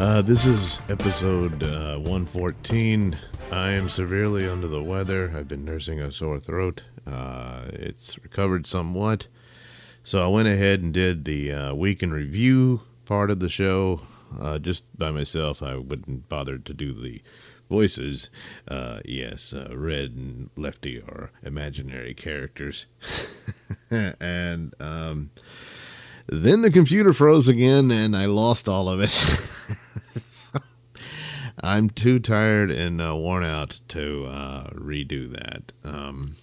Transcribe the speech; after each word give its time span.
Uh, 0.00 0.22
this 0.22 0.46
is 0.46 0.80
episode 0.88 1.62
uh, 1.62 1.98
114. 1.98 3.18
I 3.52 3.68
am 3.72 3.90
severely 3.90 4.48
under 4.48 4.66
the 4.66 4.82
weather. 4.82 5.30
I've 5.36 5.46
been 5.46 5.66
nursing 5.66 6.00
a 6.00 6.10
sore 6.10 6.40
throat. 6.40 6.84
Uh, 7.06 7.64
it's 7.66 8.18
recovered 8.22 8.66
somewhat. 8.66 9.28
So 10.02 10.24
I 10.24 10.28
went 10.28 10.48
ahead 10.48 10.80
and 10.80 10.94
did 10.94 11.26
the 11.26 11.52
uh, 11.52 11.74
week 11.74 12.02
in 12.02 12.14
review 12.14 12.80
part 13.04 13.30
of 13.30 13.40
the 13.40 13.50
show 13.50 14.00
uh, 14.40 14.58
just 14.58 14.84
by 14.96 15.10
myself. 15.10 15.62
I 15.62 15.76
wouldn't 15.76 16.30
bother 16.30 16.56
to 16.56 16.72
do 16.72 16.94
the 16.94 17.20
voices. 17.68 18.30
Uh, 18.66 19.00
yes, 19.04 19.52
Red 19.52 20.12
and 20.12 20.48
Lefty 20.56 20.98
are 21.02 21.30
imaginary 21.42 22.14
characters. 22.14 22.86
and 23.90 24.74
um, 24.80 25.30
then 26.26 26.62
the 26.62 26.70
computer 26.70 27.12
froze 27.12 27.48
again 27.48 27.90
and 27.90 28.16
I 28.16 28.24
lost 28.24 28.66
all 28.66 28.88
of 28.88 29.00
it. 29.00 29.56
I'm 31.62 31.90
too 31.90 32.18
tired 32.18 32.70
and 32.70 33.00
uh, 33.00 33.14
worn 33.16 33.44
out 33.44 33.80
to 33.88 34.26
uh, 34.26 34.70
redo 34.70 35.30
that. 35.32 35.72
Um, 35.84 36.34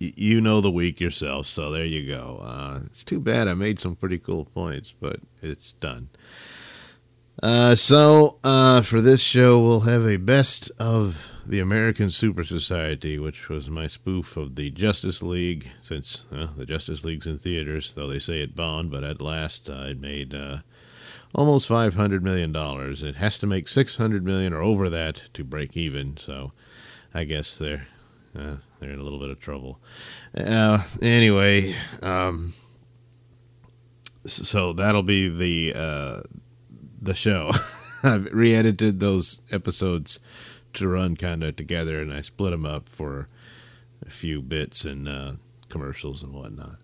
y- 0.00 0.12
you 0.16 0.40
know 0.40 0.60
the 0.60 0.70
week 0.70 1.00
yourself, 1.00 1.46
so 1.46 1.70
there 1.70 1.84
you 1.86 2.06
go. 2.12 2.40
Uh, 2.42 2.80
it's 2.86 3.04
too 3.04 3.20
bad 3.20 3.46
I 3.48 3.54
made 3.54 3.78
some 3.78 3.94
pretty 3.96 4.18
cool 4.18 4.46
points, 4.46 4.94
but 5.00 5.20
it's 5.42 5.72
done. 5.72 6.08
Uh, 7.42 7.74
so 7.74 8.38
uh, 8.44 8.82
for 8.82 9.00
this 9.00 9.20
show, 9.20 9.58
we'll 9.62 9.80
have 9.80 10.06
a 10.06 10.18
best 10.18 10.70
of 10.78 11.32
the 11.46 11.58
American 11.60 12.10
Super 12.10 12.44
Society, 12.44 13.18
which 13.18 13.48
was 13.48 13.70
my 13.70 13.86
spoof 13.86 14.36
of 14.36 14.56
the 14.56 14.70
Justice 14.70 15.22
League. 15.22 15.70
Since 15.80 16.26
uh, 16.32 16.48
the 16.56 16.66
Justice 16.66 17.04
League's 17.04 17.26
in 17.26 17.38
theaters, 17.38 17.94
though 17.94 18.08
they 18.08 18.18
say 18.18 18.40
it 18.40 18.54
bombed, 18.56 18.90
but 18.90 19.04
at 19.04 19.22
last 19.22 19.68
it 19.70 19.98
made 19.98 20.34
almost 21.34 21.68
five 21.68 21.94
hundred 21.94 22.22
million 22.22 22.52
dollars. 22.52 23.02
It 23.02 23.16
has 23.16 23.38
to 23.40 23.46
make 23.46 23.68
six 23.68 23.96
hundred 23.96 24.24
million 24.24 24.52
or 24.52 24.62
over 24.62 24.90
that 24.90 25.22
to 25.34 25.44
break 25.44 25.76
even. 25.76 26.16
So 26.16 26.52
I 27.14 27.24
guess 27.24 27.56
they're 27.56 27.86
uh, 28.36 28.56
they're 28.78 28.90
in 28.90 29.00
a 29.00 29.02
little 29.02 29.18
bit 29.18 29.30
of 29.30 29.40
trouble. 29.40 29.80
Uh, 30.36 30.82
anyway, 31.02 31.74
um, 32.02 32.52
so 34.24 34.72
that'll 34.72 35.02
be 35.02 35.28
the 35.28 35.78
uh, 35.78 36.20
the 37.00 37.14
show. 37.14 37.52
I've 38.02 38.26
re-edited 38.32 38.98
those 38.98 39.42
episodes 39.50 40.20
to 40.72 40.88
run 40.88 41.16
kind 41.16 41.42
of 41.42 41.56
together, 41.56 42.00
and 42.00 42.12
I 42.12 42.22
split 42.22 42.52
them 42.52 42.64
up 42.64 42.88
for 42.88 43.28
a 44.06 44.10
few 44.10 44.40
bits 44.40 44.84
and 44.84 45.06
uh, 45.06 45.32
commercials 45.68 46.22
and 46.22 46.32
whatnot. 46.32 46.76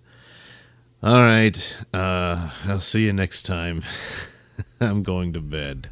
All 1.02 1.22
right, 1.22 1.76
uh, 1.94 2.50
I'll 2.66 2.80
see 2.80 3.06
you 3.06 3.12
next 3.12 3.42
time. 3.42 3.82
I'm 4.80 5.02
going 5.02 5.32
to 5.32 5.40
bed. 5.40 5.88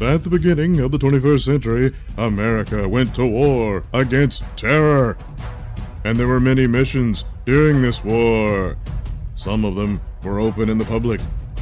At 0.00 0.24
the 0.24 0.30
beginning 0.30 0.80
of 0.80 0.90
the 0.90 0.98
21st 0.98 1.44
century, 1.44 1.94
America 2.16 2.88
went 2.88 3.14
to 3.14 3.26
war 3.26 3.84
against 3.92 4.42
terror. 4.56 5.16
And 6.04 6.16
there 6.16 6.26
were 6.26 6.40
many 6.40 6.66
missions 6.66 7.24
during 7.46 7.80
this 7.80 8.02
war. 8.02 8.76
Some 9.36 9.64
of 9.64 9.76
them 9.76 10.00
were 10.24 10.40
open 10.40 10.68
in 10.68 10.78
the 10.78 10.84
public, 10.84 11.20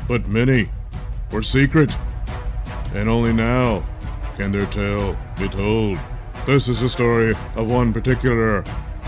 but 0.09 0.27
many 0.29 0.71
were 1.31 1.43
secret. 1.43 1.95
And 2.95 3.09
only 3.09 3.33
now 3.33 3.85
can 4.37 4.51
their 4.51 4.67
tale 4.67 5.17
be 5.39 5.49
told. 5.49 5.99
This 6.47 6.69
is 6.69 6.81
the 6.81 6.89
story 6.89 7.35
of 7.55 7.71
one 7.71 7.93
particular 7.93 8.65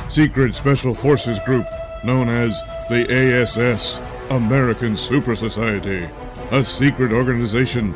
secret 0.08 0.54
special 0.54 0.94
forces 0.94 1.40
group 1.40 1.66
known 2.04 2.28
as 2.28 2.60
the 2.88 3.06
ASS, 3.10 4.00
American 4.30 4.94
Super 4.94 5.34
Society, 5.34 6.08
a 6.50 6.62
secret 6.62 7.12
organization 7.12 7.94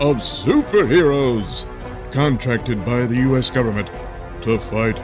of 0.00 0.18
superheroes 0.18 1.66
contracted 2.12 2.84
by 2.84 3.04
the 3.06 3.16
U.S. 3.16 3.50
government 3.50 3.90
to 4.42 4.58
fight 4.58 4.96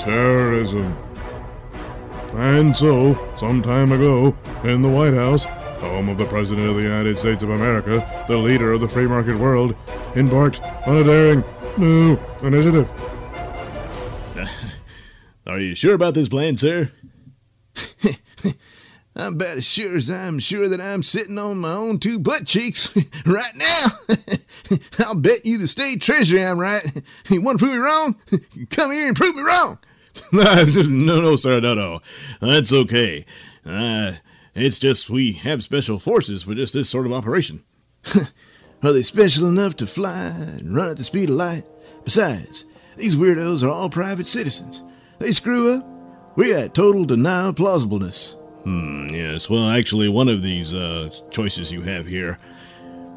terrorism. 0.00 0.96
And 2.32 2.74
so, 2.74 3.16
some 3.36 3.62
time 3.62 3.92
ago, 3.92 4.36
in 4.64 4.82
the 4.82 4.88
White 4.88 5.14
House, 5.14 5.44
home 5.44 6.08
of 6.08 6.18
the 6.18 6.24
President 6.26 6.68
of 6.68 6.74
the 6.74 6.82
United 6.82 7.16
States 7.16 7.42
of 7.44 7.50
America, 7.50 8.24
the 8.26 8.36
leader 8.36 8.72
of 8.72 8.80
the 8.80 8.88
free 8.88 9.06
market 9.06 9.36
world, 9.36 9.76
embarked 10.16 10.60
on 10.86 10.96
a 10.96 11.04
daring 11.04 11.44
new 11.76 12.18
initiative. 12.42 12.90
Are 15.46 15.60
you 15.60 15.76
sure 15.76 15.94
about 15.94 16.14
this 16.14 16.28
plan, 16.28 16.56
sir? 16.56 16.90
I'm 19.16 19.34
about 19.34 19.58
as 19.58 19.64
sure 19.64 19.96
as 19.96 20.10
I'm 20.10 20.40
sure 20.40 20.68
that 20.68 20.80
I'm 20.80 21.02
sitting 21.02 21.38
on 21.38 21.58
my 21.58 21.72
own 21.72 22.00
two 22.00 22.18
butt 22.18 22.46
cheeks 22.46 22.94
right 23.26 23.54
now. 23.54 23.86
I'll 25.06 25.14
bet 25.14 25.44
you 25.46 25.58
the 25.58 25.68
state 25.68 26.02
treasury 26.02 26.44
I'm 26.44 26.58
right. 26.58 26.82
You 27.30 27.40
want 27.40 27.58
to 27.58 27.64
prove 27.64 27.74
me 27.74 27.78
wrong? 27.78 28.16
Come 28.70 28.92
here 28.92 29.06
and 29.06 29.16
prove 29.16 29.36
me 29.36 29.42
wrong. 29.42 29.78
no, 30.32 31.20
no, 31.20 31.36
sir, 31.36 31.60
no, 31.60 31.74
no. 31.74 32.00
That's 32.40 32.72
okay. 32.72 33.24
Uh, 33.64 34.12
it's 34.54 34.78
just 34.78 35.10
we 35.10 35.32
have 35.32 35.62
special 35.62 35.98
forces 35.98 36.42
for 36.42 36.54
just 36.54 36.74
this 36.74 36.90
sort 36.90 37.06
of 37.06 37.12
operation. 37.12 37.64
Are 38.82 38.92
they 38.92 39.02
special 39.02 39.48
enough 39.48 39.76
to 39.76 39.86
fly 39.86 40.26
and 40.26 40.74
run 40.76 40.90
at 40.90 40.96
the 40.96 41.04
speed 41.04 41.30
of 41.30 41.36
light? 41.36 41.64
Besides, 42.04 42.64
these 42.96 43.16
weirdos 43.16 43.62
are 43.62 43.70
all 43.70 43.88
private 43.88 44.26
citizens. 44.26 44.84
They 45.18 45.30
screw 45.32 45.74
up. 45.74 45.86
We 46.36 46.52
got 46.52 46.74
total 46.74 47.04
denial 47.04 47.50
of 47.50 47.54
plausibleness. 47.54 48.36
Hmm, 48.64 49.06
yes. 49.08 49.48
Well, 49.48 49.68
actually, 49.68 50.08
one 50.08 50.28
of 50.28 50.42
these 50.42 50.74
uh, 50.74 51.10
choices 51.30 51.70
you 51.72 51.82
have 51.82 52.06
here, 52.06 52.38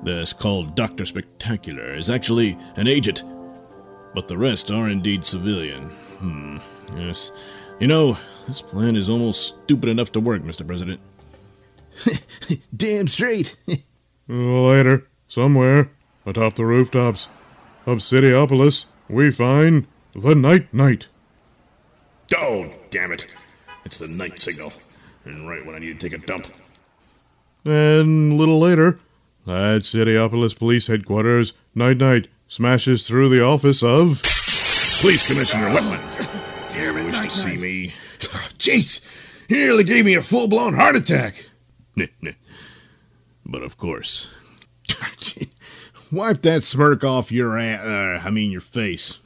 that's 0.03 0.34
called 0.34 0.75
Dr. 0.75 1.06
Spectacular, 1.06 1.96
is 1.96 2.09
actually 2.09 2.58
an 2.75 2.88
agent. 2.88 3.24
But 4.13 4.28
the 4.28 4.38
rest 4.38 4.72
are 4.72 4.90
indeed 4.90 5.24
civilian. 5.24 5.84
Hmm, 6.19 6.58
yes. 6.96 7.31
You 7.80 7.88
know, 7.88 8.18
this 8.47 8.62
plan 8.62 8.96
is 8.96 9.09
almost 9.09 9.63
stupid 9.63 9.90
enough 9.90 10.12
to 10.13 10.19
work, 10.19 10.41
Mr. 10.41 10.66
President. 10.66 11.00
Damn 12.75 13.08
straight. 13.08 13.56
Later, 14.28 15.08
somewhere 15.28 15.91
atop 16.25 16.56
the 16.56 16.66
rooftops 16.66 17.29
of 17.85 18.00
Cityopolis, 18.00 18.88
we 19.08 19.31
find 19.31 19.88
the 20.14 20.35
Night 20.35 20.74
Knight. 20.74 21.08
Oh, 22.35 22.69
damn 22.90 23.14
it. 23.14 23.25
It's 23.85 23.97
the 23.97 24.09
night 24.09 24.41
signal. 24.41 24.74
And 25.27 25.47
right 25.47 25.65
when 25.65 25.75
I 25.75 25.79
need 25.79 25.99
to 25.99 26.09
take 26.09 26.17
a 26.17 26.25
dump. 26.25 26.47
And 27.65 28.31
a 28.31 28.35
little 28.35 28.59
later, 28.59 28.99
at 29.45 29.81
Cityopolis 29.81 30.57
Police 30.57 30.88
Headquarters, 30.88 31.53
Night 31.75 31.97
Knight 31.97 32.29
smashes 32.47 33.05
through 33.05 33.29
the 33.29 33.43
office 33.43 33.84
of. 33.84 34.22
Police 35.02 35.28
Commissioner 35.28 35.67
Wetland. 35.67 36.69
Damn 36.73 36.97
it, 36.97 37.05
wish 37.05 37.19
to 37.19 37.29
see 37.29 37.57
me. 37.57 37.93
Jeez, 38.57 39.05
he 39.49 39.55
nearly 39.55 39.84
gave 39.84 40.05
me 40.05 40.13
a 40.16 40.22
full 40.22 40.47
blown 40.47 40.75
heart 40.75 40.96
attack. 40.96 41.49
but 43.46 43.63
of 43.63 43.78
course. 43.78 44.34
Wipe 46.11 46.41
that 46.43 46.63
smirk 46.63 47.03
off 47.03 47.34
your 47.34 47.57
a- 47.57 47.73
uh, 47.73 48.22
I 48.25 48.29
mean 48.29 48.49
your 48.52 48.61
face. 48.61 49.19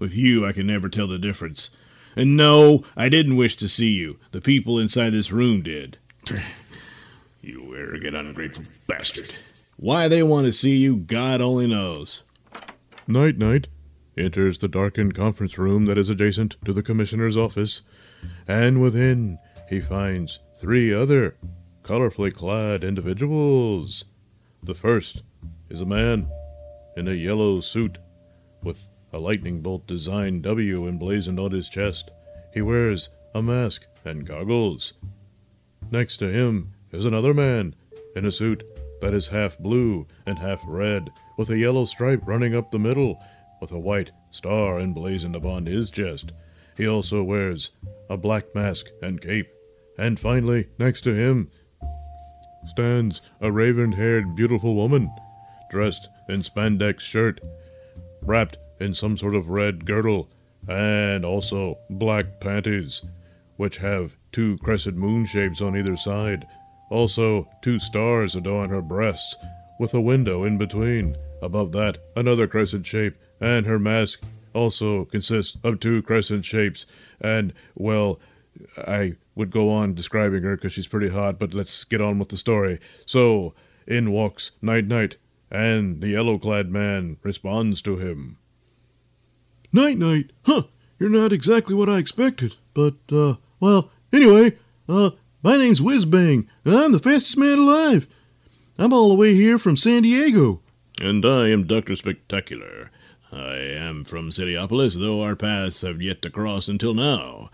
With 0.00 0.16
you, 0.16 0.44
I 0.44 0.52
can 0.52 0.66
never 0.66 0.88
tell 0.88 1.06
the 1.06 1.18
difference. 1.18 1.70
And 2.18 2.36
no, 2.36 2.82
I 2.96 3.08
didn't 3.08 3.36
wish 3.36 3.54
to 3.58 3.68
see 3.68 3.90
you. 3.92 4.18
The 4.32 4.40
people 4.40 4.80
inside 4.80 5.10
this 5.10 5.30
room 5.30 5.62
did. 5.62 5.98
you 7.40 7.76
arrogant, 7.76 8.16
ungrateful 8.16 8.64
bastard. 8.88 9.32
Why 9.76 10.08
they 10.08 10.24
want 10.24 10.46
to 10.46 10.52
see 10.52 10.78
you, 10.78 10.96
God 10.96 11.40
only 11.40 11.68
knows. 11.68 12.24
Night 13.06 13.38
Knight 13.38 13.68
enters 14.16 14.58
the 14.58 14.66
darkened 14.66 15.14
conference 15.14 15.58
room 15.58 15.84
that 15.84 15.96
is 15.96 16.10
adjacent 16.10 16.56
to 16.64 16.72
the 16.72 16.82
Commissioner's 16.82 17.36
office, 17.36 17.82
and 18.48 18.82
within 18.82 19.38
he 19.68 19.80
finds 19.80 20.40
three 20.58 20.92
other 20.92 21.36
colorfully 21.84 22.34
clad 22.34 22.82
individuals. 22.82 24.06
The 24.64 24.74
first 24.74 25.22
is 25.70 25.80
a 25.80 25.86
man 25.86 26.28
in 26.96 27.06
a 27.06 27.12
yellow 27.12 27.60
suit 27.60 27.98
with 28.64 28.88
a 29.12 29.18
lightning 29.18 29.60
bolt 29.60 29.86
design 29.86 30.40
W 30.40 30.86
emblazoned 30.86 31.40
on 31.40 31.52
his 31.52 31.68
chest. 31.68 32.10
He 32.52 32.62
wears 32.62 33.08
a 33.34 33.42
mask 33.42 33.86
and 34.04 34.26
goggles. 34.26 34.94
Next 35.90 36.18
to 36.18 36.30
him 36.30 36.74
is 36.92 37.04
another 37.04 37.32
man 37.32 37.74
in 38.16 38.24
a 38.26 38.32
suit 38.32 38.64
that 39.00 39.14
is 39.14 39.28
half 39.28 39.58
blue 39.58 40.06
and 40.26 40.38
half 40.38 40.62
red, 40.66 41.10
with 41.36 41.50
a 41.50 41.58
yellow 41.58 41.84
stripe 41.84 42.22
running 42.26 42.54
up 42.54 42.70
the 42.70 42.78
middle, 42.78 43.22
with 43.60 43.72
a 43.72 43.78
white 43.78 44.10
star 44.30 44.80
emblazoned 44.80 45.36
upon 45.36 45.66
his 45.66 45.90
chest. 45.90 46.32
He 46.76 46.86
also 46.86 47.22
wears 47.22 47.70
a 48.10 48.16
black 48.16 48.54
mask 48.54 48.86
and 49.02 49.20
cape. 49.20 49.48
And 49.98 50.18
finally, 50.18 50.68
next 50.78 51.02
to 51.02 51.14
him, 51.14 51.50
stands 52.66 53.22
a 53.40 53.50
raven 53.50 53.92
haired, 53.92 54.36
beautiful 54.36 54.74
woman, 54.74 55.10
dressed 55.70 56.08
in 56.28 56.40
spandex 56.40 57.00
shirt, 57.00 57.40
wrapped 58.22 58.58
in 58.80 58.94
some 58.94 59.16
sort 59.16 59.34
of 59.34 59.48
red 59.48 59.84
girdle, 59.84 60.28
and 60.68 61.24
also 61.24 61.78
black 61.90 62.40
panties, 62.40 63.04
which 63.56 63.78
have 63.78 64.16
two 64.32 64.56
crescent 64.58 64.96
moon 64.96 65.26
shapes 65.26 65.60
on 65.60 65.76
either 65.76 65.96
side. 65.96 66.46
Also, 66.90 67.48
two 67.62 67.78
stars 67.78 68.34
adorn 68.36 68.70
her 68.70 68.82
breasts, 68.82 69.34
with 69.78 69.94
a 69.94 70.00
window 70.00 70.44
in 70.44 70.58
between. 70.58 71.16
Above 71.42 71.72
that, 71.72 71.98
another 72.16 72.46
crescent 72.46 72.86
shape, 72.86 73.16
and 73.40 73.66
her 73.66 73.78
mask 73.78 74.22
also 74.54 75.04
consists 75.04 75.56
of 75.62 75.80
two 75.80 76.02
crescent 76.02 76.44
shapes. 76.44 76.86
And, 77.20 77.52
well, 77.74 78.18
I 78.76 79.14
would 79.34 79.50
go 79.50 79.70
on 79.70 79.94
describing 79.94 80.42
her 80.42 80.56
because 80.56 80.72
she's 80.72 80.88
pretty 80.88 81.08
hot, 81.08 81.38
but 81.38 81.54
let's 81.54 81.84
get 81.84 82.00
on 82.00 82.18
with 82.18 82.28
the 82.28 82.36
story. 82.36 82.80
So, 83.06 83.54
in 83.86 84.10
walks 84.10 84.52
Night 84.60 84.86
Knight, 84.86 85.16
and 85.50 86.00
the 86.00 86.08
yellow 86.08 86.38
clad 86.38 86.70
man 86.70 87.18
responds 87.22 87.80
to 87.82 87.96
him. 87.96 88.38
Night 89.72 89.98
Knight? 89.98 90.30
Huh, 90.44 90.62
you're 90.98 91.10
not 91.10 91.32
exactly 91.32 91.74
what 91.74 91.88
I 91.88 91.98
expected. 91.98 92.56
But, 92.74 92.94
uh, 93.12 93.34
well, 93.60 93.90
anyway, 94.12 94.58
uh, 94.88 95.10
my 95.42 95.56
name's 95.56 95.80
Whizbang, 95.80 96.46
and 96.64 96.74
I'm 96.74 96.92
the 96.92 96.98
fastest 96.98 97.36
man 97.36 97.58
alive. 97.58 98.06
I'm 98.78 98.92
all 98.92 99.08
the 99.08 99.16
way 99.16 99.34
here 99.34 99.58
from 99.58 99.76
San 99.76 100.02
Diego. 100.02 100.62
And 101.00 101.24
I 101.24 101.48
am 101.48 101.66
Dr. 101.66 101.96
Spectacular. 101.96 102.90
I 103.30 103.56
am 103.56 104.04
from 104.04 104.30
Cityopolis, 104.30 104.98
though 104.98 105.22
our 105.22 105.36
paths 105.36 105.82
have 105.82 106.00
yet 106.00 106.22
to 106.22 106.30
cross 106.30 106.66
until 106.68 106.94
now. 106.94 107.50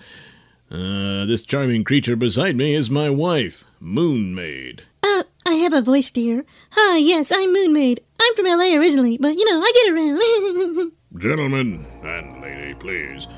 Uh, 0.71 1.25
this 1.27 1.43
charming 1.43 1.85
creature 1.85 2.17
beside 2.17 2.57
me 2.57 2.75
is 2.75 2.91
my 2.91 3.11
wife, 3.11 3.65
Moon 3.81 4.35
Maid. 4.35 4.83
Uh, 5.03 5.25
I 5.45 5.55
have 5.55 5.73
a 5.73 5.83
voice, 5.83 6.11
dear. 6.11 6.45
Hi, 6.71 6.97
yes, 6.99 7.33
I'm 7.33 7.53
Moon 7.53 7.73
Maid. 7.73 8.01
I'm 8.21 8.35
from 8.35 8.47
LA 8.47 8.75
originally, 8.75 9.19
but 9.19 9.37
you 9.37 9.51
know, 9.51 9.61
I 9.61 9.73
get 9.75 9.93
around. 9.93 10.93
Gentlemen 11.17 11.87
and 12.03 12.43
lady, 12.43 12.75
please. 12.75 13.29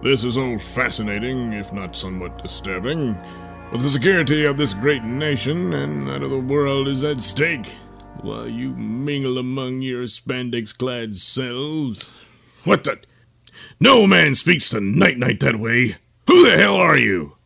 This 0.00 0.22
is 0.22 0.38
all 0.38 0.58
fascinating, 0.58 1.54
if 1.54 1.72
not 1.72 1.96
somewhat 1.96 2.40
disturbing. 2.40 3.18
But 3.72 3.80
the 3.80 3.90
security 3.90 4.44
of 4.44 4.56
this 4.56 4.74
great 4.74 5.02
nation 5.02 5.72
and 5.74 6.06
that 6.06 6.22
of 6.22 6.30
the 6.30 6.38
world 6.38 6.86
is 6.86 7.02
at 7.02 7.20
stake. 7.20 7.66
While 8.20 8.48
you 8.48 8.70
mingle 8.76 9.38
among 9.38 9.82
your 9.82 10.04
spandex 10.04 10.76
clad 10.76 11.16
selves. 11.16 12.16
What 12.62 12.84
the? 12.84 13.00
No 13.80 14.06
man 14.06 14.36
speaks 14.36 14.70
to 14.70 14.80
Night 14.80 15.18
Knight 15.18 15.40
that 15.40 15.58
way. 15.58 15.96
Who 16.28 16.48
the 16.48 16.56
hell 16.56 16.76
are 16.76 16.96
you? 16.96 17.36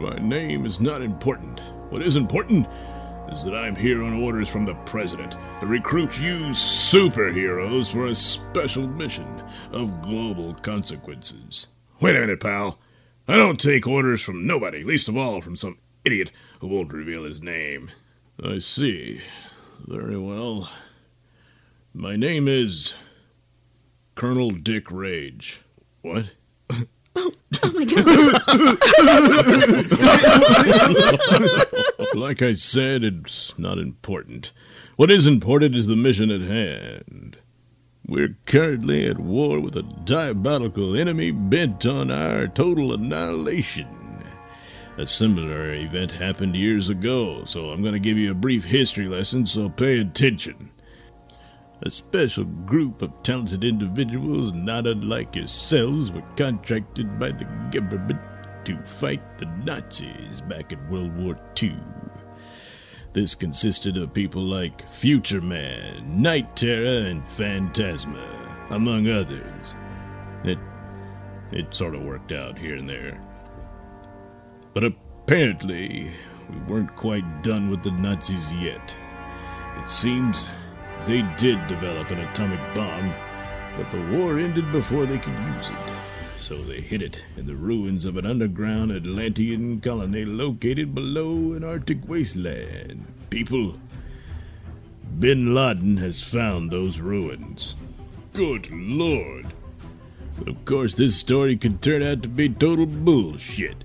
My 0.00 0.16
name 0.16 0.64
is 0.64 0.80
not 0.80 1.02
important. 1.02 1.60
What 1.90 2.00
is 2.00 2.16
important 2.16 2.66
is 3.30 3.44
that 3.44 3.54
I'm 3.54 3.76
here 3.76 4.02
on 4.02 4.22
orders 4.22 4.48
from 4.48 4.64
the 4.64 4.74
President 4.86 5.36
to 5.60 5.66
recruit 5.66 6.20
you 6.20 6.46
superheroes 6.50 7.90
for 7.90 8.06
a 8.06 8.14
special 8.14 8.86
mission 8.86 9.42
of 9.72 10.02
global 10.02 10.54
consequences. 10.54 11.66
Wait 12.00 12.16
a 12.16 12.20
minute, 12.20 12.40
pal. 12.40 12.78
I 13.26 13.36
don't 13.36 13.60
take 13.60 13.86
orders 13.86 14.22
from 14.22 14.46
nobody, 14.46 14.82
least 14.82 15.08
of 15.08 15.16
all 15.16 15.40
from 15.40 15.56
some 15.56 15.78
idiot 16.04 16.30
who 16.60 16.68
won't 16.68 16.92
reveal 16.92 17.24
his 17.24 17.42
name. 17.42 17.90
I 18.42 18.60
see. 18.60 19.20
Very 19.86 20.18
well. 20.18 20.70
My 21.92 22.16
name 22.16 22.48
is 22.48 22.94
Colonel 24.14 24.50
Dick 24.50 24.90
Rage. 24.90 25.60
What? 26.02 26.30
Oh, 27.18 27.32
oh 27.62 27.84
god. 32.04 32.14
like 32.16 32.42
I 32.42 32.52
said, 32.54 33.04
it's 33.04 33.58
not 33.58 33.78
important. 33.78 34.52
What 34.96 35.10
is 35.10 35.26
important 35.26 35.74
is 35.74 35.86
the 35.86 35.96
mission 35.96 36.30
at 36.30 36.40
hand. 36.40 37.36
We're 38.06 38.36
currently 38.46 39.06
at 39.06 39.18
war 39.18 39.60
with 39.60 39.76
a 39.76 39.82
diabolical 39.82 40.96
enemy 40.96 41.30
bent 41.30 41.84
on 41.84 42.10
our 42.10 42.48
total 42.48 42.94
annihilation. 42.94 43.86
A 44.96 45.06
similar 45.06 45.74
event 45.74 46.10
happened 46.10 46.56
years 46.56 46.88
ago, 46.88 47.44
so 47.44 47.70
I'm 47.70 47.82
going 47.82 47.92
to 47.92 48.00
give 48.00 48.16
you 48.16 48.30
a 48.32 48.34
brief 48.34 48.64
history 48.64 49.06
lesson, 49.06 49.46
so 49.46 49.68
pay 49.68 50.00
attention. 50.00 50.70
A 51.82 51.90
special 51.90 52.44
group 52.44 53.02
of 53.02 53.22
talented 53.22 53.62
individuals, 53.62 54.52
not 54.52 54.86
unlike 54.86 55.36
yourselves, 55.36 56.10
were 56.10 56.24
contracted 56.36 57.18
by 57.20 57.30
the 57.30 57.44
government 57.70 58.20
to 58.64 58.76
fight 58.82 59.38
the 59.38 59.46
Nazis 59.64 60.40
back 60.40 60.72
in 60.72 60.90
World 60.90 61.16
War 61.16 61.38
II. 61.62 61.76
This 63.12 63.36
consisted 63.36 63.96
of 63.96 64.12
people 64.12 64.42
like 64.42 64.88
Future 64.88 65.40
Man, 65.40 66.20
Night 66.20 66.56
Terror, 66.56 67.06
and 67.06 67.26
Phantasma, 67.26 68.66
among 68.70 69.08
others. 69.08 69.76
It 70.44 70.58
it 71.52 71.74
sort 71.74 71.94
of 71.94 72.02
worked 72.02 72.32
out 72.32 72.58
here 72.58 72.74
and 72.74 72.88
there. 72.88 73.20
But 74.74 74.84
apparently, 74.84 76.12
we 76.50 76.56
weren't 76.72 76.94
quite 76.96 77.42
done 77.42 77.70
with 77.70 77.82
the 77.82 77.92
Nazis 77.92 78.52
yet. 78.54 78.96
It 79.78 79.88
seems 79.88 80.50
they 81.08 81.22
did 81.38 81.66
develop 81.68 82.10
an 82.10 82.20
atomic 82.20 82.60
bomb, 82.74 83.14
but 83.78 83.90
the 83.90 84.18
war 84.18 84.38
ended 84.38 84.70
before 84.70 85.06
they 85.06 85.16
could 85.16 85.32
use 85.56 85.70
it. 85.70 85.76
So 86.36 86.58
they 86.58 86.82
hid 86.82 87.00
it 87.00 87.24
in 87.38 87.46
the 87.46 87.56
ruins 87.56 88.04
of 88.04 88.18
an 88.18 88.26
underground 88.26 88.92
Atlantean 88.92 89.80
colony 89.80 90.26
located 90.26 90.94
below 90.94 91.54
an 91.54 91.64
Arctic 91.64 92.06
wasteland. 92.06 93.06
People, 93.30 93.78
Bin 95.18 95.54
Laden 95.54 95.96
has 95.96 96.22
found 96.22 96.70
those 96.70 97.00
ruins. 97.00 97.74
Good 98.34 98.70
lord. 98.70 99.46
But 100.38 100.48
of 100.48 100.62
course, 100.66 100.92
this 100.94 101.16
story 101.16 101.56
could 101.56 101.80
turn 101.80 102.02
out 102.02 102.22
to 102.22 102.28
be 102.28 102.50
total 102.50 102.84
bullshit. 102.84 103.82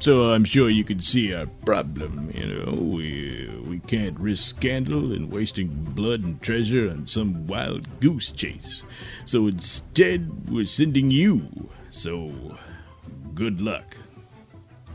So 0.00 0.30
I'm 0.30 0.44
sure 0.44 0.70
you 0.70 0.84
can 0.84 1.00
see 1.00 1.34
our 1.34 1.46
problem. 1.64 2.30
You 2.32 2.46
know, 2.46 2.72
we 2.72 3.50
we 3.66 3.80
can't 3.80 4.18
risk 4.18 4.56
scandal 4.56 5.12
and 5.12 5.30
wasting 5.30 5.68
blood 5.68 6.22
and 6.22 6.40
treasure 6.40 6.88
on 6.88 7.06
some 7.06 7.46
wild 7.46 8.00
goose 8.00 8.30
chase. 8.30 8.84
So 9.24 9.48
instead, 9.48 10.50
we're 10.50 10.64
sending 10.64 11.10
you. 11.10 11.48
So, 11.90 12.32
good 13.34 13.60
luck. 13.60 13.96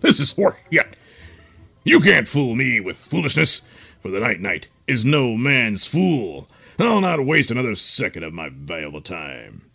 this 0.00 0.20
is 0.20 0.34
horseshit. 0.34 0.92
You 1.84 2.00
can't 2.00 2.28
fool 2.28 2.54
me 2.54 2.80
with 2.80 2.96
foolishness, 2.96 3.68
for 4.00 4.10
the 4.10 4.20
Night 4.20 4.40
Knight 4.40 4.68
is 4.86 5.04
no 5.04 5.36
man's 5.36 5.86
fool. 5.86 6.46
I'll 6.78 7.00
not 7.00 7.24
waste 7.24 7.50
another 7.50 7.76
second 7.76 8.24
of 8.24 8.34
my 8.34 8.50
valuable 8.52 9.00
time. 9.00 9.70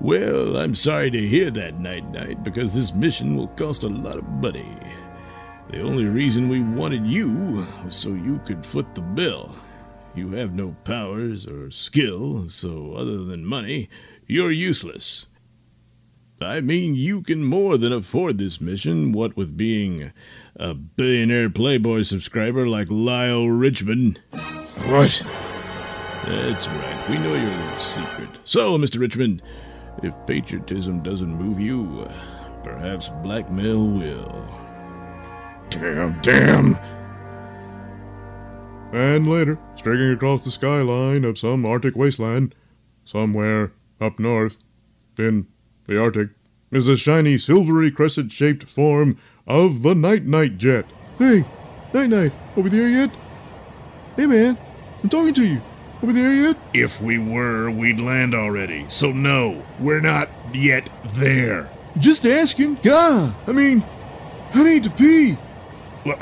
Well, 0.00 0.56
I'm 0.56 0.74
sorry 0.74 1.10
to 1.10 1.28
hear 1.28 1.50
that, 1.50 1.78
Night 1.78 2.10
Knight, 2.10 2.42
because 2.42 2.72
this 2.72 2.94
mission 2.94 3.36
will 3.36 3.48
cost 3.48 3.82
a 3.82 3.88
lot 3.88 4.16
of 4.16 4.26
money. 4.28 4.78
The 5.70 5.82
only 5.82 6.06
reason 6.06 6.48
we 6.48 6.62
wanted 6.62 7.06
you 7.06 7.66
was 7.84 7.96
so 7.96 8.08
you 8.14 8.40
could 8.46 8.64
foot 8.64 8.94
the 8.94 9.02
bill. 9.02 9.54
You 10.14 10.30
have 10.30 10.54
no 10.54 10.74
powers 10.84 11.46
or 11.46 11.70
skill, 11.70 12.48
so 12.48 12.94
other 12.94 13.24
than 13.24 13.46
money, 13.46 13.90
you're 14.26 14.50
useless. 14.50 15.26
I 16.40 16.62
mean, 16.62 16.94
you 16.94 17.20
can 17.20 17.44
more 17.44 17.76
than 17.76 17.92
afford 17.92 18.38
this 18.38 18.58
mission, 18.58 19.12
what 19.12 19.36
with 19.36 19.58
being 19.58 20.12
a 20.56 20.72
billionaire 20.72 21.50
Playboy 21.50 22.02
subscriber 22.02 22.66
like 22.66 22.88
Lyle 22.90 23.48
Richmond. 23.48 24.22
What? 24.32 25.22
That's 26.24 26.68
right, 26.68 27.08
we 27.10 27.18
know 27.18 27.34
your 27.34 27.50
little 27.50 27.78
secret. 27.78 28.30
So, 28.44 28.78
Mr. 28.78 28.98
Richmond, 28.98 29.42
if 30.02 30.14
patriotism 30.26 31.02
doesn't 31.02 31.34
move 31.34 31.60
you, 31.60 32.08
perhaps 32.62 33.08
blackmail 33.22 33.86
will. 33.86 34.48
Damn, 35.70 36.20
damn! 36.20 36.78
And 38.92 39.28
later, 39.28 39.58
streaking 39.76 40.10
across 40.10 40.42
the 40.42 40.50
skyline 40.50 41.24
of 41.24 41.38
some 41.38 41.64
Arctic 41.64 41.94
wasteland, 41.94 42.54
somewhere 43.04 43.72
up 44.00 44.18
north, 44.18 44.58
in 45.16 45.46
the 45.86 46.00
Arctic, 46.00 46.30
is 46.72 46.86
the 46.86 46.96
shiny 46.96 47.38
silvery 47.38 47.90
crescent 47.90 48.32
shaped 48.32 48.64
form 48.64 49.18
of 49.46 49.82
the 49.82 49.94
Night 49.94 50.24
Knight 50.24 50.58
Jet. 50.58 50.86
Hey, 51.18 51.44
Night 51.92 52.08
Knight, 52.10 52.32
over 52.56 52.68
there 52.68 52.88
yet? 52.88 53.10
Hey 54.16 54.26
man, 54.26 54.58
I'm 55.02 55.08
talking 55.08 55.34
to 55.34 55.46
you. 55.46 55.60
Over 56.02 56.12
there 56.12 56.34
yet? 56.34 56.56
If 56.72 57.00
we 57.00 57.18
were, 57.18 57.70
we'd 57.70 58.00
land 58.00 58.34
already. 58.34 58.86
So, 58.88 59.12
no, 59.12 59.62
we're 59.78 60.00
not 60.00 60.28
yet 60.52 60.88
there. 61.14 61.68
Just 61.98 62.26
asking. 62.26 62.76
God, 62.76 63.34
I 63.46 63.52
mean, 63.52 63.84
I 64.54 64.62
need 64.62 64.84
to 64.84 64.90
pee. 64.90 65.36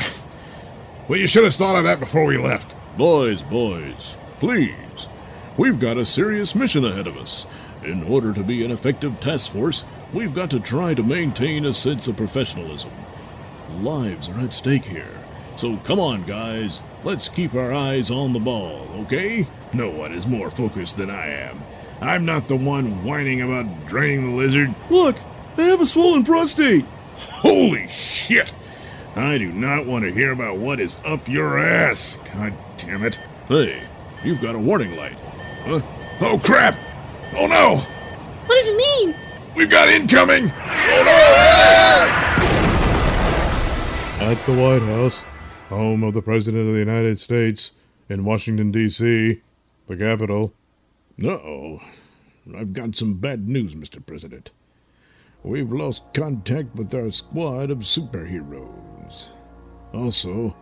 Well, 1.09 1.19
you 1.19 1.27
should 1.27 1.45
have 1.45 1.55
thought 1.55 1.77
of 1.77 1.85
that 1.85 2.01
before 2.01 2.27
we 2.27 2.37
left. 2.37 2.75
Boys, 2.99 3.41
boys, 3.41 4.19
please. 4.41 5.09
We've 5.57 5.81
got 5.81 5.97
a 5.97 6.05
serious 6.05 6.55
mission 6.55 6.85
ahead 6.85 7.07
of 7.07 7.17
us. 7.17 7.47
In 7.83 8.03
order 8.03 8.35
to 8.35 8.43
be 8.43 8.63
an 8.63 8.71
effective 8.71 9.19
task 9.19 9.53
force, 9.53 9.87
we've 10.13 10.35
got 10.35 10.51
to 10.51 10.61
try 10.61 10.93
to 10.93 11.03
maintain 11.03 11.65
a 11.65 11.73
sense 11.73 12.09
of 12.09 12.19
professionalism. 12.19 12.91
Lives 13.81 14.29
are 14.29 14.39
at 14.41 14.53
stake 14.53 14.85
here. 14.85 15.09
So 15.57 15.79
come 15.79 15.99
on, 15.99 16.25
guys. 16.25 16.83
Let's 17.05 17.31
keep 17.31 17.55
our 17.55 17.73
eyes 17.73 18.11
on 18.11 18.35
the 18.35 18.39
ball, 18.39 18.87
okay? 18.99 19.47
No 19.75 19.91
one 19.91 20.13
is 20.13 20.27
more 20.27 20.51
focused 20.51 20.97
than 20.97 21.11
I 21.11 21.27
am. 21.29 21.59
I'm 22.01 22.25
not 22.25 22.49
the 22.49 22.57
one 22.57 23.05
whining 23.05 23.43
about 23.43 23.87
draining 23.87 24.31
the 24.31 24.37
lizard. 24.37 24.75
Look, 24.89 25.17
I 25.57 25.63
have 25.63 25.81
a 25.81 25.87
swollen 25.87 26.25
prostate. 26.25 26.85
Holy 27.17 27.89
shit! 27.89 28.53
I 29.17 29.39
do 29.39 29.51
not 29.51 29.87
want 29.87 30.05
to 30.05 30.13
hear 30.13 30.31
about 30.31 30.59
what 30.59 30.79
is 30.79 31.01
up 31.05 31.29
your 31.29 31.59
ass. 31.59 32.19
God 32.33 32.53
damn 32.77 33.05
it. 33.05 33.17
Hey, 33.49 33.83
you've 34.23 34.41
got 34.41 34.55
a 34.55 34.59
warning 34.59 34.97
light. 34.97 35.17
Huh? 35.65 35.81
Oh 36.21 36.41
crap! 36.43 36.77
Oh 37.37 37.47
no! 37.47 37.79
What 37.79 38.55
does 38.55 38.69
it 38.69 38.77
mean? 38.77 39.15
We've 39.57 39.71
got 39.71 39.89
incoming! 39.89 40.53
Oh 40.55 41.05
At 44.21 44.47
the 44.47 44.53
White 44.53 44.83
House, 44.83 45.25
home 45.69 46.05
of 46.05 46.15
the 46.15 46.23
President 46.23 46.69
of 46.69 46.75
the 46.75 46.79
United 46.79 47.19
States, 47.19 47.73
in 48.09 48.25
Washington, 48.25 48.71
D.C., 48.71 49.41
the 49.89 49.97
capital. 49.97 50.53
no! 51.17 51.31
Uh-oh. 51.31 51.81
I've 52.57 52.73
got 52.73 52.97
some 52.97 53.15
bad 53.15 53.49
news, 53.49 53.75
Mr. 53.75 54.05
President. 54.05 54.53
We've 55.43 55.73
lost 55.73 56.15
contact 56.15 56.75
with 56.75 56.95
our 56.95 57.11
squad 57.11 57.71
of 57.71 57.79
superheroes. 57.79 59.29
Also, 59.93 60.57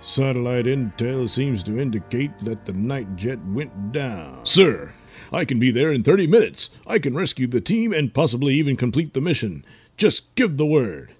satellite 0.00 0.66
intel 0.66 1.28
seems 1.28 1.62
to 1.64 1.78
indicate 1.78 2.38
that 2.40 2.66
the 2.66 2.72
night 2.72 3.16
jet 3.16 3.38
went 3.46 3.92
down. 3.92 4.44
Sir, 4.44 4.92
I 5.32 5.44
can 5.44 5.58
be 5.58 5.70
there 5.70 5.92
in 5.92 6.02
30 6.02 6.26
minutes. 6.26 6.70
I 6.86 6.98
can 6.98 7.14
rescue 7.14 7.46
the 7.46 7.60
team 7.60 7.92
and 7.92 8.14
possibly 8.14 8.54
even 8.54 8.76
complete 8.76 9.14
the 9.14 9.20
mission. 9.20 9.64
Just 9.96 10.34
give 10.34 10.56
the 10.56 10.66
word. 10.66 11.12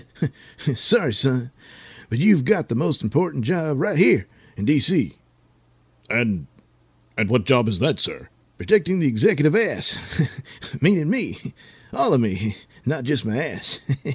Sorry, 0.74 1.14
son, 1.14 1.50
but 2.08 2.18
you've 2.18 2.44
got 2.44 2.68
the 2.68 2.74
most 2.74 3.02
important 3.02 3.44
job 3.44 3.80
right 3.80 3.98
here 3.98 4.26
in 4.56 4.64
D.C. 4.64 5.14
And 6.10 6.46
and 7.18 7.28
what 7.28 7.44
job 7.44 7.68
is 7.68 7.80
that, 7.80 8.00
sir? 8.00 8.30
protecting 8.58 8.98
the 8.98 9.06
executive 9.06 9.54
ass. 9.54 9.96
Meaning 10.80 11.08
me. 11.08 11.38
All 11.94 12.12
of 12.12 12.20
me, 12.20 12.56
not 12.84 13.04
just 13.04 13.24
my 13.24 13.38
ass. 13.38 13.80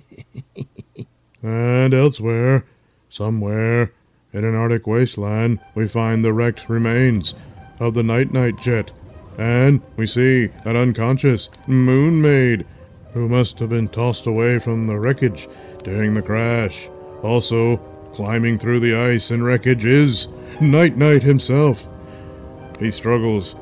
And 1.46 1.94
elsewhere, 1.94 2.66
somewhere 3.10 3.92
in 4.32 4.46
an 4.46 4.56
Arctic 4.56 4.88
wasteland, 4.88 5.60
we 5.76 5.90
find 5.90 6.24
the 6.24 6.32
wrecked 6.32 6.70
remains 6.70 7.36
of 7.82 7.96
the 7.96 8.02
Night 8.02 8.32
Knight 8.32 8.62
jet. 8.62 8.94
And 9.38 9.82
we 9.98 10.06
see 10.06 10.52
an 10.64 10.78
unconscious 10.78 11.50
moon 11.68 12.22
maid 12.22 12.66
who 13.14 13.28
must 13.28 13.60
have 13.60 13.72
been 13.72 13.90
tossed 13.90 14.26
away 14.26 14.58
from 14.58 14.88
the 14.88 14.98
wreckage 14.98 15.50
during 15.84 16.14
the 16.14 16.22
crash. 16.22 16.88
Also, 17.24 17.76
climbing 18.14 18.58
through 18.58 18.80
the 18.80 18.96
ice 18.96 19.30
and 19.30 19.44
wreckage 19.44 19.86
is 19.86 20.30
Night 20.62 20.96
Knight 20.96 21.24
himself. 21.24 21.90
He 22.80 22.92
struggles 22.92 23.56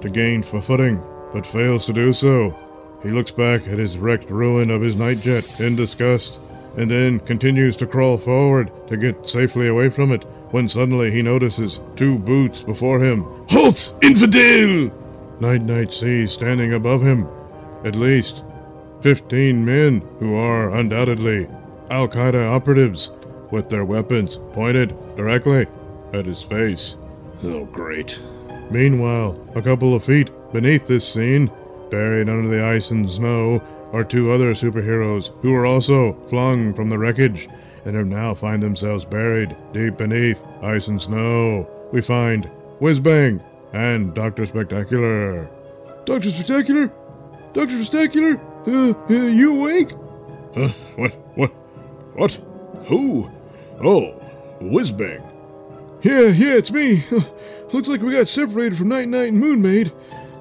to 0.00 0.08
gain 0.08 0.42
for 0.42 0.60
footing, 0.60 1.04
but 1.32 1.46
fails 1.46 1.86
to 1.86 1.92
do 1.92 2.12
so. 2.12 2.54
He 3.02 3.10
looks 3.10 3.30
back 3.30 3.68
at 3.68 3.78
his 3.78 3.98
wrecked 3.98 4.30
ruin 4.30 4.70
of 4.70 4.82
his 4.82 4.96
night 4.96 5.20
jet 5.20 5.60
in 5.60 5.76
disgust, 5.76 6.40
and 6.76 6.90
then 6.90 7.20
continues 7.20 7.76
to 7.78 7.86
crawl 7.86 8.18
forward 8.18 8.70
to 8.88 8.96
get 8.96 9.28
safely 9.28 9.68
away 9.68 9.90
from 9.90 10.12
it, 10.12 10.24
when 10.50 10.68
suddenly 10.68 11.10
he 11.10 11.22
notices 11.22 11.80
two 11.96 12.18
boots 12.18 12.62
before 12.62 13.00
him. 13.00 13.24
Halt, 13.48 13.94
infidel! 14.02 14.92
Night 15.40 15.62
Knight 15.62 15.92
sees 15.92 16.32
standing 16.32 16.72
above 16.74 17.02
him 17.02 17.28
at 17.84 17.94
least 17.94 18.44
15 19.02 19.64
men 19.64 20.02
who 20.18 20.34
are 20.34 20.74
undoubtedly 20.74 21.46
Al 21.90 22.08
Qaeda 22.08 22.50
operatives 22.50 23.12
with 23.52 23.68
their 23.68 23.84
weapons 23.84 24.38
pointed 24.52 24.88
directly 25.16 25.66
at 26.12 26.26
his 26.26 26.42
face. 26.42 26.98
Oh, 27.44 27.64
great. 27.66 28.20
Meanwhile, 28.70 29.38
a 29.54 29.62
couple 29.62 29.94
of 29.94 30.04
feet 30.04 30.30
beneath 30.52 30.86
this 30.86 31.06
scene, 31.06 31.50
buried 31.90 32.28
under 32.28 32.48
the 32.48 32.64
ice 32.64 32.90
and 32.90 33.08
snow, 33.08 33.62
are 33.92 34.04
two 34.04 34.32
other 34.32 34.52
superheroes 34.52 35.30
who 35.40 35.52
were 35.52 35.66
also 35.66 36.14
flung 36.28 36.74
from 36.74 36.88
the 36.88 36.98
wreckage 36.98 37.48
and 37.84 37.94
have 37.94 38.06
now 38.06 38.34
find 38.34 38.62
themselves 38.62 39.04
buried 39.04 39.56
deep 39.72 39.96
beneath 39.96 40.42
ice 40.62 40.88
and 40.88 41.00
snow. 41.00 41.68
We 41.92 42.02
find 42.02 42.50
Whizbang 42.80 43.42
and 43.72 44.12
Doctor 44.12 44.44
Spectacular. 44.44 45.48
Doctor 46.04 46.30
Spectacular? 46.30 46.90
Doctor 47.52 47.82
Spectacular? 47.84 48.40
Uh, 48.66 48.92
uh, 49.08 49.12
you 49.12 49.60
awake? 49.60 49.92
Huh? 50.54 50.68
What? 50.96 51.12
What? 51.36 51.50
What? 52.14 52.32
Who? 52.86 53.30
Oh, 53.82 54.20
Whizbang. 54.60 55.22
Yeah, 56.02 56.28
yeah, 56.28 56.54
it's 56.54 56.72
me. 56.72 57.04
Looks 57.72 57.88
like 57.88 58.00
we 58.00 58.12
got 58.12 58.28
separated 58.28 58.78
from 58.78 58.88
Night 58.88 59.08
Knight 59.08 59.28
and 59.30 59.40
Moon 59.40 59.60
Maid. 59.60 59.92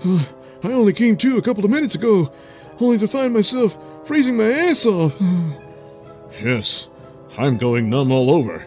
Uh, 0.03 0.23
I 0.63 0.71
only 0.71 0.93
came 0.93 1.17
to 1.17 1.37
a 1.37 1.41
couple 1.41 1.65
of 1.65 1.71
minutes 1.71 1.95
ago, 1.95 2.31
only 2.79 2.97
to 2.99 3.07
find 3.07 3.33
myself 3.33 3.77
freezing 4.07 4.37
my 4.37 4.51
ass 4.51 4.85
off. 4.85 5.19
Yes, 6.43 6.89
I'm 7.37 7.57
going 7.57 7.89
numb 7.89 8.11
all 8.11 8.29
over. 8.29 8.65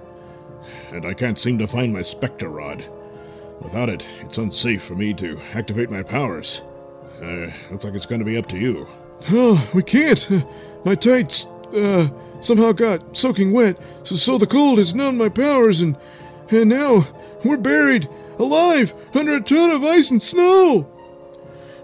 And 0.91 1.05
I 1.05 1.12
can't 1.12 1.38
seem 1.38 1.59
to 1.59 1.67
find 1.69 1.93
my 1.93 2.00
Spectre 2.00 2.49
Rod. 2.49 2.83
Without 3.61 3.91
it, 3.91 4.07
it's 4.21 4.38
unsafe 4.38 4.83
for 4.83 4.95
me 4.95 5.12
to 5.15 5.38
activate 5.53 5.91
my 5.91 6.03
powers. 6.03 6.62
Uh, 7.23 7.50
looks 7.71 7.85
like 7.85 7.93
it's 7.93 8.07
going 8.07 8.21
to 8.21 8.25
be 8.25 8.38
up 8.38 8.49
to 8.49 8.59
you. 8.59 8.88
Oh, 9.31 9.69
we 9.75 9.83
can't. 9.83 10.31
Uh, 10.31 10.41
My 10.87 10.95
tights, 10.95 11.45
uh, 11.77 12.09
somehow 12.41 12.73
got 12.73 13.15
soaking 13.15 13.53
wet, 13.53 13.77
so, 14.03 14.15
so 14.17 14.38
the 14.38 14.47
cold 14.47 14.79
has 14.79 14.95
numbed 14.95 15.19
my 15.19 15.29
powers, 15.29 15.83
and 15.83 15.95
and 16.50 16.71
now 16.71 17.07
we're 17.45 17.59
buried 17.59 18.09
alive 18.38 18.92
under 19.14 19.37
a 19.37 19.40
ton 19.40 19.71
of 19.71 19.85
ice 19.85 20.11
and 20.11 20.23
snow. 20.23 20.87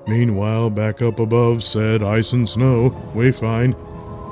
Meanwhile, 0.07 0.71
back 0.71 1.01
up 1.01 1.19
above 1.19 1.65
said 1.65 2.03
ice 2.03 2.33
and 2.33 2.49
snow, 2.49 2.89
we 3.15 3.33
find 3.33 3.75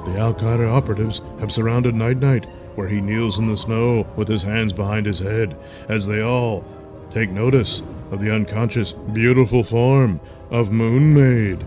the 0.05 0.19
Al 0.19 0.35
Qaeda 0.35 0.71
operatives 0.71 1.23
have 1.41 1.53
surrounded 1.53 1.95
Night 1.95 2.19
Knight, 2.19 2.45
where 2.75 2.89
he 2.89 3.01
kneels 3.01 3.39
in 3.39 3.47
the 3.47 3.57
snow 3.57 4.07
with 4.17 4.29
his 4.29 4.43
hands 4.43 4.73
behind 4.73 5.07
his 5.07 5.19
head, 5.19 5.57
as 5.89 6.07
they 6.07 6.21
all 6.21 6.65
take 7.13 7.31
notice 7.31 7.83
of 8.11 8.21
the 8.21 8.35
unconscious, 8.35 8.93
beautiful 8.93 9.63
form 9.63 10.21
of 10.51 10.73
Moon 10.73 11.15
Maid. 11.15 11.65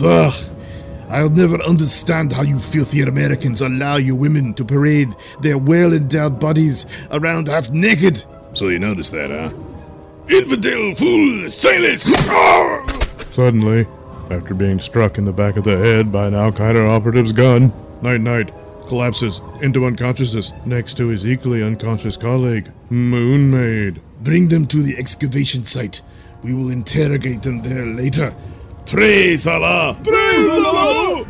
Ugh! 0.00 0.34
I'll 1.08 1.30
never 1.30 1.62
understand 1.62 2.32
how 2.32 2.42
you 2.42 2.58
filthy 2.58 3.00
Americans 3.00 3.60
allow 3.60 3.96
your 3.96 4.16
women 4.16 4.54
to 4.54 4.64
parade 4.64 5.14
their 5.40 5.56
well 5.56 5.92
endowed 5.92 6.40
bodies 6.40 6.84
around 7.10 7.48
half 7.48 7.70
naked. 7.70 8.24
So 8.56 8.68
you 8.68 8.78
noticed 8.78 9.12
that, 9.12 9.28
huh? 9.28 9.52
Infidel 10.34 10.94
fool! 10.94 11.50
Silence! 11.50 12.04
Suddenly, 13.34 13.86
after 14.30 14.54
being 14.54 14.80
struck 14.80 15.18
in 15.18 15.26
the 15.26 15.32
back 15.32 15.58
of 15.58 15.64
the 15.64 15.76
head 15.76 16.10
by 16.10 16.26
an 16.26 16.34
Al 16.34 16.52
Qaeda 16.52 16.88
operative's 16.88 17.32
gun, 17.32 17.70
Night 18.00 18.22
Knight 18.22 18.50
collapses 18.88 19.42
into 19.60 19.84
unconsciousness 19.84 20.54
next 20.64 20.96
to 20.96 21.08
his 21.08 21.26
equally 21.26 21.62
unconscious 21.62 22.16
colleague, 22.16 22.72
Moon 22.88 23.50
Maid. 23.50 24.00
Bring 24.22 24.48
them 24.48 24.66
to 24.68 24.82
the 24.82 24.96
excavation 24.96 25.66
site. 25.66 26.00
We 26.42 26.54
will 26.54 26.70
interrogate 26.70 27.42
them 27.42 27.60
there 27.60 27.84
later. 27.84 28.34
Praise 28.86 29.46
Allah! 29.46 30.00
Praise 30.02 30.48
Allah! 30.48 31.26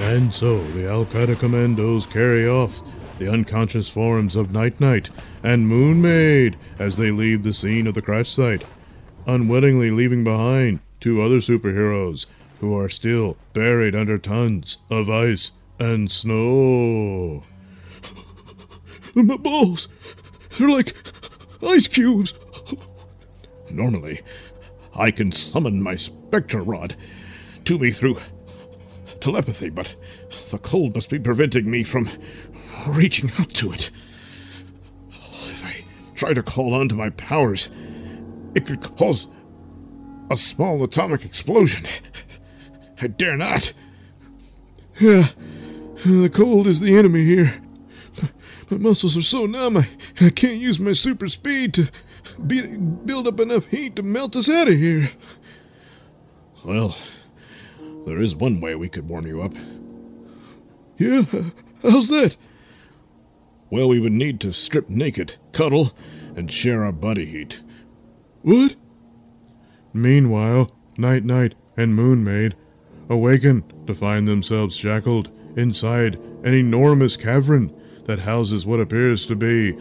And 0.00 0.34
so 0.34 0.60
the 0.72 0.90
Al 0.90 1.04
Qaeda 1.04 1.38
commandos 1.38 2.06
carry 2.06 2.48
off 2.48 2.82
the 3.18 3.30
unconscious 3.30 3.88
forms 3.88 4.36
of 4.36 4.52
Night 4.52 4.80
Knight 4.80 5.10
and 5.42 5.68
Moon 5.68 6.02
Maid 6.02 6.56
as 6.78 6.96
they 6.96 7.10
leave 7.10 7.42
the 7.42 7.52
scene 7.52 7.86
of 7.86 7.94
the 7.94 8.02
crash 8.02 8.30
site, 8.30 8.64
unwittingly 9.26 9.90
leaving 9.90 10.24
behind 10.24 10.80
two 11.00 11.20
other 11.20 11.38
superheroes 11.38 12.26
who 12.60 12.76
are 12.76 12.88
still 12.88 13.36
buried 13.52 13.94
under 13.94 14.18
tons 14.18 14.78
of 14.90 15.10
ice 15.10 15.52
and 15.78 16.10
snow. 16.10 17.42
My 19.14 19.36
balls! 19.36 19.88
They're 20.58 20.68
like 20.68 20.96
ice 21.62 21.88
cubes! 21.88 22.34
Normally, 23.70 24.20
I 24.94 25.10
can 25.10 25.32
summon 25.32 25.82
my 25.82 25.96
Spectre 25.96 26.62
Rod 26.62 26.94
to 27.64 27.78
me 27.78 27.90
through 27.90 28.18
telepathy, 29.20 29.70
but 29.70 29.96
the 30.50 30.58
cold 30.58 30.94
must 30.94 31.10
be 31.10 31.18
preventing 31.18 31.70
me 31.70 31.82
from 31.82 32.08
reaching 32.88 33.30
out 33.38 33.50
to 33.50 33.72
it. 33.72 33.90
If 35.10 35.64
I 35.64 35.84
try 36.14 36.34
to 36.34 36.42
call 36.42 36.74
on 36.74 36.88
to 36.88 36.94
my 36.94 37.10
powers, 37.10 37.70
it 38.54 38.66
could 38.66 38.80
cause 38.96 39.28
a 40.30 40.36
small 40.36 40.82
atomic 40.82 41.24
explosion. 41.24 41.84
I 43.00 43.08
dare 43.08 43.36
not. 43.36 43.72
Yeah, 45.00 45.28
the 46.04 46.30
cold 46.32 46.66
is 46.66 46.80
the 46.80 46.96
enemy 46.96 47.24
here. 47.24 47.60
My 48.70 48.78
muscles 48.78 49.16
are 49.16 49.22
so 49.22 49.46
numb, 49.46 49.76
I, 49.76 49.88
I 50.20 50.30
can't 50.30 50.58
use 50.60 50.80
my 50.80 50.92
super 50.92 51.28
speed 51.28 51.74
to 51.74 51.90
be, 52.46 52.62
build 52.76 53.28
up 53.28 53.38
enough 53.40 53.66
heat 53.66 53.96
to 53.96 54.02
melt 54.02 54.36
us 54.36 54.48
out 54.48 54.68
of 54.68 54.74
here. 54.74 55.10
Well, 56.64 56.96
there 58.06 58.20
is 58.20 58.34
one 58.34 58.60
way 58.60 58.74
we 58.74 58.88
could 58.88 59.08
warm 59.08 59.26
you 59.26 59.42
up. 59.42 59.52
Yeah? 60.96 61.22
How's 61.82 62.08
that? 62.08 62.36
Well, 63.74 63.88
we 63.88 63.98
would 63.98 64.12
need 64.12 64.38
to 64.42 64.52
strip 64.52 64.88
naked, 64.88 65.34
cuddle, 65.50 65.90
and 66.36 66.48
share 66.48 66.84
our 66.84 66.92
body 66.92 67.26
heat. 67.26 67.60
What? 68.42 68.76
Meanwhile, 69.92 70.70
Night 70.96 71.24
Knight 71.24 71.56
and 71.76 71.92
Moon 71.92 72.22
Maid 72.22 72.54
awaken 73.08 73.64
to 73.88 73.92
find 73.92 74.28
themselves 74.28 74.76
shackled 74.76 75.28
inside 75.56 76.20
an 76.44 76.54
enormous 76.54 77.16
cavern 77.16 77.74
that 78.04 78.20
houses 78.20 78.64
what 78.64 78.78
appears 78.78 79.26
to 79.26 79.34
be 79.34 79.76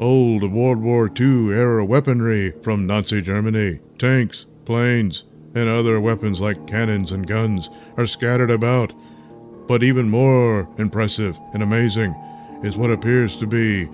old 0.00 0.42
World 0.50 0.78
War 0.78 1.08
II 1.08 1.50
era 1.52 1.84
weaponry 1.84 2.50
from 2.64 2.84
Nazi 2.84 3.22
Germany. 3.22 3.78
Tanks, 3.96 4.46
planes, 4.64 5.22
and 5.54 5.68
other 5.68 6.00
weapons 6.00 6.40
like 6.40 6.66
cannons 6.66 7.12
and 7.12 7.28
guns 7.28 7.70
are 7.96 8.06
scattered 8.06 8.50
about. 8.50 8.92
But 9.68 9.84
even 9.84 10.10
more 10.10 10.68
impressive 10.78 11.38
and 11.54 11.62
amazing 11.62 12.12
is 12.62 12.76
what 12.76 12.90
appears 12.90 13.36
to 13.38 13.46
be 13.46 13.88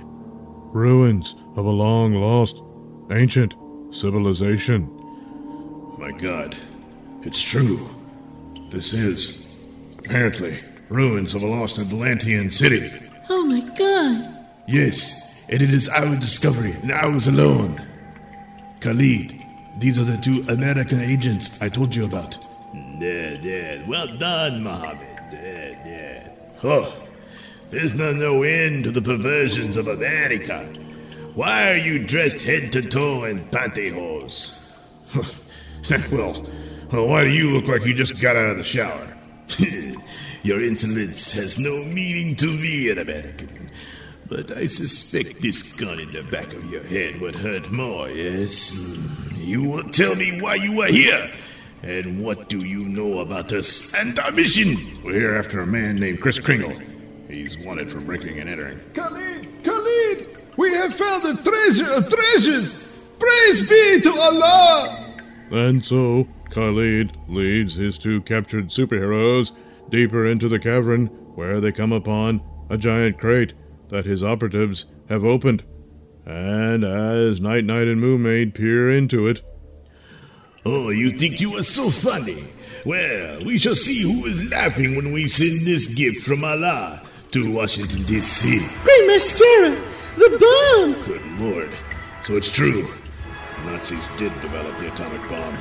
ruins 0.73 1.35
of 1.57 1.67
a 1.67 1.71
long 1.71 2.15
lost 2.15 2.63
ancient 3.11 3.55
civilization. 3.91 4.89
My 5.99 6.13
god, 6.13 6.57
it's 7.23 7.43
true. 7.43 7.89
This 8.71 8.93
is, 8.93 9.59
apparently, 9.99 10.59
ruins 10.89 11.35
of 11.35 11.43
a 11.43 11.47
lost 11.47 11.79
Atlantean 11.79 12.51
city. 12.51 12.91
Oh 13.29 13.45
my 13.45 13.61
god. 13.77 14.47
Yes, 14.67 15.45
and 15.49 15.61
it 15.61 15.73
is 15.73 15.89
our 15.89 16.17
discovery, 16.17 16.73
and 16.83 16.91
ours 16.91 17.27
alone. 17.27 17.81
Khalid, 18.81 19.45
these 19.79 19.99
are 19.99 20.05
the 20.05 20.17
two 20.17 20.45
American 20.49 21.01
agents 21.01 21.61
I 21.61 21.69
told 21.69 21.95
you 21.95 22.05
about. 22.05 22.39
Dead, 22.99 23.43
dead. 23.43 23.87
Well 23.87 24.07
done, 24.17 24.63
Mohammed. 24.63 25.31
Dead, 25.31 25.85
dead. 25.85 26.37
Oh, 26.65 26.95
There's 27.73 27.95
no, 27.95 28.43
end 28.43 28.85
to 28.85 28.91
the 28.91 29.01
perversions 29.01 29.79
of 29.79 29.87
America. 29.87 30.71
Why 31.35 31.71
are 31.73 31.79
you 31.79 32.05
dressed 32.05 32.43
head 32.43 32.71
to 32.73 32.83
toe 32.83 33.25
in 33.25 33.47
pantyhose? 33.47 34.59
well, 36.13 36.47
well, 36.93 37.07
why 37.07 37.25
do 37.25 37.31
you 37.31 37.49
look 37.51 37.69
like 37.69 37.87
you 37.87 37.95
just 37.95 38.21
got 38.21 38.37
out 38.37 38.51
of 38.51 38.59
the 38.59 38.63
shower? 38.63 39.17
Your 40.43 40.63
insolence 40.63 41.33
has 41.33 41.59
no 41.59 41.83
meaning 41.87 42.37
to 42.37 42.49
me, 42.49 42.91
an 42.91 42.99
American. 42.99 43.71
But 44.29 44.55
I 44.55 44.67
suspect 44.67 45.41
this 45.41 45.73
gun 45.73 45.99
in 45.99 46.11
the 46.11 46.25
back 46.25 46.53
of 46.53 46.71
your 46.71 46.83
head 46.83 47.23
would 47.23 47.37
hurt 47.37 47.71
more, 47.71 48.11
yes? 48.11 48.73
Hmm. 48.75 49.35
You 49.37 49.63
will 49.63 49.85
tell 49.85 50.15
me 50.15 50.43
why 50.43 50.57
you 50.57 50.83
are 50.83 50.89
here. 50.89 51.31
And 51.83 52.23
what 52.23 52.51
do 52.51 52.59
you 52.59 52.85
know 52.85 53.21
about 53.21 53.51
us 53.53 53.95
and 53.95 54.19
our 54.19 54.31
mission? 54.31 54.77
We're 55.03 55.13
here 55.15 55.37
after 55.37 55.61
a 55.61 55.67
man 55.67 55.97
named 55.97 56.21
Chris 56.21 56.39
Kringle. 56.39 56.92
He's 57.33 57.59
wanted 57.59 57.91
for 57.91 57.99
breaking 57.99 58.39
and 58.41 58.51
entering. 58.51 58.79
Khalid! 58.93 59.49
Khalid! 59.65 60.29
We 60.59 60.75
have 60.75 60.95
found 60.95 61.23
the 61.23 61.43
treasure 61.43 61.91
of 61.91 62.11
treasures! 62.11 62.85
Praise 63.19 63.67
be 63.67 64.01
to 64.03 64.13
Allah! 64.13 65.15
And 65.51 65.83
so, 65.83 66.29
Khalid 66.51 67.17
leads 67.29 67.75
his 67.75 67.97
two 67.97 68.21
captured 68.21 68.69
superheroes 68.69 69.53
deeper 69.89 70.27
into 70.27 70.47
the 70.47 70.59
cavern, 70.59 71.07
where 71.35 71.59
they 71.59 71.73
come 71.73 71.93
upon 71.93 72.43
a 72.69 72.77
giant 72.77 73.19
crate 73.19 73.55
that 73.89 74.05
his 74.05 74.23
operatives 74.23 74.85
have 75.09 75.25
opened. 75.25 75.65
And 76.27 76.85
as 76.85 77.41
Night 77.41 77.65
Knight 77.65 77.89
and 77.89 77.99
Moon 77.99 78.23
Maid 78.23 78.55
peer 78.55 78.91
into 78.91 79.27
it, 79.27 79.41
Oh, 80.67 80.91
you 80.91 81.11
think 81.11 81.41
you 81.41 81.57
are 81.57 81.63
so 81.63 81.89
funny? 81.89 82.45
Well, 82.85 83.41
we 83.43 83.57
shall 83.57 83.75
see 83.75 84.03
who 84.03 84.27
is 84.27 84.51
laughing 84.51 84.97
when 84.97 85.13
we 85.13 85.29
send 85.29 85.63
this 85.63 85.95
gift 85.95 86.27
from 86.27 86.45
Allah 86.45 87.03
to 87.33 87.51
Washington, 87.51 88.03
D.C. 88.03 88.59
Great 88.83 89.07
mascara! 89.07 89.71
The 90.17 90.29
bomb! 90.39 91.03
Good 91.05 91.41
lord. 91.41 91.71
So 92.23 92.37
it's 92.37 92.51
true. 92.51 92.83
The 92.83 93.71
Nazis 93.71 94.09
did 94.19 94.33
develop 94.43 94.77
the 94.77 94.93
atomic 94.93 95.27
bomb. 95.31 95.57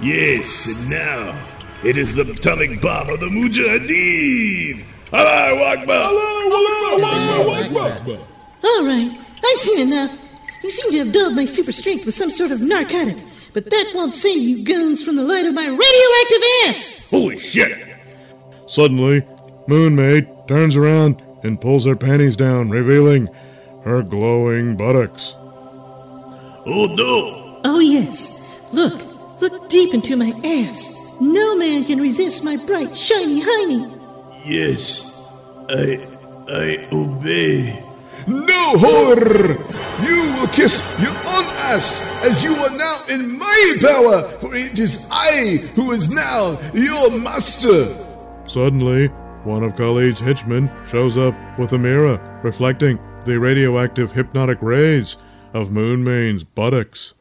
Yes, 0.00 0.66
and 0.66 0.88
now 0.88 1.36
it 1.82 1.96
is 1.96 2.14
the 2.14 2.30
atomic 2.30 2.80
bomb 2.80 3.08
of 3.10 3.18
the 3.18 3.26
Mujahideen. 3.26 4.84
Allah 5.12 5.74
Akbar! 5.74 6.04
All 8.62 8.84
right, 8.84 9.18
I've 9.44 9.58
seen 9.58 9.80
enough. 9.80 10.16
You 10.62 10.70
seem 10.70 10.92
to 10.92 10.98
have 10.98 11.12
dulled 11.12 11.34
my 11.34 11.44
super 11.44 11.72
strength 11.72 12.06
with 12.06 12.14
some 12.14 12.30
sort 12.30 12.52
of 12.52 12.60
narcotic, 12.60 13.16
but 13.52 13.68
that 13.68 13.92
won't 13.96 14.14
save 14.14 14.40
you 14.40 14.62
goons 14.62 15.02
from 15.02 15.16
the 15.16 15.24
light 15.24 15.44
of 15.44 15.54
my 15.54 15.66
radioactive 15.66 16.42
ass! 16.68 17.08
Holy 17.10 17.38
shit! 17.38 17.88
suddenly, 18.68 19.26
Moon 19.66 19.96
Maid 19.96 20.28
turns 20.50 20.74
around 20.74 21.22
and 21.44 21.60
pulls 21.60 21.86
her 21.86 21.94
panties 21.94 22.34
down, 22.34 22.70
revealing 22.70 23.28
her 23.84 24.02
glowing 24.02 24.76
buttocks. 24.76 25.36
Oh 26.66 26.92
no! 26.92 27.60
Oh, 27.62 27.78
yes. 27.78 28.44
Look, 28.72 29.00
look 29.40 29.68
deep 29.68 29.94
into 29.94 30.16
my 30.16 30.32
ass. 30.44 30.98
No 31.20 31.54
man 31.54 31.84
can 31.84 32.00
resist 32.00 32.42
my 32.42 32.56
bright, 32.56 32.96
shiny 32.96 33.40
hiney. 33.40 33.86
Yes, 34.44 35.22
I 35.68 36.04
I 36.48 36.88
obey. 36.90 37.80
No 38.26 38.76
horror! 38.76 39.50
You 40.02 40.34
will 40.34 40.48
kiss 40.48 40.82
your 41.00 41.10
own 41.10 41.46
ass 41.70 42.00
as 42.24 42.42
you 42.42 42.56
are 42.56 42.76
now 42.76 42.96
in 43.08 43.38
my 43.38 43.76
power, 43.80 44.22
for 44.40 44.52
it 44.56 44.80
is 44.80 45.06
I 45.12 45.58
who 45.76 45.92
is 45.92 46.08
now 46.12 46.58
your 46.74 47.12
master! 47.20 47.94
Suddenly, 48.46 49.12
one 49.44 49.62
of 49.62 49.76
Khalid's 49.76 50.18
henchmen 50.18 50.70
shows 50.86 51.16
up 51.16 51.34
with 51.58 51.72
a 51.72 51.78
mirror 51.78 52.18
reflecting 52.42 52.98
the 53.24 53.38
radioactive 53.38 54.12
hypnotic 54.12 54.60
rays 54.62 55.16
of 55.54 55.70
Moon 55.70 56.04
Maid's 56.04 56.44
buttocks. 56.44 57.14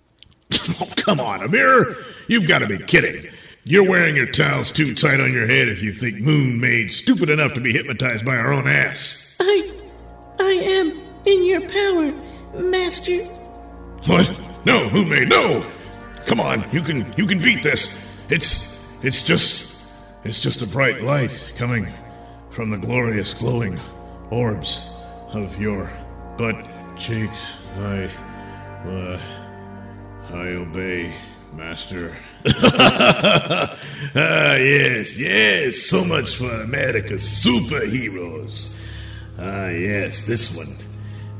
Oh, 0.81 0.87
come 0.95 1.19
on, 1.19 1.41
Amir! 1.41 1.95
You've 2.27 2.47
got 2.47 2.59
to 2.59 2.67
be 2.67 2.77
kidding. 2.77 3.31
You're 3.63 3.87
wearing 3.87 4.15
your 4.15 4.27
towels 4.27 4.71
too 4.71 4.93
tight 4.93 5.19
on 5.19 5.33
your 5.33 5.47
head 5.47 5.67
if 5.67 5.81
you 5.81 5.91
think 5.91 6.19
Moon 6.19 6.59
Maid 6.59 6.91
stupid 6.91 7.29
enough 7.29 7.53
to 7.53 7.61
be 7.61 7.71
hypnotized 7.71 8.23
by 8.23 8.35
her 8.35 8.51
own 8.51 8.67
ass. 8.67 9.35
I. 9.39 9.71
I 10.39 10.51
am 10.51 10.91
in 11.25 11.45
your 11.45 11.61
power, 11.61 12.13
Master. 12.69 13.23
What? 14.05 14.39
No, 14.65 14.89
Moon 14.91 15.09
Maid 15.09 15.29
no! 15.29 15.65
Come 16.25 16.39
on, 16.39 16.65
you 16.71 16.81
can 16.81 17.11
you 17.17 17.25
can 17.25 17.39
beat 17.41 17.63
this. 17.63 18.17
It's 18.29 18.87
it's 19.03 19.23
just 19.23 19.75
it's 20.23 20.39
just 20.39 20.61
a 20.61 20.67
bright 20.67 21.01
light 21.01 21.37
coming 21.55 21.87
from 22.59 22.71
the 22.71 22.77
glorious 22.77 23.33
glowing 23.33 23.79
orbs 24.31 24.85
of 25.29 25.57
your 25.61 25.89
butt 26.37 26.57
cheeks. 26.97 27.53
I 27.77 28.11
uh, 28.85 29.21
I 30.33 30.47
obey, 30.59 31.13
Master. 31.53 32.17
Ah, 34.15 34.55
yes, 34.55 35.17
yes. 35.17 35.77
So 35.83 36.03
much 36.03 36.35
for 36.35 36.51
America's 36.51 37.23
superheroes. 37.23 38.75
Ah, 39.37 39.69
yes, 39.69 40.23
this 40.23 40.53
one. 40.53 40.75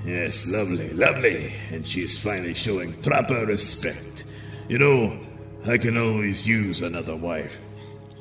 Yes, 0.05 0.47
lovely, 0.47 0.91
lovely. 0.93 1.51
And 1.71 1.85
she 1.85 2.01
is 2.03 2.17
finally 2.17 2.53
showing 2.53 2.93
proper 3.01 3.45
respect. 3.45 4.23
You 4.69 4.77
know, 4.77 5.19
I 5.67 5.77
can 5.79 5.97
always 5.97 6.47
use 6.47 6.81
another 6.81 7.15
wife. 7.17 7.59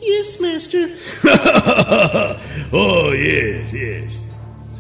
Yes, 0.01 0.41
Master. 0.41 0.89
oh, 2.73 3.13
yes, 3.13 3.73
yes. 3.75 4.31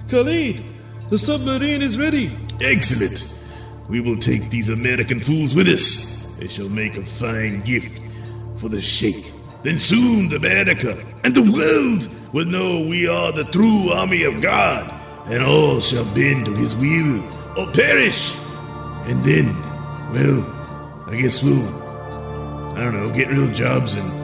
Khalid, 0.09 0.63
the 1.11 1.19
submarine 1.19 1.83
is 1.83 1.99
ready. 1.99 2.31
Excellent. 2.61 3.25
We 3.89 4.01
will 4.01 4.17
take 4.17 4.51
these 4.51 4.69
American 4.69 5.21
fools 5.21 5.55
with 5.55 5.69
us. 5.69 6.25
They 6.39 6.49
shall 6.49 6.69
make 6.69 6.97
a 6.97 7.05
fine 7.05 7.63
gift 7.63 8.01
for 8.59 8.69
the 8.69 8.81
Sheikh. 8.81 9.33
Then 9.63 9.79
soon 9.79 10.29
the 10.29 10.37
America 10.37 10.97
and 11.25 11.35
the 11.35 11.43
world 11.43 12.09
will 12.33 12.47
know 12.47 12.87
we 12.87 13.09
are 13.09 13.33
the 13.33 13.45
true 13.45 13.91
army 13.91 14.23
of 14.23 14.41
God, 14.41 14.93
and 15.27 15.43
all 15.43 15.81
shall 15.81 16.05
bend 16.15 16.47
to 16.47 16.55
his 16.55 16.77
will 16.77 17.23
or 17.59 17.71
perish. 17.73 18.37
And 19.07 19.25
then, 19.25 19.47
well, 20.13 21.05
I 21.09 21.17
guess 21.21 21.43
we'll, 21.43 21.67
I 22.77 22.85
don't 22.85 22.95
know, 22.95 23.11
get 23.11 23.29
real 23.29 23.51
jobs 23.53 23.95
and, 23.95 24.18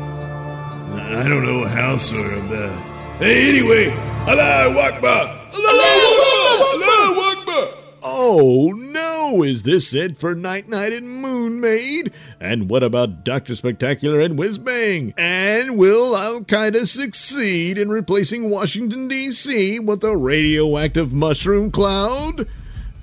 I 0.97 1.29
don't 1.29 1.43
know, 1.43 1.65
house 1.65 2.13
or 2.13 2.33
a, 2.33 2.41
uh, 2.41 2.73
hey, 3.19 3.49
anyway, 3.49 3.91
Allah 4.27 4.71
Akbar! 4.71 5.51
Allah 5.55 5.91
Akbar! 6.11 6.65
Allah 6.73 7.37
Akbar! 7.37 7.85
Oh 8.05 8.73
no! 8.77 9.43
Is 9.43 9.63
this 9.63 9.95
it 9.95 10.19
for 10.19 10.35
Night 10.35 10.69
Knight 10.69 10.93
and 10.93 11.23
Moon 11.23 11.61
Maid? 11.61 12.13
And 12.39 12.69
what 12.69 12.83
about 12.83 13.25
Doctor 13.25 13.55
Spectacular 13.55 14.21
and 14.21 14.39
Whiz 14.39 14.59
Bang? 14.59 15.15
And 15.17 15.79
will 15.79 16.15
Al 16.17 16.43
Qaeda 16.43 16.87
succeed 16.87 17.79
in 17.79 17.89
replacing 17.89 18.51
Washington 18.51 19.09
D.C. 19.09 19.81
with 19.81 20.05
a 20.05 20.17
radioactive 20.17 21.13
mushroom 21.13 21.71
cloud? 21.71 22.47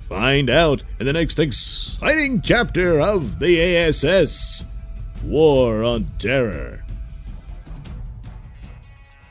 Find 0.08 0.48
out 0.48 0.82
in 1.00 1.06
the 1.06 1.12
next 1.12 1.38
exciting 1.38 2.40
chapter 2.40 3.00
of 3.00 3.38
the 3.38 3.60
ASS 3.60 4.64
War 5.24 5.82
on 5.82 6.10
Terror. 6.18 6.81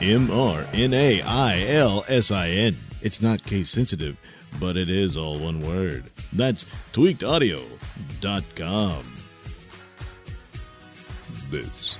M 0.00 0.30
R 0.30 0.64
N 0.72 0.94
A 0.94 1.20
I 1.22 1.64
L 1.66 2.04
S 2.08 2.30
I 2.30 2.48
N. 2.48 2.76
It's 3.02 3.20
not 3.20 3.42
case 3.44 3.70
sensitive, 3.70 4.16
but 4.60 4.76
it 4.76 4.88
is 4.90 5.16
all 5.16 5.38
one 5.38 5.60
word. 5.60 6.04
That's 6.32 6.66
tweakedaudio.com. 6.92 9.04
This 11.50 11.98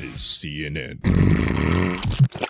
is 0.00 0.16
CNN. 0.16 0.98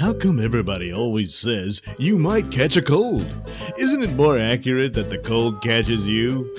How 0.00 0.14
come 0.14 0.40
everybody 0.42 0.94
always 0.94 1.34
says 1.34 1.82
you 1.98 2.16
might 2.16 2.50
catch 2.50 2.74
a 2.78 2.80
cold? 2.80 3.30
Isn't 3.76 4.02
it 4.02 4.16
more 4.16 4.38
accurate 4.38 4.94
that 4.94 5.10
the 5.10 5.18
cold 5.18 5.60
catches 5.60 6.08
you? 6.08 6.56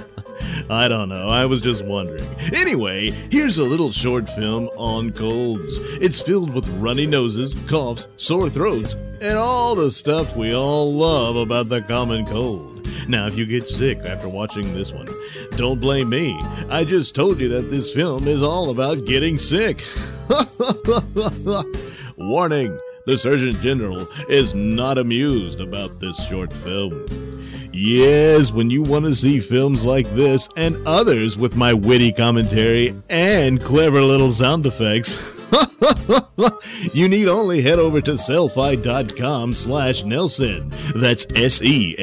I 0.70 0.88
don't 0.88 1.10
know, 1.10 1.28
I 1.28 1.44
was 1.44 1.60
just 1.60 1.84
wondering. 1.84 2.26
Anyway, 2.54 3.10
here's 3.30 3.58
a 3.58 3.64
little 3.64 3.92
short 3.92 4.30
film 4.30 4.70
on 4.78 5.12
colds. 5.12 5.76
It's 6.00 6.22
filled 6.22 6.54
with 6.54 6.66
runny 6.68 7.06
noses, 7.06 7.54
coughs, 7.68 8.08
sore 8.16 8.48
throats, 8.48 8.94
and 8.94 9.36
all 9.36 9.74
the 9.74 9.90
stuff 9.90 10.34
we 10.34 10.54
all 10.54 10.90
love 10.90 11.36
about 11.36 11.68
the 11.68 11.82
common 11.82 12.24
cold. 12.24 12.88
Now, 13.06 13.26
if 13.26 13.36
you 13.36 13.44
get 13.44 13.68
sick 13.68 13.98
after 14.06 14.26
watching 14.26 14.72
this 14.72 14.90
one, 14.90 15.08
don't 15.56 15.82
blame 15.82 16.08
me. 16.08 16.40
I 16.70 16.84
just 16.84 17.14
told 17.14 17.40
you 17.40 17.50
that 17.50 17.68
this 17.68 17.92
film 17.92 18.26
is 18.26 18.40
all 18.40 18.70
about 18.70 19.04
getting 19.04 19.36
sick. 19.36 19.84
Warning 22.20 22.78
the 23.06 23.16
Surgeon 23.16 23.58
General 23.62 24.06
is 24.28 24.54
not 24.54 24.98
amused 24.98 25.58
about 25.58 26.00
this 26.00 26.28
short 26.28 26.52
film. 26.52 27.06
Yes, 27.72 28.52
when 28.52 28.68
you 28.68 28.82
want 28.82 29.06
to 29.06 29.14
see 29.14 29.40
films 29.40 29.86
like 29.86 30.06
this 30.14 30.46
and 30.54 30.86
others 30.86 31.38
with 31.38 31.56
my 31.56 31.72
witty 31.72 32.12
commentary 32.12 32.94
and 33.08 33.62
clever 33.62 34.02
little 34.02 34.32
sound 34.32 34.66
effects, 34.66 35.16
you 36.92 37.08
need 37.08 37.28
only 37.28 37.62
head 37.62 37.78
over 37.78 38.00
to 38.00 38.12
sellfy.com 38.12 39.54
slash 39.54 40.02
Nailsin. 40.02 40.70
That's 40.94 41.26
S-E-L-L-F-Y 41.34 42.00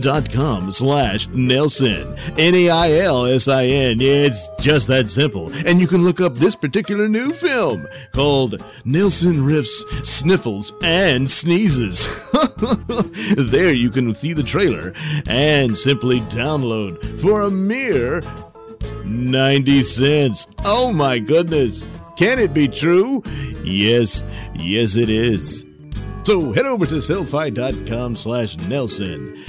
dot 0.00 0.32
com 0.32 0.70
slash 0.70 1.26
Nailsin. 1.28 2.18
N-E-I-L-S-I-N. 2.38 4.00
It's 4.00 4.48
just 4.60 4.88
that 4.88 5.08
simple. 5.08 5.52
And 5.66 5.80
you 5.80 5.86
can 5.86 6.04
look 6.04 6.20
up 6.20 6.34
this 6.34 6.54
particular 6.54 7.08
new 7.08 7.32
film 7.32 7.86
called 8.12 8.62
Nailsin 8.84 9.38
Riffs, 9.38 10.04
Sniffles, 10.04 10.72
and 10.82 11.30
Sneezes. 11.30 12.04
there 13.50 13.72
you 13.72 13.90
can 13.90 14.14
see 14.14 14.32
the 14.32 14.42
trailer 14.42 14.92
and 15.26 15.76
simply 15.76 16.20
download 16.22 17.20
for 17.20 17.42
a 17.42 17.50
mere 17.50 18.22
90 19.04 19.82
cents. 19.82 20.48
Oh 20.64 20.92
my 20.92 21.18
goodness. 21.18 21.84
Can 22.18 22.38
it 22.40 22.52
be 22.52 22.66
true? 22.66 23.22
Yes, 23.62 24.24
yes 24.52 24.96
it 24.96 25.08
is. 25.08 25.64
So 26.24 26.52
head 26.52 26.66
over 26.66 26.84
to 26.86 26.96
sellfy.com 26.96 28.16
slash 28.16 28.56
Nailsin 28.56 29.48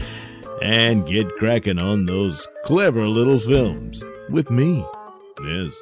and 0.62 1.08
get 1.08 1.36
cracking 1.38 1.80
on 1.80 2.06
those 2.06 2.48
clever 2.66 3.08
little 3.08 3.40
films 3.40 4.04
with 4.30 4.52
me. 4.52 4.86
Yes. 5.44 5.82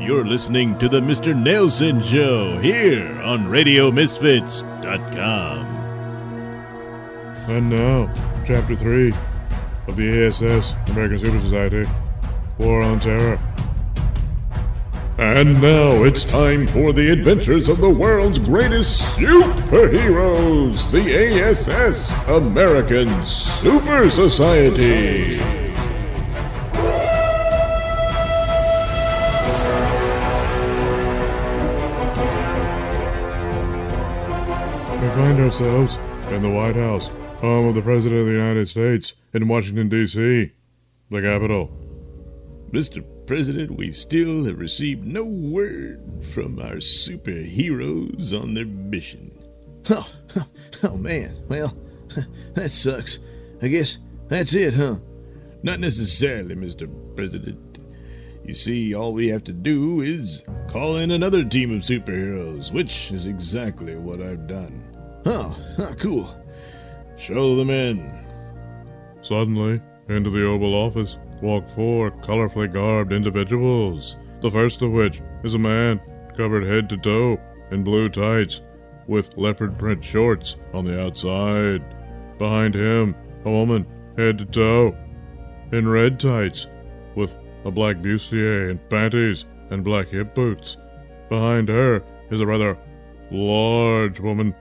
You're 0.00 0.24
listening 0.24 0.78
to 0.78 0.88
the 0.88 1.00
Mr. 1.00 1.34
Nailsin 1.34 2.02
Show 2.02 2.56
here 2.60 3.20
on 3.20 3.44
RadioMisfits.com. 3.44 5.66
And 7.46 7.68
now, 7.68 8.10
Chapter 8.46 8.76
3 8.76 9.12
of 9.86 9.96
the 9.96 10.26
ASS, 10.26 10.74
American 10.90 11.18
Super 11.18 11.40
Society 11.40 11.84
War 12.58 12.82
on 12.82 13.00
Terror. 13.00 13.38
And 15.16 15.62
now 15.62 16.02
it's 16.02 16.24
time 16.24 16.66
for 16.66 16.92
the 16.92 17.10
adventures 17.10 17.68
of 17.68 17.80
the 17.80 17.88
world's 17.88 18.38
greatest 18.38 19.16
superheroes, 19.16 20.90
the 20.90 21.40
ASS, 21.40 22.12
American 22.28 23.24
Super 23.24 24.10
Society. 24.10 25.38
We 35.00 35.10
find 35.10 35.40
ourselves 35.40 35.96
in 36.30 36.42
the 36.42 36.50
White 36.50 36.76
House, 36.76 37.10
home 37.44 37.68
of 37.68 37.74
the 37.74 37.82
President 37.82 38.20
of 38.20 38.26
the 38.26 38.32
United 38.32 38.68
States, 38.68 39.14
in 39.32 39.48
Washington, 39.48 39.88
D.C., 39.88 40.52
the 41.10 41.20
capital. 41.20 41.70
Mr. 42.70 43.04
President, 43.26 43.70
we 43.70 43.92
still 43.92 44.44
have 44.44 44.58
received 44.58 45.06
no 45.06 45.24
word 45.24 46.02
from 46.32 46.58
our 46.58 46.76
superheroes 46.76 48.38
on 48.38 48.54
their 48.54 48.66
mission. 48.66 49.30
Oh, 49.90 50.10
oh 50.84 50.96
man. 50.96 51.36
Well, 51.46 51.76
that 52.54 52.70
sucks. 52.70 53.18
I 53.60 53.68
guess 53.68 53.98
that's 54.28 54.54
it, 54.54 54.72
huh? 54.72 54.96
Not 55.62 55.78
necessarily, 55.78 56.54
Mr. 56.54 56.88
President. 57.14 57.78
You 58.46 58.54
see, 58.54 58.94
all 58.94 59.12
we 59.12 59.28
have 59.28 59.44
to 59.44 59.52
do 59.52 60.00
is 60.00 60.42
call 60.68 60.96
in 60.96 61.10
another 61.10 61.44
team 61.44 61.70
of 61.70 61.82
superheroes, 61.82 62.72
which 62.72 63.12
is 63.12 63.26
exactly 63.26 63.94
what 63.96 64.22
I've 64.22 64.46
done. 64.46 64.82
Oh, 65.26 65.54
oh 65.78 65.94
cool. 65.98 66.34
Show 67.16 67.56
them 67.56 67.70
in. 67.70 68.12
Suddenly, 69.20 69.80
into 70.08 70.30
the 70.30 70.44
Oval 70.46 70.74
Office 70.74 71.18
walk 71.40 71.68
four 71.68 72.10
colorfully 72.10 72.72
garbed 72.72 73.12
individuals, 73.12 74.18
the 74.40 74.50
first 74.50 74.82
of 74.82 74.90
which 74.90 75.22
is 75.42 75.54
a 75.54 75.58
man 75.58 76.00
covered 76.36 76.64
head 76.64 76.88
to 76.90 76.96
toe 76.96 77.40
in 77.70 77.84
blue 77.84 78.08
tights 78.08 78.62
with 79.06 79.36
leopard 79.36 79.78
print 79.78 80.02
shorts 80.02 80.56
on 80.72 80.84
the 80.84 81.00
outside. 81.00 81.82
Behind 82.38 82.74
him, 82.74 83.14
a 83.44 83.50
woman 83.50 83.86
head 84.16 84.38
to 84.38 84.44
toe 84.44 84.96
in 85.72 85.88
red 85.88 86.18
tights 86.18 86.66
with 87.14 87.36
a 87.64 87.70
black 87.70 87.96
bustier 87.96 88.70
and 88.70 88.88
panties 88.90 89.44
and 89.70 89.84
black 89.84 90.08
hip 90.08 90.34
boots. 90.34 90.76
Behind 91.28 91.68
her 91.68 92.02
is 92.30 92.40
a 92.40 92.46
rather 92.46 92.76
large 93.30 94.20
woman 94.20 94.54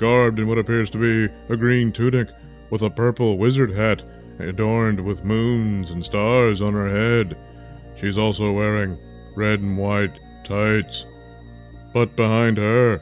garbed 0.00 0.38
in 0.38 0.48
what 0.48 0.56
appears 0.56 0.88
to 0.88 0.98
be 0.98 1.32
a 1.50 1.56
green 1.56 1.92
tunic 1.92 2.30
with 2.70 2.80
a 2.80 2.88
purple 2.88 3.36
wizard 3.36 3.70
hat 3.70 4.02
adorned 4.38 4.98
with 4.98 5.24
moons 5.24 5.90
and 5.90 6.02
stars 6.02 6.62
on 6.62 6.72
her 6.72 6.88
head. 6.88 7.36
She's 7.96 8.16
also 8.16 8.50
wearing 8.50 8.98
red 9.36 9.60
and 9.60 9.76
white 9.76 10.18
tights. 10.42 11.04
But 11.92 12.16
behind 12.16 12.56
her, 12.56 12.98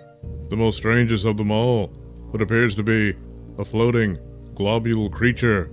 the 0.48 0.56
most 0.56 0.76
strangest 0.76 1.24
of 1.24 1.36
them 1.36 1.52
all, 1.52 1.86
what 2.30 2.42
appears 2.42 2.74
to 2.74 2.82
be 2.82 3.14
a 3.58 3.64
floating 3.64 4.18
globule 4.56 5.08
creature 5.08 5.70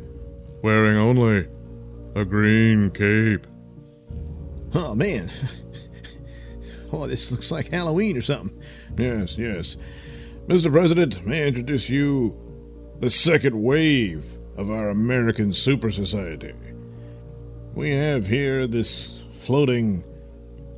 wearing 0.62 0.96
only 0.96 1.48
a 2.16 2.24
green 2.24 2.92
cape. 2.92 3.48
Oh 4.76 4.94
man. 4.94 5.32
Oh, 6.92 7.08
this 7.08 7.30
looks 7.30 7.52
like 7.52 7.72
Halloween 7.72 8.16
or 8.16 8.22
something. 8.22 8.58
Yes, 8.98 9.38
yes. 9.38 9.76
Mr. 10.48 10.72
President, 10.72 11.26
may 11.26 11.44
I 11.44 11.48
introduce 11.48 11.90
you 11.90 12.38
the 13.00 13.10
second 13.10 13.60
wave 13.64 14.38
of 14.58 14.70
our 14.70 14.90
American 14.90 15.52
super 15.52 15.90
society. 15.90 16.54
We 17.74 17.90
have 17.90 18.28
here 18.28 18.68
this 18.68 19.24
floating 19.32 20.04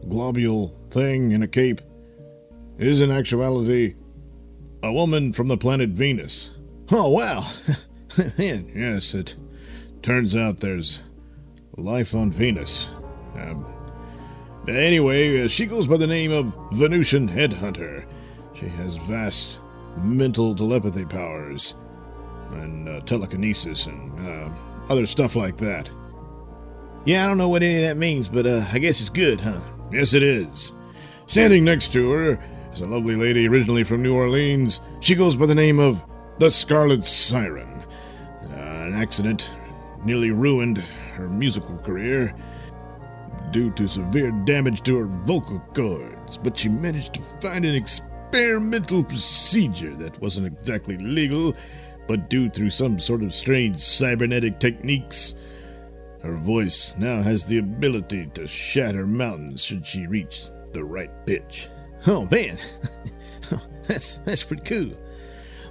globule 0.08 0.73
thing 0.89 1.32
in 1.32 1.43
a 1.43 1.49
cape 1.49 1.82
is 2.77 3.01
in 3.01 3.12
actuality 3.12 3.95
a 4.84 4.93
woman 4.93 5.34
from 5.34 5.47
the 5.47 5.58
planet 5.58 5.89
Venus. 5.89 6.51
Oh, 6.91 7.10
wow. 7.10 7.45
Yes, 8.38 9.13
it 9.13 9.36
turns 10.01 10.36
out 10.36 10.60
there's 10.60 11.01
life 11.75 12.15
on 12.15 12.32
Venus. 12.32 12.89
Um, 13.36 13.63
anyway, 14.67 15.43
uh, 15.43 15.47
she 15.47 15.67
goes 15.67 15.86
by 15.86 15.97
the 15.97 16.08
name 16.08 16.32
of 16.32 16.51
Venusian 16.71 17.30
Headhunter. 17.30 18.08
She 18.57 18.67
has 18.69 18.97
vast 18.97 19.59
mental 19.97 20.55
telepathy 20.55 21.05
powers 21.05 21.75
and 22.53 22.89
uh, 22.89 23.01
telekinesis 23.01 23.85
and 23.85 24.27
uh, 24.27 24.49
other 24.89 25.05
stuff 25.05 25.35
like 25.35 25.57
that. 25.57 25.91
Yeah, 27.05 27.23
I 27.23 27.27
don't 27.27 27.37
know 27.37 27.49
what 27.49 27.61
any 27.61 27.75
of 27.75 27.81
that 27.83 27.97
means, 27.97 28.27
but 28.27 28.47
uh, 28.47 28.65
I 28.71 28.79
guess 28.79 28.99
it's 28.99 29.11
good, 29.11 29.39
huh? 29.41 29.61
Yes, 29.91 30.13
it 30.13 30.23
is. 30.23 30.71
Standing 31.27 31.65
next 31.65 31.93
to 31.93 32.09
her 32.09 32.43
is 32.73 32.81
a 32.81 32.87
lovely 32.87 33.15
lady 33.15 33.47
originally 33.47 33.83
from 33.83 34.01
New 34.01 34.15
Orleans. 34.15 34.81
She 35.01 35.13
goes 35.13 35.35
by 35.35 35.45
the 35.45 35.55
name 35.55 35.77
of 35.77 36.03
the 36.39 36.49
Scarlet 36.49 37.05
Siren. 37.05 37.83
Uh, 38.43 38.55
an 38.55 38.95
accident 38.95 39.51
nearly 40.03 40.31
ruined 40.31 40.79
her 41.15 41.29
musical 41.29 41.77
career 41.77 42.33
due 43.51 43.71
to 43.71 43.87
severe 43.87 44.31
damage 44.45 44.81
to 44.83 44.97
her 44.97 45.05
vocal 45.25 45.59
cords, 45.73 46.37
but 46.37 46.57
she 46.57 46.69
managed 46.69 47.13
to 47.13 47.21
find 47.21 47.63
an 47.65 47.75
experimental 48.27 49.05
procedure 49.05 49.95
that 49.95 50.19
wasn't 50.21 50.45
exactly 50.45 50.97
legal, 50.97 51.55
but 52.07 52.29
due 52.29 52.49
through 52.49 52.69
some 52.69 52.99
sort 52.99 53.23
of 53.23 53.33
strange 53.33 53.79
cybernetic 53.79 54.59
techniques. 54.59 55.35
Her 56.21 56.35
voice 56.35 56.93
now 56.97 57.21
has 57.21 57.45
the 57.45 57.59
ability 57.59 58.29
to 58.33 58.45
shatter 58.45 59.07
mountains 59.07 59.63
should 59.63 59.85
she 59.85 60.07
reach 60.07 60.47
the 60.73 60.83
right 60.83 61.09
pitch. 61.25 61.69
Oh 62.05 62.27
man, 62.29 62.57
that's 63.87 64.17
that's 64.17 64.43
pretty 64.43 64.63
cool. 64.63 64.97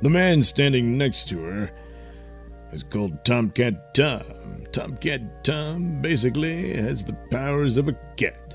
The 0.00 0.10
man 0.10 0.42
standing 0.42 0.96
next 0.96 1.28
to 1.28 1.38
her 1.40 1.70
is 2.72 2.82
called 2.82 3.22
Tomcat 3.22 3.94
Tom. 3.94 4.22
Tomcat 4.72 5.44
Tom 5.44 6.00
basically 6.00 6.72
has 6.72 7.04
the 7.04 7.12
powers 7.30 7.76
of 7.76 7.88
a 7.88 7.98
cat. 8.16 8.54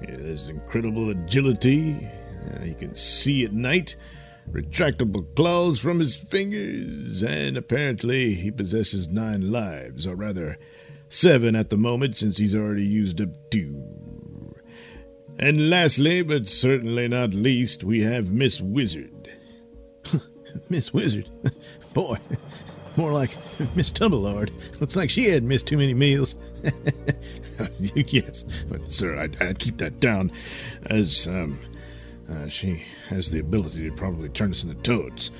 He 0.00 0.12
has 0.12 0.48
incredible 0.48 1.10
agility. 1.10 2.08
Uh, 2.44 2.60
he 2.60 2.74
can 2.74 2.94
see 2.94 3.44
at 3.44 3.52
night, 3.52 3.96
retractable 4.50 5.34
claws 5.34 5.78
from 5.78 6.00
his 6.00 6.14
fingers, 6.14 7.22
and 7.22 7.56
apparently 7.56 8.34
he 8.34 8.50
possesses 8.50 9.08
nine 9.08 9.50
lives, 9.50 10.06
or 10.06 10.14
rather, 10.14 10.58
seven 11.08 11.54
at 11.54 11.70
the 11.70 11.76
moment 11.76 12.16
since 12.16 12.38
he's 12.38 12.54
already 12.54 12.84
used 12.84 13.20
up 13.20 13.28
two. 13.50 14.54
And 15.38 15.70
lastly, 15.70 16.22
but 16.22 16.48
certainly 16.48 17.08
not 17.08 17.34
least, 17.34 17.84
we 17.84 18.02
have 18.02 18.30
Miss 18.30 18.60
Wizard. 18.60 19.32
Miss 20.68 20.92
Wizard? 20.92 21.28
Boy, 21.94 22.16
more 22.96 23.12
like 23.12 23.30
Miss 23.76 23.90
Tumblelord. 23.90 24.50
Looks 24.80 24.96
like 24.96 25.10
she 25.10 25.28
hadn't 25.28 25.48
missed 25.48 25.66
too 25.66 25.78
many 25.78 25.94
meals. 25.94 26.36
yes, 27.80 28.44
but 28.68 28.92
sir, 28.92 29.18
I'd, 29.18 29.40
I'd, 29.42 29.58
keep 29.58 29.78
that 29.78 30.00
down, 30.00 30.32
as 30.86 31.26
um, 31.26 31.58
uh, 32.32 32.48
she 32.48 32.84
has 33.08 33.30
the 33.30 33.38
ability 33.38 33.88
to 33.88 33.94
probably 33.94 34.28
turn 34.28 34.50
us 34.50 34.64
into 34.64 34.74
toads. 34.82 35.30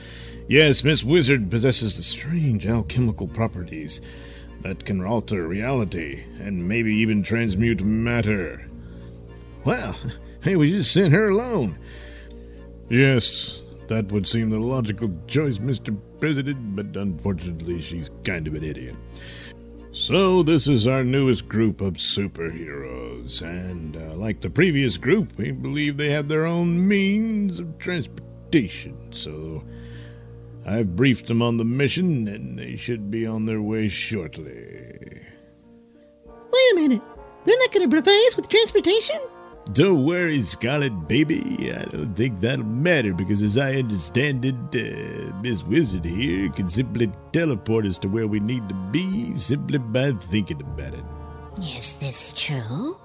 Yes, 0.49 0.85
Miss 0.85 1.03
Wizard 1.05 1.51
possesses 1.51 1.97
the 1.97 2.03
strange 2.03 2.67
alchemical 2.67 3.29
properties 3.29 4.01
that 4.63 4.85
can 4.85 5.05
alter 5.05 5.47
reality 5.47 6.25
and 6.41 6.69
maybe 6.69 6.95
even 6.95 7.23
transmute 7.23 7.83
matter. 7.85 8.69
Well, 9.65 9.97
hey, 10.43 10.57
we 10.57 10.71
just 10.71 10.93
sent 10.93 11.13
her 11.13 11.29
alone. 11.29 11.79
Yes, 12.89 13.63
that 13.89 14.11
would 14.13 14.27
seem 14.29 14.51
the 14.51 14.59
logical 14.59 15.11
choice, 15.27 15.59
Mr. 15.59 15.97
President, 16.21 16.77
but 16.77 17.01
unfortunately, 17.01 17.81
she's 17.81 18.11
kind 18.25 18.47
of 18.47 18.55
an 18.55 18.65
idiot. 18.65 18.97
So, 19.95 20.43
this 20.43 20.69
is 20.69 20.87
our 20.87 21.05
newest 21.05 21.51
group 21.51 21.83
of 21.83 21.99
superheroes, 21.99 23.43
and 23.43 23.95
uh, 23.95 24.15
like 24.15 24.41
the 24.41 24.49
previous 24.49 24.97
group, 24.97 25.37
we 25.37 25.53
believe 25.53 25.99
they 25.99 26.09
have 26.13 26.29
their 26.29 26.47
own 26.47 26.89
means 26.89 27.61
of 27.61 27.79
transportation. 27.79 29.13
So, 29.13 29.63
I've 30.65 30.97
briefed 30.97 31.27
them 31.27 31.43
on 31.43 31.59
the 31.59 31.67
mission, 31.67 32.27
and 32.27 32.59
they 32.59 32.75
should 32.75 33.11
be 33.11 33.27
on 33.27 33.45
their 33.45 33.61
way 33.61 33.89
shortly. 33.89 35.27
Wait 36.27 36.73
a 36.73 36.75
minute. 36.75 37.03
They're 37.45 37.59
not 37.59 37.73
going 37.73 37.91
to 37.91 37.95
provide 37.95 38.27
us 38.29 38.35
with 38.35 38.49
transportation? 38.49 39.21
Don't 39.73 40.05
worry, 40.05 40.41
Scarlet 40.41 41.09
Baby. 41.09 41.73
I 41.73 41.85
don't 41.85 42.15
think 42.15 42.41
that'll 42.41 42.65
matter 42.65 43.15
because, 43.15 43.43
as 43.43 43.57
I 43.57 43.77
understand 43.77 44.45
it, 44.45 44.55
uh, 44.75 45.33
Miss 45.41 45.63
Wizard 45.63 46.05
here 46.05 46.51
can 46.51 46.69
simply 46.69 47.11
teleport 47.33 47.87
us 47.87 47.97
to 47.99 48.09
where 48.09 48.27
we 48.27 48.41
need 48.41 48.69
to 48.69 48.75
be 48.91 49.35
simply 49.37 49.79
by 49.79 50.13
thinking 50.13 50.61
about 50.61 50.95
it. 50.95 51.05
Is 51.59 51.95
this 51.95 52.35
true? 52.35 52.97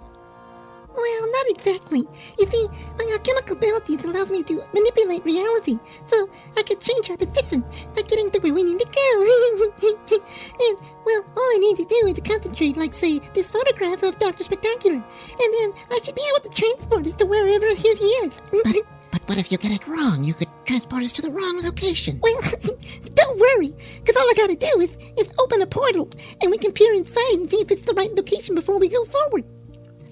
Well, 0.98 1.32
not 1.32 1.46
exactly. 1.50 2.08
You 2.40 2.48
see, 2.48 2.68
my 2.98 3.06
uh, 3.06 3.14
alchemical 3.14 3.56
abilities 3.56 4.04
allows 4.04 4.32
me 4.32 4.42
to 4.42 4.64
manipulate 4.74 5.24
reality, 5.24 5.78
so 6.08 6.28
I 6.58 6.64
can 6.64 6.80
change 6.80 7.12
our 7.12 7.18
position 7.18 7.62
by 7.96 8.02
getting 8.02 8.32
to 8.32 8.40
where 8.40 8.52
we 8.52 8.64
need 8.64 8.80
to 8.80 8.86
go. 8.86 9.12
and, 10.60 10.78
well, 11.06 11.24
all 11.38 11.50
I 11.54 11.58
need 11.60 11.78
to 11.78 11.86
do 11.86 12.08
is 12.08 12.20
concentrate, 12.26 12.78
like, 12.78 12.94
say, 12.94 13.20
this 13.36 13.52
photograph 13.52 14.02
of 14.02 14.18
Dr. 14.18 14.44
Spectacular, 14.44 14.96
and 14.96 15.54
then 15.54 15.74
I 15.92 16.00
should 16.04 16.16
be 16.16 16.26
able 16.34 16.50
to 16.50 16.50
transport 16.50 17.06
us 17.06 17.14
to 17.16 17.28
wherever 17.28 17.68
he 17.76 17.90
is. 18.26 18.42
but, 18.52 18.76
but 19.12 19.22
what 19.28 19.38
if 19.38 19.52
you 19.52 19.60
get 19.60 19.72
it 19.72 19.88
wrong? 19.88 20.24
You 20.24 20.34
could 20.34 20.50
transport 20.66 21.04
us 21.04 21.12
to 21.14 21.22
the 21.22 21.30
wrong 21.30 21.62
location. 21.62 22.20
Well, 22.24 22.42
don't 23.14 23.40
worry, 23.40 23.76
because 24.04 24.20
all 24.20 24.32
I 24.32 24.34
gotta 24.36 24.56
do 24.56 24.80
is, 24.80 24.98
is 25.16 25.32
open 25.38 25.62
a 25.62 25.68
portal, 25.68 26.10
and 26.42 26.50
we 26.50 26.58
can 26.58 26.72
peer 26.72 26.92
inside 26.96 27.34
and 27.34 27.48
see 27.48 27.58
if 27.58 27.70
it's 27.70 27.86
the 27.86 27.94
right 27.94 28.12
location 28.16 28.56
before 28.56 28.80
we 28.80 28.90
go 28.90 29.06
forward. 29.06 29.46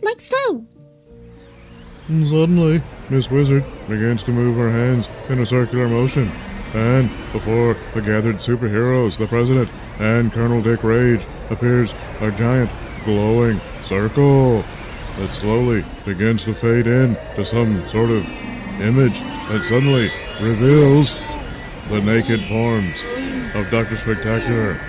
Like 0.03 0.21
so. 0.21 0.67
And 2.07 2.27
suddenly, 2.27 2.83
Miss 3.09 3.31
Wizard 3.31 3.65
begins 3.87 4.23
to 4.23 4.31
move 4.31 4.57
her 4.57 4.69
hands 4.69 5.09
in 5.29 5.39
a 5.39 5.45
circular 5.45 5.87
motion. 5.87 6.31
And 6.73 7.09
before 7.31 7.75
the 7.93 8.01
gathered 8.01 8.37
superheroes, 8.37 9.17
the 9.17 9.27
President 9.27 9.69
and 9.99 10.31
Colonel 10.31 10.61
Dick 10.61 10.83
Rage, 10.83 11.25
appears 11.49 11.93
a 12.21 12.31
giant, 12.31 12.69
glowing 13.05 13.59
circle 13.81 14.63
that 15.17 15.33
slowly 15.33 15.85
begins 16.05 16.43
to 16.45 16.53
fade 16.53 16.85
in 16.85 17.15
to 17.35 17.45
some 17.45 17.87
sort 17.87 18.09
of 18.09 18.25
image 18.81 19.21
that 19.49 19.63
suddenly 19.63 20.09
reveals 20.43 21.19
the 21.87 22.01
naked 22.01 22.43
forms 22.43 23.03
of 23.55 23.69
Dr. 23.71 23.95
Spectacular 23.95 24.79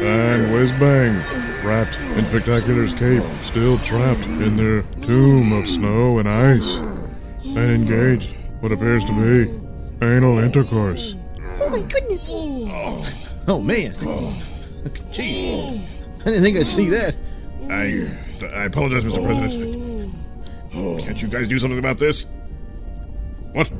and 0.00 0.46
Whizbang, 0.52 1.64
wrapped 1.64 1.98
in 1.98 2.24
Spectacular's 2.26 2.94
cape, 2.94 3.24
still 3.42 3.78
trapped 3.78 4.24
in 4.26 4.56
their 4.56 4.82
tomb 5.02 5.52
of 5.52 5.68
snow 5.68 6.18
and 6.18 6.28
ice, 6.28 6.76
and 7.44 7.58
engaged 7.58 8.34
what 8.60 8.72
appears 8.72 9.04
to 9.06 9.12
be 9.12 10.06
anal 10.06 10.38
intercourse. 10.38 11.16
Oh 11.60 11.68
my 11.68 11.82
goodness! 11.82 12.28
Oh, 12.30 13.04
oh 13.48 13.60
man! 13.60 13.92
Jeez, 15.12 15.80
I 16.20 16.24
didn't 16.24 16.42
think 16.42 16.58
I'd 16.58 16.68
see 16.68 16.88
that. 16.90 17.16
I, 17.68 18.08
I 18.46 18.64
apologize, 18.64 19.04
Mr. 19.04 19.24
President. 19.24 20.14
Can't 21.04 21.20
you 21.20 21.28
guys 21.28 21.48
do 21.48 21.58
something 21.58 21.78
about 21.78 21.98
this? 21.98 22.26
What? 23.52 23.70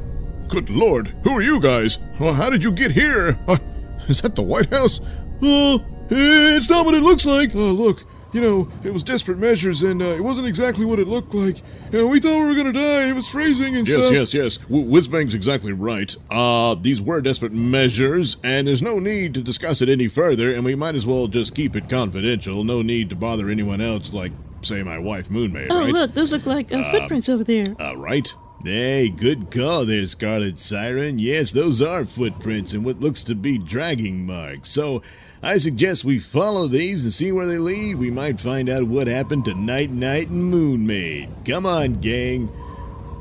Good 0.49 0.71
Lord! 0.71 1.15
Who 1.23 1.37
are 1.37 1.43
you 1.43 1.61
guys? 1.61 1.99
Well, 2.19 2.33
how 2.33 2.51
did 2.51 2.65
you 2.65 2.73
get 2.73 2.91
here? 2.91 3.39
Uh, 3.47 3.59
is 4.09 4.23
that 4.23 4.35
the 4.35 4.43
White 4.43 4.71
House? 4.71 5.01
Oh, 5.43 5.85
it's 6.11 6.71
not 6.71 6.85
what 6.87 6.95
it 6.95 7.03
looks 7.03 7.27
like. 7.27 7.55
Oh, 7.55 7.59
look. 7.73 8.05
You 8.31 8.43
know, 8.43 8.69
it 8.85 8.93
was 8.93 9.03
desperate 9.03 9.39
measures, 9.39 9.83
and 9.83 10.03
uh, 10.03 10.05
it 10.09 10.23
wasn't 10.23 10.49
exactly 10.49 10.85
what 10.85 10.99
it 10.99 11.09
looked 11.09 11.33
like. 11.33 11.63
You 11.91 12.01
know, 12.01 12.07
we 12.09 12.21
thought 12.21 12.39
we 12.39 12.45
were 12.45 12.55
gonna 12.55 12.75
die. 12.75 13.09
It 13.09 13.15
was 13.15 13.27
freezing 13.27 13.75
and 13.75 13.89
yes, 13.89 13.99
stuff. 13.99 14.13
Yes, 14.13 14.35
yes, 14.35 14.59
yes. 14.59 14.69
Whizbang's 14.69 15.33
exactly 15.33 15.73
right. 15.73 16.15
Uh, 16.31 16.75
these 16.75 17.01
were 17.01 17.23
desperate 17.23 17.53
measures, 17.53 18.37
and 18.45 18.67
there's 18.67 18.83
no 18.83 18.99
need 18.99 19.33
to 19.33 19.41
discuss 19.41 19.81
it 19.81 19.89
any 19.89 20.09
further, 20.09 20.55
and 20.55 20.63
we 20.63 20.75
might 20.75 20.95
as 20.95 21.07
well 21.07 21.27
just 21.27 21.55
keep 21.55 21.75
it 21.75 21.89
confidential. 21.89 22.65
No 22.65 22.83
need 22.83 23.09
to 23.09 23.17
bother 23.17 23.49
anyone 23.49 23.81
else, 23.81 24.13
like, 24.13 24.33
say, 24.61 24.83
my 24.83 24.99
wife, 24.99 25.31
Moonmaid, 25.31 25.69
Oh, 25.71 25.81
right? 25.81 25.93
look, 25.95 26.13
those 26.13 26.31
look 26.31 26.45
like 26.45 26.71
uh, 26.71 26.85
footprints 26.91 27.31
over 27.31 27.45
there. 27.45 27.75
Uh, 27.81 27.97
right. 27.97 28.31
Hey, 28.63 29.09
good 29.09 29.51
call 29.51 29.87
there, 29.87 30.05
Scarlet 30.05 30.59
Siren. 30.59 31.19
Yes, 31.19 31.53
those 31.53 31.81
are 31.81 32.05
footprints 32.05 32.75
and 32.75 32.85
what 32.85 33.01
looks 33.01 33.23
to 33.23 33.35
be 33.35 33.57
dragging 33.57 34.27
marks. 34.27 34.71
So, 34.71 35.01
I 35.43 35.59
suggest 35.59 36.05
we 36.05 36.19
follow 36.19 36.67
these 36.67 37.05
and 37.05 37.13
see 37.13 37.31
where 37.31 37.47
they 37.47 37.59
lead. 37.59 37.97
We 37.97 38.11
might 38.11 38.41
find 38.41 38.69
out 38.69 38.85
what 38.85 39.07
happened 39.07 39.45
to 39.45 39.55
Night 39.55 39.91
Knight 39.91 40.29
and 40.29 40.53
Moonmaid. 40.53 41.47
Come 41.47 41.65
on, 41.65 42.01
gang. 42.01 42.51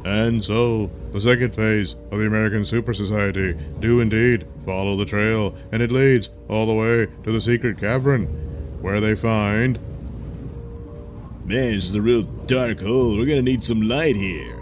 And 0.03 0.43
so, 0.43 0.89
the 1.12 1.19
second 1.19 1.53
phase 1.53 1.93
of 2.12 2.17
the 2.17 2.25
American 2.25 2.65
Super 2.65 2.93
Society 2.93 3.53
do 3.80 3.99
indeed 3.99 4.47
follow 4.65 4.97
the 4.97 5.06
trail, 5.06 5.56
and 5.71 5.82
it 5.84 5.91
leads 5.91 6.30
all 6.49 6.65
the 6.65 6.73
way 6.73 7.08
to 7.23 7.32
the 7.32 7.41
secret 7.41 7.77
cavern, 7.77 8.25
where 8.82 8.99
they 8.99 9.13
find. 9.13 9.77
Man, 11.45 11.75
this 11.75 11.86
is 11.86 11.95
a 11.95 12.01
real 12.01 12.23
dark 12.23 12.82
hole. 12.82 13.15
We're 13.15 13.25
gonna 13.25 13.41
need 13.43 13.63
some 13.63 13.82
light 13.82 14.15
here. 14.15 14.60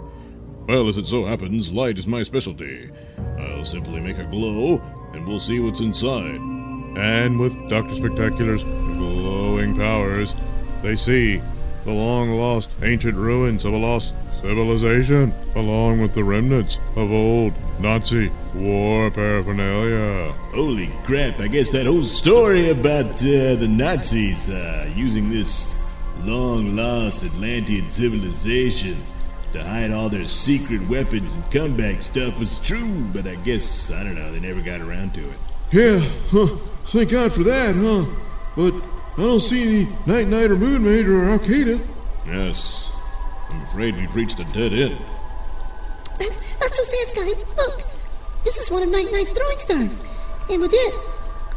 Well, 0.68 0.88
as 0.88 0.98
it 0.98 1.06
so 1.06 1.24
happens, 1.24 1.72
light 1.72 1.96
is 1.98 2.06
my 2.06 2.22
specialty. 2.22 2.90
I'll 3.38 3.64
simply 3.64 4.00
make 4.00 4.18
a 4.18 4.24
glow, 4.24 4.82
and 5.14 5.26
we'll 5.26 5.40
see 5.40 5.58
what's 5.60 5.80
inside. 5.80 6.55
And 6.96 7.38
with 7.38 7.68
Dr. 7.68 7.94
Spectacular's 7.94 8.62
glowing 8.64 9.76
powers, 9.76 10.34
they 10.82 10.96
see 10.96 11.42
the 11.84 11.92
long 11.92 12.30
lost 12.30 12.70
ancient 12.82 13.16
ruins 13.16 13.64
of 13.64 13.74
a 13.74 13.76
lost 13.76 14.14
civilization, 14.40 15.32
along 15.54 16.00
with 16.00 16.14
the 16.14 16.24
remnants 16.24 16.78
of 16.96 17.12
old 17.12 17.52
Nazi 17.78 18.30
war 18.54 19.10
paraphernalia. 19.10 20.32
Holy 20.54 20.90
crap, 21.04 21.38
I 21.38 21.48
guess 21.48 21.70
that 21.70 21.86
whole 21.86 22.02
story 22.02 22.70
about 22.70 23.12
uh, 23.22 23.56
the 23.56 23.68
Nazis 23.68 24.48
uh, 24.48 24.90
using 24.96 25.30
this 25.30 25.76
long 26.24 26.76
lost 26.76 27.24
Atlantean 27.24 27.90
civilization 27.90 28.96
to 29.52 29.62
hide 29.62 29.90
all 29.90 30.08
their 30.08 30.26
secret 30.26 30.86
weapons 30.88 31.34
and 31.34 31.50
comeback 31.52 32.02
stuff 32.02 32.38
was 32.38 32.58
true, 32.58 33.04
but 33.12 33.26
I 33.26 33.34
guess, 33.36 33.90
I 33.90 34.02
don't 34.02 34.14
know, 34.14 34.32
they 34.32 34.40
never 34.40 34.60
got 34.60 34.80
around 34.80 35.14
to 35.14 35.20
it. 35.20 35.38
Yeah, 35.72 35.98
huh. 36.30 36.56
Thank 36.86 37.10
God 37.10 37.32
for 37.32 37.42
that, 37.42 37.74
huh? 37.74 38.06
But 38.56 38.72
I 39.18 39.22
don't 39.22 39.40
see 39.40 39.62
any 39.62 39.88
Night 40.06 40.28
Knight 40.28 40.50
or 40.50 40.56
Moon 40.56 40.84
Maid 40.84 41.06
or 41.06 41.24
Al 41.24 41.38
Qaeda. 41.38 41.80
Yes, 42.26 42.92
I'm 43.50 43.60
afraid 43.62 43.96
we've 43.96 44.14
reached 44.14 44.38
a 44.40 44.44
dead 44.44 44.72
end. 44.72 44.98
That's 46.18 46.60
not 46.60 46.74
so 46.74 46.84
fast, 46.84 47.16
guys. 47.16 47.56
Look, 47.56 47.82
this 48.44 48.58
is 48.58 48.70
one 48.70 48.82
of 48.82 48.88
Night 48.88 49.08
Knight's 49.10 49.32
throwing 49.32 49.58
stars. 49.58 49.92
And 50.48 50.62
with 50.62 50.72
it, 50.72 50.94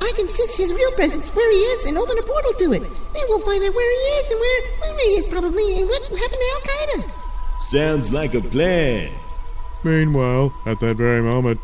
I 0.01 0.11
can 0.15 0.27
sense 0.27 0.55
his 0.55 0.73
real 0.73 0.91
presence 0.93 1.29
where 1.35 1.51
he 1.51 1.57
is 1.57 1.85
and 1.85 1.97
open 1.97 2.17
a 2.17 2.23
portal 2.23 2.53
to 2.53 2.73
it. 2.73 2.81
Then 2.81 3.23
we'll 3.29 3.41
find 3.41 3.63
out 3.63 3.75
where 3.75 3.91
he 3.91 4.01
is 4.19 4.31
and 4.31 4.39
where 4.39 4.61
Moon 4.81 4.97
Maid 4.97 5.19
is 5.19 5.27
probably 5.27 5.79
and 5.79 5.87
what 5.87 6.01
happened 6.01 6.41
to 6.41 6.49
Al 6.53 6.61
Qaeda. 6.61 7.61
Sounds 7.61 8.11
like 8.11 8.33
a 8.33 8.41
plan. 8.41 9.11
Meanwhile, 9.83 10.53
at 10.65 10.79
that 10.79 10.97
very 10.97 11.21
moment, 11.21 11.59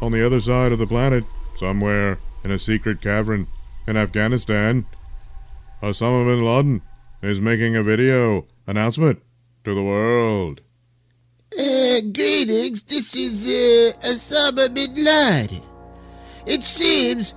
on 0.00 0.12
the 0.12 0.26
other 0.26 0.40
side 0.40 0.72
of 0.72 0.78
the 0.78 0.86
planet, 0.86 1.24
somewhere 1.54 2.18
in 2.46 2.52
a 2.52 2.58
secret 2.60 3.00
cavern 3.00 3.48
in 3.88 3.96
Afghanistan, 3.96 4.86
Osama 5.82 6.24
bin 6.26 6.44
Laden 6.44 6.82
is 7.20 7.40
making 7.40 7.74
a 7.74 7.82
video 7.82 8.46
announcement 8.68 9.20
to 9.64 9.74
the 9.74 9.82
world. 9.82 10.60
Uh, 11.52 12.00
greetings, 12.12 12.84
this 12.84 13.16
is 13.16 13.48
uh, 13.48 13.98
Osama 14.06 14.72
bin 14.72 14.94
Laden. 14.94 15.60
It 16.46 16.62
seems 16.62 17.34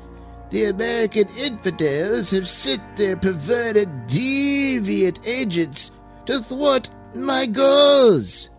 the 0.51 0.65
American 0.65 1.27
infidels 1.43 2.29
have 2.29 2.47
sent 2.47 2.83
their 2.95 3.17
perverted, 3.17 3.89
deviant 4.05 5.27
agents 5.27 5.89
to 6.27 6.37
thwart 6.37 6.87
my 7.15 7.47
goals. 7.47 8.51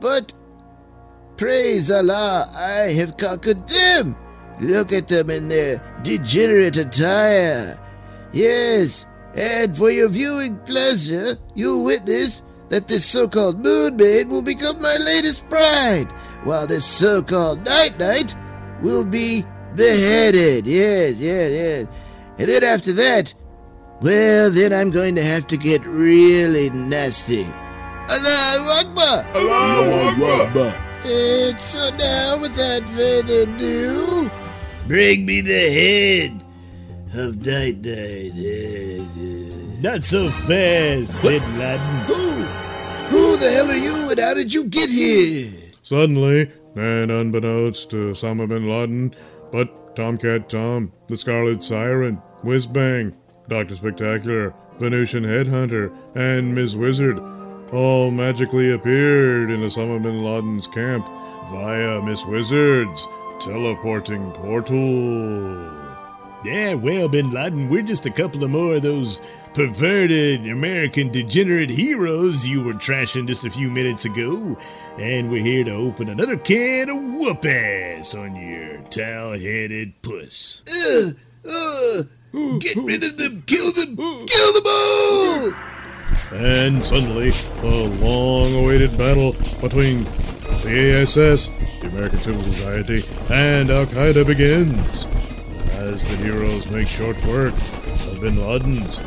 But 0.00 0.32
praise 1.36 1.90
Allah, 1.90 2.50
I 2.56 2.92
have 2.92 3.18
conquered 3.18 3.68
them. 3.68 4.16
Look 4.60 4.92
at 4.92 5.08
them 5.08 5.30
in 5.30 5.48
their 5.48 5.80
degenerate 6.02 6.76
attire. 6.76 7.78
Yes, 8.32 9.06
and 9.34 9.76
for 9.76 9.90
your 9.90 10.08
viewing 10.08 10.58
pleasure, 10.60 11.36
you'll 11.54 11.84
witness 11.84 12.42
that 12.68 12.88
this 12.88 13.06
so-called 13.06 13.64
moon 13.64 13.96
maid 13.96 14.28
will 14.28 14.42
become 14.42 14.80
my 14.82 14.96
latest 14.96 15.48
bride, 15.48 16.10
while 16.44 16.66
this 16.66 16.84
so-called 16.84 17.64
night 17.64 17.98
knight 17.98 18.34
will 18.82 19.04
be 19.04 19.42
beheaded. 19.74 20.66
Yes, 20.66 21.16
yes, 21.18 21.50
yes. 21.50 21.88
And 22.38 22.48
then 22.48 22.64
after 22.64 22.92
that, 22.92 23.32
well, 24.00 24.50
then 24.50 24.72
I'm 24.72 24.90
going 24.90 25.14
to 25.16 25.22
have 25.22 25.46
to 25.48 25.56
get 25.56 25.84
really 25.86 26.70
nasty. 26.70 27.44
Allahu 28.10 28.70
Akbar! 28.80 29.28
Allahu 29.34 30.24
Akbar! 30.24 30.84
And 31.04 31.58
so 31.58 31.96
now, 31.96 32.38
without 32.40 32.82
further 32.90 33.42
ado, 33.42 34.30
bring 34.88 35.26
me 35.26 35.42
the 35.42 35.52
head 35.52 36.32
of 37.14 37.44
Night 37.44 37.78
Knight. 37.84 38.32
Not 39.82 40.02
so 40.02 40.30
fast, 40.30 41.12
Bin 41.22 41.42
Laden. 41.58 41.98
Who? 42.06 42.30
Who 43.10 43.36
the 43.36 43.50
hell 43.52 43.70
are 43.70 43.74
you 43.74 44.10
and 44.10 44.18
how 44.18 44.34
did 44.34 44.52
you 44.52 44.64
get 44.64 44.88
here? 44.88 45.52
Suddenly, 45.82 46.50
and 46.74 47.10
unbeknownst 47.10 47.90
to 47.90 48.12
Osama 48.12 48.48
bin 48.48 48.66
Laden, 48.68 49.14
but 49.52 49.94
Tomcat 49.94 50.48
Tom, 50.48 50.92
the 51.06 51.16
Scarlet 51.16 51.62
Siren, 51.62 52.16
Whiz 52.42 52.66
Bang, 52.66 53.14
Dr. 53.48 53.76
Spectacular, 53.76 54.54
Venusian 54.78 55.24
Headhunter, 55.24 55.94
and 56.14 56.54
Ms. 56.54 56.76
Wizard 56.76 57.18
all 57.72 58.10
magically 58.10 58.72
appeared 58.72 59.50
in 59.50 59.60
Osama 59.60 60.02
bin 60.02 60.24
Laden's 60.24 60.66
camp 60.66 61.06
via 61.50 62.00
Miss 62.02 62.24
Wizard's 62.24 63.06
teleporting 63.40 64.30
portal. 64.32 65.78
Yeah, 66.44 66.74
well, 66.74 67.08
Bin 67.08 67.30
Laden, 67.30 67.68
we're 67.68 67.82
just 67.82 68.06
a 68.06 68.10
couple 68.10 68.44
of 68.44 68.50
more 68.50 68.76
of 68.76 68.82
those 68.82 69.20
perverted 69.54 70.46
American 70.48 71.10
degenerate 71.10 71.70
heroes 71.70 72.46
you 72.46 72.62
were 72.62 72.74
trashing 72.74 73.26
just 73.26 73.44
a 73.44 73.50
few 73.50 73.70
minutes 73.70 74.04
ago, 74.04 74.56
and 74.98 75.30
we're 75.30 75.42
here 75.42 75.64
to 75.64 75.72
open 75.72 76.08
another 76.08 76.36
can 76.36 76.88
of 76.88 76.96
whoop 76.96 77.44
ass 77.44 78.14
on 78.14 78.36
your 78.36 78.78
towel-headed 78.82 80.00
puss. 80.02 80.62
Uh, 80.68 81.10
uh, 81.50 82.02
get 82.60 82.76
rid 82.76 83.02
of 83.02 83.16
them! 83.16 83.42
Kill 83.46 83.72
them! 83.72 83.96
Kill 84.26 84.52
them 84.52 84.62
all! 84.66 85.52
And 86.30 86.84
suddenly, 86.84 87.32
a 87.62 87.66
long 87.66 88.54
awaited 88.54 88.96
battle 88.96 89.34
between 89.60 90.04
the 90.62 91.02
ASS, 91.02 91.48
the 91.80 91.88
American 91.88 92.18
Civil 92.18 92.42
Society, 92.42 93.02
and 93.30 93.70
Al 93.70 93.86
Qaeda 93.86 94.26
begins. 94.26 95.06
As 95.72 96.04
the 96.04 96.16
heroes 96.24 96.70
make 96.70 96.88
short 96.88 97.16
work 97.26 97.54
of 97.54 98.20
bin 98.20 98.36
Laden's 98.36 98.98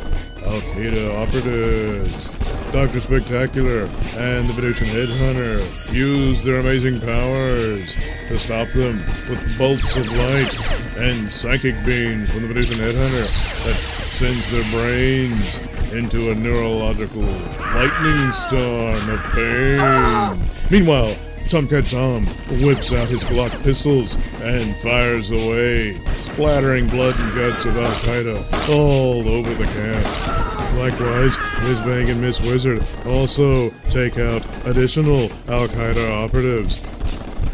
Al 0.44 0.62
Qaeda 0.74 1.22
operatives, 1.22 2.30
Dr. 2.72 3.02
Spectacular 3.02 3.90
and 4.16 4.48
the 4.48 4.54
Venusian 4.54 4.88
Headhunter 4.88 5.94
use 5.94 6.42
their 6.44 6.62
amazing 6.62 7.02
powers 7.02 7.96
to 8.30 8.38
stop 8.38 8.70
them 8.70 8.98
with 9.30 9.58
bolts 9.58 9.96
of 9.98 10.08
light 10.16 10.98
and 10.98 11.30
psychic 11.30 11.76
beams 11.86 12.32
from 12.32 12.44
the 12.44 12.48
Venusian 12.48 12.78
Headhunter 12.78 13.66
that 13.66 13.76
sends 13.76 14.50
their 14.52 14.64
brains 14.72 15.60
into 15.92 16.32
a 16.32 16.36
neurological 16.36 17.24
lightning 17.24 18.32
storm 18.32 19.10
of 19.10 19.20
pain. 19.34 20.40
Meanwhile, 20.72 21.14
Tomcat 21.52 21.84
Tom 21.84 22.26
whips 22.64 22.94
out 22.94 23.10
his 23.10 23.26
Glock 23.26 23.52
pistols 23.62 24.16
and 24.42 24.74
fires 24.78 25.32
away, 25.32 25.96
splattering 26.12 26.88
blood 26.88 27.14
and 27.20 27.36
guts 27.36 27.66
of 27.66 27.76
Al 27.76 27.92
Qaeda 27.92 28.70
all 28.70 29.28
over 29.28 29.54
the 29.56 29.66
camp. 29.66 30.78
Likewise, 30.78 31.38
Ms. 31.64 31.80
Bang 31.82 32.10
and 32.10 32.22
Miss 32.22 32.40
Wizard 32.40 32.82
also 33.06 33.70
take 33.90 34.18
out 34.18 34.42
additional 34.66 35.24
Al 35.50 35.68
Qaeda 35.68 36.24
operatives. 36.24 36.82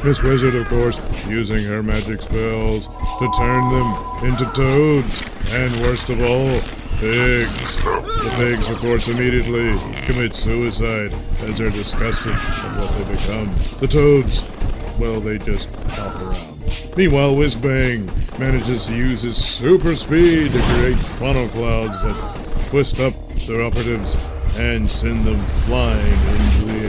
Miss 0.04 0.22
Wizard, 0.22 0.54
of 0.54 0.68
course, 0.68 1.00
using 1.28 1.64
her 1.64 1.82
magic 1.82 2.22
spells 2.22 2.86
to 2.86 3.32
turn 3.36 3.68
them 3.72 4.26
into 4.26 4.46
toads, 4.54 5.28
and 5.50 5.74
worst 5.82 6.10
of 6.10 6.22
all, 6.22 6.62
pigs. 7.00 7.84
The 7.84 8.34
pigs, 8.38 8.68
course, 8.80 9.08
immediately 9.08 9.72
commit 10.06 10.36
suicide 10.36 11.14
as 11.42 11.58
they're 11.58 11.70
disgusted 11.70 12.32
at 12.32 12.80
what 12.80 12.92
they 12.98 13.16
become. 13.16 13.54
The 13.80 13.88
toads, 13.88 14.50
well, 14.98 15.20
they 15.20 15.38
just 15.38 15.70
hop 15.90 16.16
around. 16.22 16.98
Meanwhile, 16.98 17.36
Whiz 17.36 17.56
Bang 17.56 18.10
manages 18.40 18.88
to 18.88 18.96
use 18.96 19.22
his 19.22 19.38
super 19.38 19.96
speed 19.96 20.52
to 20.54 20.60
create 20.60 20.98
funnel 20.98 21.48
clouds 21.50 22.02
that 22.02 22.68
twist 22.70 23.00
up 23.00 23.14
their 23.46 23.62
operatives 23.62 24.18
and 24.58 24.90
send 24.90 25.24
them 25.24 25.40
flying 25.66 26.00
into 26.02 26.66
the 26.66 26.80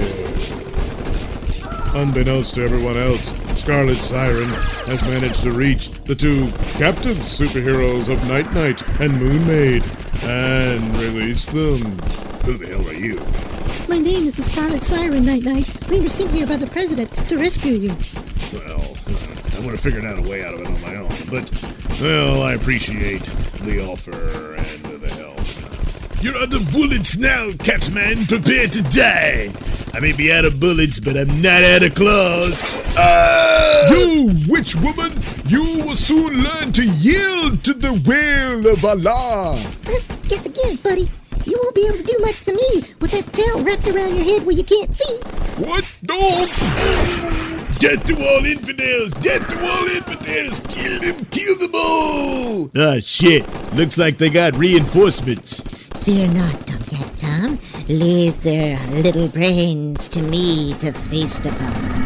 air. 1.95 2.03
Unbeknownst 2.03 2.55
to 2.55 2.63
everyone 2.63 2.97
else, 2.97 3.33
Scarlet 3.61 3.99
Siren 3.99 4.49
has 4.87 5.03
managed 5.03 5.43
to 5.43 5.53
reach 5.53 5.91
the 6.05 6.15
two 6.15 6.47
captive 6.79 7.19
superheroes 7.19 8.09
of 8.11 8.27
Night 8.29 8.51
Knight 8.55 8.83
and 9.01 9.13
Moon 9.21 9.47
Maid 9.47 9.83
and 10.25 10.97
release 10.97 11.47
them. 11.47 11.79
Who 12.45 12.57
the 12.57 12.67
hell 12.67 12.87
are 12.89 12.95
you? 12.95 13.17
My 13.89 13.99
name 13.99 14.27
is 14.27 14.37
the 14.37 14.43
Scarlet 14.43 14.83
Siren, 14.83 15.25
Night 15.25 15.43
Knight. 15.43 15.89
We 15.89 16.01
were 16.01 16.09
sent 16.09 16.31
here 16.31 16.47
by 16.47 16.57
the 16.57 16.67
President 16.67 17.11
to 17.29 17.39
rescue 17.39 17.73
you. 17.73 17.97
Well, 18.53 18.97
I'm 19.57 19.63
going 19.63 19.77
to 19.77 19.83
figure 19.83 20.07
out 20.07 20.19
a 20.19 20.23
way 20.23 20.45
out 20.45 20.55
of 20.55 20.61
it 20.61 20.67
on 20.67 20.81
my 20.81 20.97
own, 20.97 21.09
but, 21.31 21.51
well, 22.01 22.43
I 22.43 22.55
appreciate 22.55 23.23
the 23.63 23.87
offer 23.89 24.55
and 24.55 25.01
the 25.01 25.09
help. 25.11 25.39
You're 26.23 26.37
out 26.37 26.53
of 26.53 26.73
bullets 26.73 27.17
now, 27.17 27.51
Catman. 27.59 28.27
Prepare 28.27 28.69
to 28.69 28.83
die. 28.83 29.53
I 29.99 30.01
may 30.01 30.13
be 30.13 30.33
out 30.33 30.45
of 30.45 30.61
bullets, 30.61 31.01
but 31.01 31.17
I'm 31.17 31.43
not 31.43 31.65
out 31.65 31.83
of 31.83 31.93
claws. 31.97 32.63
Ah! 32.97 33.89
You 33.91 34.31
witch 34.47 34.77
woman, 34.77 35.11
you 35.49 35.83
will 35.83 35.97
soon 35.97 36.41
learn 36.41 36.71
to 36.75 36.85
yield 36.85 37.65
to 37.65 37.75
the 37.75 38.01
will 38.07 38.73
of 38.73 38.85
Allah. 38.85 39.61
Get 40.29 40.45
the 40.45 40.51
gig, 40.51 40.81
buddy. 40.85 41.09
You 41.47 41.59
won't 41.61 41.75
be 41.75 41.85
able 41.89 41.99
to 41.99 42.05
do 42.05 42.17
much 42.21 42.43
to 42.43 42.53
me 42.53 42.95
with 43.01 43.11
that 43.11 43.33
tail 43.33 43.65
wrapped 43.65 43.89
around 43.89 44.15
your 44.15 44.25
head 44.25 44.47
where 44.47 44.55
you 44.55 44.63
can't 44.63 44.95
see. 44.95 45.19
What? 45.65 45.83
No! 46.03 46.47
Death 47.81 48.07
to 48.07 48.15
all 48.25 48.47
infidels! 48.47 49.15
Death 49.15 49.49
to 49.49 49.59
all 49.59 49.87
infidels! 49.89 50.61
Kill 50.69 51.01
them! 51.01 51.25
Kill 51.33 51.59
them 51.59 51.73
all! 51.75 52.71
Ah, 52.77 53.01
shit. 53.01 53.45
Looks 53.75 53.99
like 53.99 54.19
they 54.19 54.31
got 54.31 54.55
reinforcements. 54.55 55.63
Fear 56.05 56.29
not, 56.29 56.69
Tom 56.69 56.83
Cat 56.85 57.08
Tom. 57.19 57.59
Leave 57.89 58.41
their 58.43 58.79
little 58.91 59.29
brains 59.29 60.09
to 60.09 60.23
me 60.23 60.75
to 60.81 60.93
feast 60.93 61.47
upon. 61.47 61.99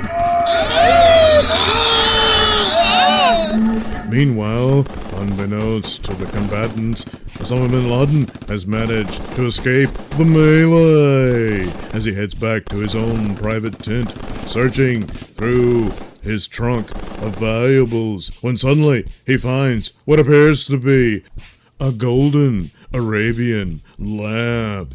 Meanwhile, 4.11 4.87
unbeknownst 5.17 6.05
to 6.05 6.15
the 6.15 6.27
combatants, 6.27 7.05
Osama 7.39 7.71
bin 7.71 7.89
Laden 7.89 8.29
has 8.49 8.67
managed 8.67 9.25
to 9.37 9.47
escape 9.47 9.91
the 10.19 10.25
melee 10.25 11.71
as 11.95 12.05
he 12.05 12.15
heads 12.15 12.35
back 12.35 12.67
to 12.67 12.77
his 12.77 12.95
own 12.95 13.35
private 13.37 13.79
tent, 13.79 14.11
searching 14.47 15.07
through 15.07 15.91
his 16.23 16.47
trunk 16.47 16.91
of 17.23 17.37
valuables 17.37 18.29
when 18.43 18.57
suddenly 18.57 19.07
he 19.27 19.37
finds 19.37 19.93
what 20.05 20.21
appears 20.21 20.67
to 20.67 20.77
be 20.77 21.25
a 21.81 21.91
golden 21.91 22.71
Arabian 22.93 23.83
lamp. 23.99 24.95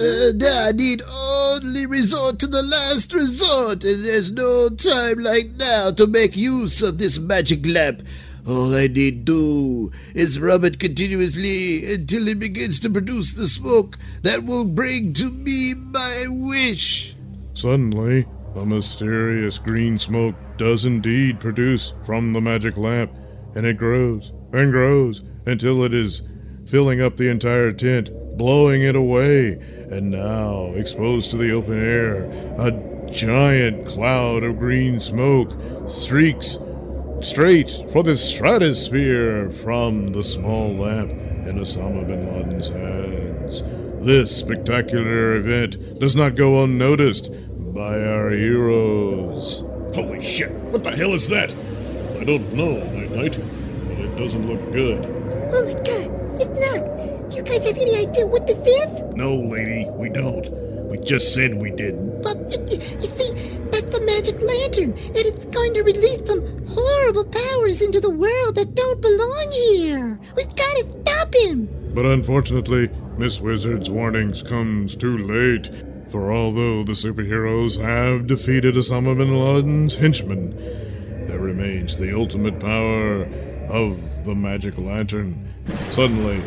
Uh, 0.00 0.30
I 0.68 0.70
need 0.72 1.02
only 1.02 1.84
resort 1.86 2.38
to 2.38 2.46
the 2.46 2.62
last 2.62 3.12
resort, 3.12 3.82
and 3.82 4.04
there's 4.04 4.30
no 4.30 4.68
time 4.68 5.18
like 5.18 5.50
now 5.56 5.90
to 5.90 6.06
make 6.06 6.36
use 6.36 6.82
of 6.82 6.98
this 6.98 7.18
magic 7.18 7.66
lamp. 7.66 8.02
All 8.46 8.76
I 8.76 8.86
need 8.86 9.24
do 9.24 9.90
is 10.14 10.38
rub 10.38 10.62
it 10.62 10.78
continuously 10.78 11.94
until 11.94 12.28
it 12.28 12.38
begins 12.38 12.78
to 12.80 12.90
produce 12.90 13.32
the 13.32 13.48
smoke 13.48 13.98
that 14.22 14.44
will 14.44 14.64
bring 14.64 15.14
to 15.14 15.30
me 15.30 15.74
my 15.74 16.26
wish. 16.28 17.16
Suddenly, 17.54 18.24
the 18.54 18.64
mysterious 18.64 19.58
green 19.58 19.98
smoke 19.98 20.36
does 20.58 20.84
indeed 20.84 21.40
produce 21.40 21.94
from 22.06 22.32
the 22.32 22.40
magic 22.40 22.76
lamp, 22.76 23.10
and 23.56 23.66
it 23.66 23.76
grows 23.76 24.30
and 24.52 24.70
grows 24.70 25.22
until 25.46 25.82
it 25.82 25.92
is 25.92 26.22
filling 26.66 27.00
up 27.00 27.16
the 27.16 27.28
entire 27.28 27.72
tent, 27.72 28.10
blowing 28.38 28.82
it 28.82 28.94
away, 28.94 29.58
and 29.90 30.10
now, 30.10 30.72
exposed 30.74 31.30
to 31.30 31.36
the 31.36 31.52
open 31.52 31.78
air, 31.78 32.24
a 32.58 32.70
giant 33.10 33.86
cloud 33.86 34.42
of 34.42 34.58
green 34.58 35.00
smoke 35.00 35.52
streaks 35.88 36.58
straight 37.20 37.70
for 37.90 38.02
the 38.02 38.16
stratosphere 38.16 39.50
from 39.50 40.12
the 40.12 40.22
small 40.22 40.74
lamp 40.74 41.10
in 41.10 41.58
Osama 41.58 42.06
bin 42.06 42.26
Laden's 42.32 42.68
hands. 42.68 43.62
This 44.04 44.36
spectacular 44.36 45.36
event 45.36 45.98
does 45.98 46.14
not 46.14 46.36
go 46.36 46.62
unnoticed 46.62 47.32
by 47.74 48.00
our 48.00 48.30
heroes. 48.30 49.64
Holy 49.94 50.20
shit! 50.20 50.50
What 50.50 50.84
the 50.84 50.90
hell 50.94 51.14
is 51.14 51.28
that? 51.28 51.54
I 52.20 52.24
don't 52.24 52.52
know, 52.52 52.76
Night 52.92 53.10
Knight, 53.10 53.38
but 53.88 53.98
it 53.98 54.16
doesn't 54.16 54.46
look 54.46 54.72
good. 54.72 55.04
Oh 55.52 55.64
my 55.64 55.72
god, 55.72 56.40
it's 56.40 56.46
not. 56.46 57.30
Do 57.30 57.36
you 57.36 57.42
guys 57.42 57.66
have 57.68 57.78
any 57.78 58.06
idea 58.06 58.26
what 58.26 58.46
this 58.46 58.64
is? 58.66 59.02
No, 59.14 59.34
lady, 59.34 59.88
we 59.90 60.08
don't. 60.10 60.48
We 60.88 60.97
just 61.08 61.32
said 61.32 61.54
we 61.54 61.70
didn't. 61.70 62.20
Well, 62.20 62.36
you, 62.50 62.76
you 62.76 63.00
see, 63.00 63.32
that's 63.70 63.88
the 63.88 64.02
magic 64.04 64.40
lantern, 64.42 64.92
and 64.92 65.16
it's 65.16 65.46
going 65.46 65.72
to 65.72 65.82
release 65.82 66.22
some 66.26 66.66
horrible 66.68 67.24
powers 67.24 67.80
into 67.80 67.98
the 67.98 68.10
world 68.10 68.56
that 68.56 68.74
don't 68.74 69.00
belong 69.00 69.50
here. 69.52 70.20
We've 70.36 70.54
got 70.54 70.76
to 70.76 71.00
stop 71.06 71.34
him. 71.34 71.66
But 71.94 72.04
unfortunately, 72.04 72.90
Miss 73.16 73.40
Wizard's 73.40 73.88
warnings 73.88 74.42
comes 74.42 74.94
too 74.94 75.16
late. 75.16 75.70
For 76.10 76.30
although 76.30 76.84
the 76.84 76.92
superheroes 76.92 77.80
have 77.80 78.26
defeated 78.26 78.74
Osama 78.74 79.16
bin 79.16 79.38
Laden's 79.38 79.94
henchmen, 79.94 80.50
there 81.26 81.38
remains 81.38 81.96
the 81.96 82.14
ultimate 82.14 82.60
power 82.60 83.22
of 83.70 84.24
the 84.26 84.34
magic 84.34 84.76
lantern. 84.76 85.54
Suddenly, 85.90 86.42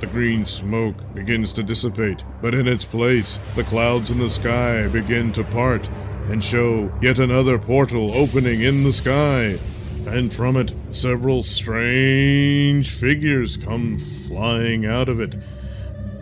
the 0.00 0.06
green 0.06 0.44
smoke 0.44 0.96
begins 1.14 1.52
to 1.54 1.62
dissipate, 1.62 2.24
but 2.40 2.54
in 2.54 2.68
its 2.68 2.84
place, 2.84 3.38
the 3.56 3.64
clouds 3.64 4.10
in 4.10 4.18
the 4.18 4.30
sky 4.30 4.86
begin 4.86 5.32
to 5.32 5.44
part 5.44 5.88
and 6.28 6.42
show 6.42 6.92
yet 7.00 7.18
another 7.18 7.58
portal 7.58 8.12
opening 8.12 8.60
in 8.60 8.84
the 8.84 8.92
sky. 8.92 9.58
And 10.06 10.32
from 10.32 10.56
it, 10.56 10.72
several 10.90 11.42
strange 11.42 12.90
figures 12.90 13.56
come 13.56 13.98
flying 13.98 14.86
out 14.86 15.08
of 15.08 15.20
it. 15.20 15.34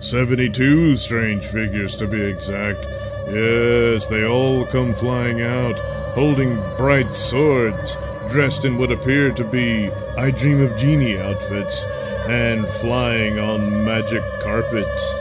72 0.01 0.97
strange 0.97 1.45
figures 1.45 1.97
to 1.97 2.07
be 2.07 2.21
exact. 2.21 2.81
Yes, 3.29 4.07
they 4.07 4.25
all 4.25 4.65
come 4.67 4.93
flying 4.93 5.43
out, 5.43 5.77
holding 6.15 6.57
bright 6.77 7.15
swords, 7.15 7.97
dressed 8.29 8.65
in 8.65 8.79
what 8.79 8.93
appear 8.93 9.33
to 9.33 9.45
be 9.45 9.91
I 10.17 10.31
Dream 10.31 10.63
of 10.63 10.77
Jeannie 10.79 11.19
outfits, 11.19 11.85
and 12.29 12.67
flying 12.67 13.39
on 13.39 13.85
magic 13.85 14.23
carpets. 14.43 15.15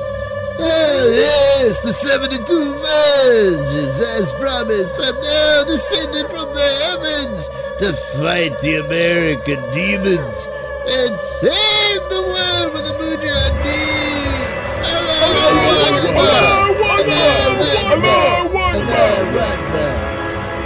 Oh, 0.57 1.11
yes, 1.13 1.81
the 1.81 1.93
72 1.93 2.41
virgins, 2.41 3.99
as 4.01 4.31
promised, 4.39 4.97
have 5.03 5.15
now 5.15 5.63
descended 5.67 6.25
from 6.27 6.47
the 6.53 6.69
heavens 6.85 7.49
to 7.79 7.93
fight 8.17 8.57
the 8.61 8.77
American 8.85 9.59
demons 9.73 10.47
and 10.87 11.11
save 11.41 12.01
the 12.09 12.21
world 12.23 12.73
with 12.73 12.87
the 12.87 12.95
Mujahideen. 12.97 14.15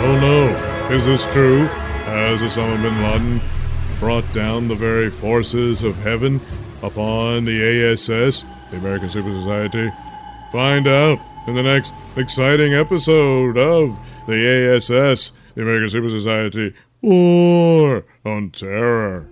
Oh 0.01 0.17
no, 0.21 0.95
is 0.95 1.05
this 1.05 1.25
true? 1.33 1.65
Has 2.05 2.41
Osama 2.41 2.81
bin 2.81 3.01
Laden 3.03 3.41
brought 3.99 4.33
down 4.33 4.69
the 4.69 4.75
very 4.75 5.09
forces 5.09 5.83
of 5.83 5.95
heaven 6.03 6.39
upon 6.81 7.43
the 7.43 7.91
ASS, 7.91 8.45
the 8.71 8.77
American 8.77 9.09
Super 9.09 9.29
Society? 9.31 9.91
Find 10.53 10.87
out 10.87 11.19
in 11.47 11.55
the 11.55 11.63
next 11.63 11.93
exciting 12.15 12.73
episode 12.73 13.57
of 13.57 13.99
the 14.25 14.73
ASS, 14.75 15.33
the 15.55 15.61
American 15.61 15.89
Super 15.89 16.09
Society 16.09 16.73
War 17.01 18.05
on 18.25 18.51
Terror. 18.51 19.27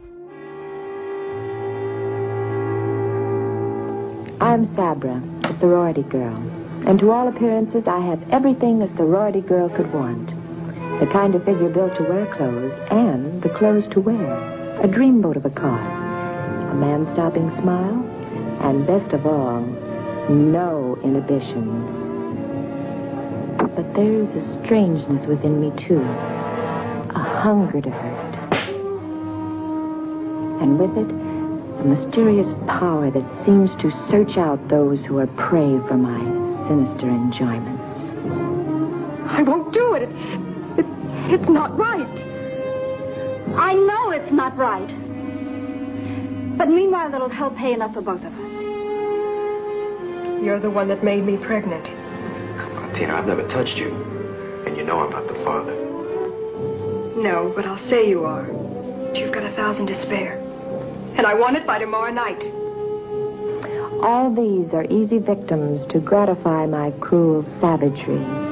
I'm 4.41 4.73
Sabra, 4.75 5.21
a 5.43 5.59
sorority 5.59 6.03
girl. 6.03 6.35
And 6.85 6.99
to 6.99 7.11
all 7.11 7.27
appearances, 7.27 7.87
I 7.87 7.99
have 7.99 8.31
everything 8.31 8.81
a 8.81 8.95
sorority 8.95 9.41
girl 9.41 9.69
could 9.69 9.91
want. 9.93 10.29
The 10.99 11.07
kind 11.07 11.35
of 11.35 11.45
figure 11.45 11.69
built 11.69 11.95
to 11.97 12.03
wear 12.03 12.25
clothes 12.25 12.73
and 12.91 13.41
the 13.41 13.49
clothes 13.49 13.87
to 13.87 13.99
wear. 13.99 14.56
A 14.79 14.87
dreamboat 14.87 15.37
of 15.37 15.45
a 15.45 15.49
car. 15.49 15.79
A 16.69 16.75
man-stopping 16.75 17.49
smile. 17.57 18.03
And 18.61 18.85
best 18.85 19.11
of 19.11 19.25
all, 19.25 19.61
no 20.29 20.99
inhibitions. 21.03 21.83
But 23.57 23.95
there's 23.95 24.29
a 24.35 24.41
strangeness 24.41 25.25
within 25.25 25.59
me, 25.59 25.71
too. 25.77 26.01
A 26.01 27.19
hunger 27.19 27.81
to 27.81 27.89
hurt. 27.89 28.37
And 30.61 30.77
with 30.77 30.95
it, 30.95 31.11
a 31.81 31.83
mysterious 31.83 32.53
power 32.67 33.09
that 33.09 33.43
seems 33.43 33.75
to 33.77 33.89
search 33.91 34.37
out 34.37 34.67
those 34.67 35.03
who 35.03 35.17
are 35.17 35.27
prey 35.27 35.79
for 35.87 35.97
my 35.97 36.19
sinister 36.67 37.09
enjoyments. 37.09 37.93
I 39.31 39.41
won't 39.41 39.73
do 39.73 39.95
it. 39.95 40.03
it, 40.03 40.09
it 40.77 40.85
it's 41.33 41.49
not 41.49 41.75
right. 41.75 42.36
I 43.57 43.73
know 43.73 44.11
it's 44.11 44.31
not 44.31 44.55
right. 44.55 44.87
But 46.57 46.69
meanwhile, 46.69 47.13
it'll 47.13 47.27
help 47.29 47.55
pay 47.57 47.73
enough 47.73 47.93
for 47.93 48.01
both 48.01 48.23
of 48.23 48.33
us. 48.39 48.61
You're 50.43 50.59
the 50.59 50.69
one 50.69 50.87
that 50.89 51.03
made 51.03 51.23
me 51.23 51.37
pregnant. 51.37 51.85
Come 52.57 52.77
on, 52.77 52.93
Tina, 52.93 53.15
I've 53.15 53.25
never 53.27 53.47
touched 53.47 53.79
you. 53.79 53.89
And 54.65 54.77
you 54.77 54.83
know 54.83 54.99
I'm 54.99 55.09
not 55.09 55.27
the 55.27 55.35
father. 55.43 55.73
No, 57.19 57.51
but 57.55 57.65
I'll 57.65 57.79
say 57.79 58.07
you 58.07 58.25
are. 58.25 58.43
But 58.43 59.17
You've 59.17 59.31
got 59.31 59.43
a 59.43 59.51
thousand 59.51 59.87
to 59.87 59.95
spare. 59.95 60.37
And 61.15 61.25
I 61.25 61.33
want 61.33 61.57
it 61.57 61.65
by 61.65 61.79
tomorrow 61.79 62.11
night. 62.11 62.43
All 64.03 64.31
these 64.31 64.73
are 64.75 64.85
easy 64.91 65.17
victims 65.17 65.87
to 65.87 65.99
gratify 65.99 66.67
my 66.67 66.91
cruel 66.99 67.43
savagery. 67.59 68.46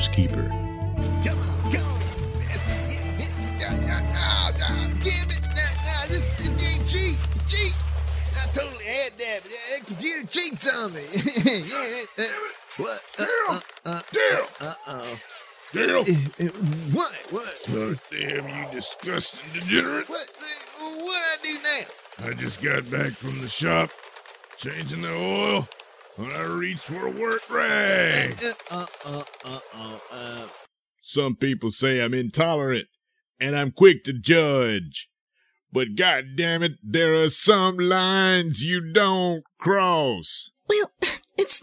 My 0.00 0.06
Brother's 0.06 0.16
Keeper. 0.16 0.48
Come 1.24 1.38
on, 1.38 1.72
come 1.72 1.84
on. 1.84 2.00
Damn 5.00 5.28
it. 5.28 5.42
No, 5.44 5.66
no, 5.76 6.06
this, 6.08 6.24
this 6.38 6.50
game 6.56 6.86
cheat. 6.88 7.18
Cheat. 7.48 7.76
I 8.34 8.46
totally 8.54 8.84
had 8.84 9.12
that. 9.18 9.40
but 9.42 9.52
That 9.52 9.86
computer 9.86 10.26
cheats 10.26 10.74
on 10.74 10.94
me. 10.94 11.02
yeah, 11.44 12.02
uh, 12.18 12.24
what? 12.78 13.00
Uh, 13.18 13.26
uh, 13.50 13.60
uh, 13.84 14.02
Dale! 14.10 14.46
Uh 14.60 14.74
oh. 14.86 15.20
Dale! 15.72 16.04
What? 16.92 17.12
What? 17.28 17.68
Oh, 17.68 17.94
damn, 18.10 18.48
you 18.48 18.66
disgusting 18.72 19.52
degenerates. 19.52 20.08
What? 20.08 20.30
What 20.78 21.22
I 21.22 21.36
do 21.42 21.58
now? 21.62 22.30
I 22.30 22.32
just 22.34 22.62
got 22.62 22.90
back 22.90 23.10
from 23.10 23.38
the 23.40 23.48
shop, 23.50 23.90
changing 24.56 25.02
the 25.02 25.14
oil, 25.14 25.56
when 25.56 25.79
I 26.26 26.42
reached 26.42 26.84
for 26.84 27.06
a 27.06 27.10
work 27.10 27.48
rag. 27.50 28.36
Uh, 28.70 28.86
uh, 29.04 29.22
uh, 29.44 29.60
uh, 29.74 29.98
uh. 30.12 30.46
Some 31.00 31.36
people 31.36 31.70
say 31.70 32.00
I'm 32.00 32.14
intolerant 32.14 32.88
and 33.38 33.56
I'm 33.56 33.72
quick 33.72 34.04
to 34.04 34.12
judge. 34.12 35.08
But 35.72 35.94
god 35.96 36.36
damn 36.36 36.62
it, 36.62 36.72
there 36.82 37.14
are 37.14 37.28
some 37.28 37.78
lines 37.78 38.64
you 38.64 38.80
don't 38.92 39.44
cross. 39.58 40.50
Well, 40.68 40.90
it's. 41.38 41.62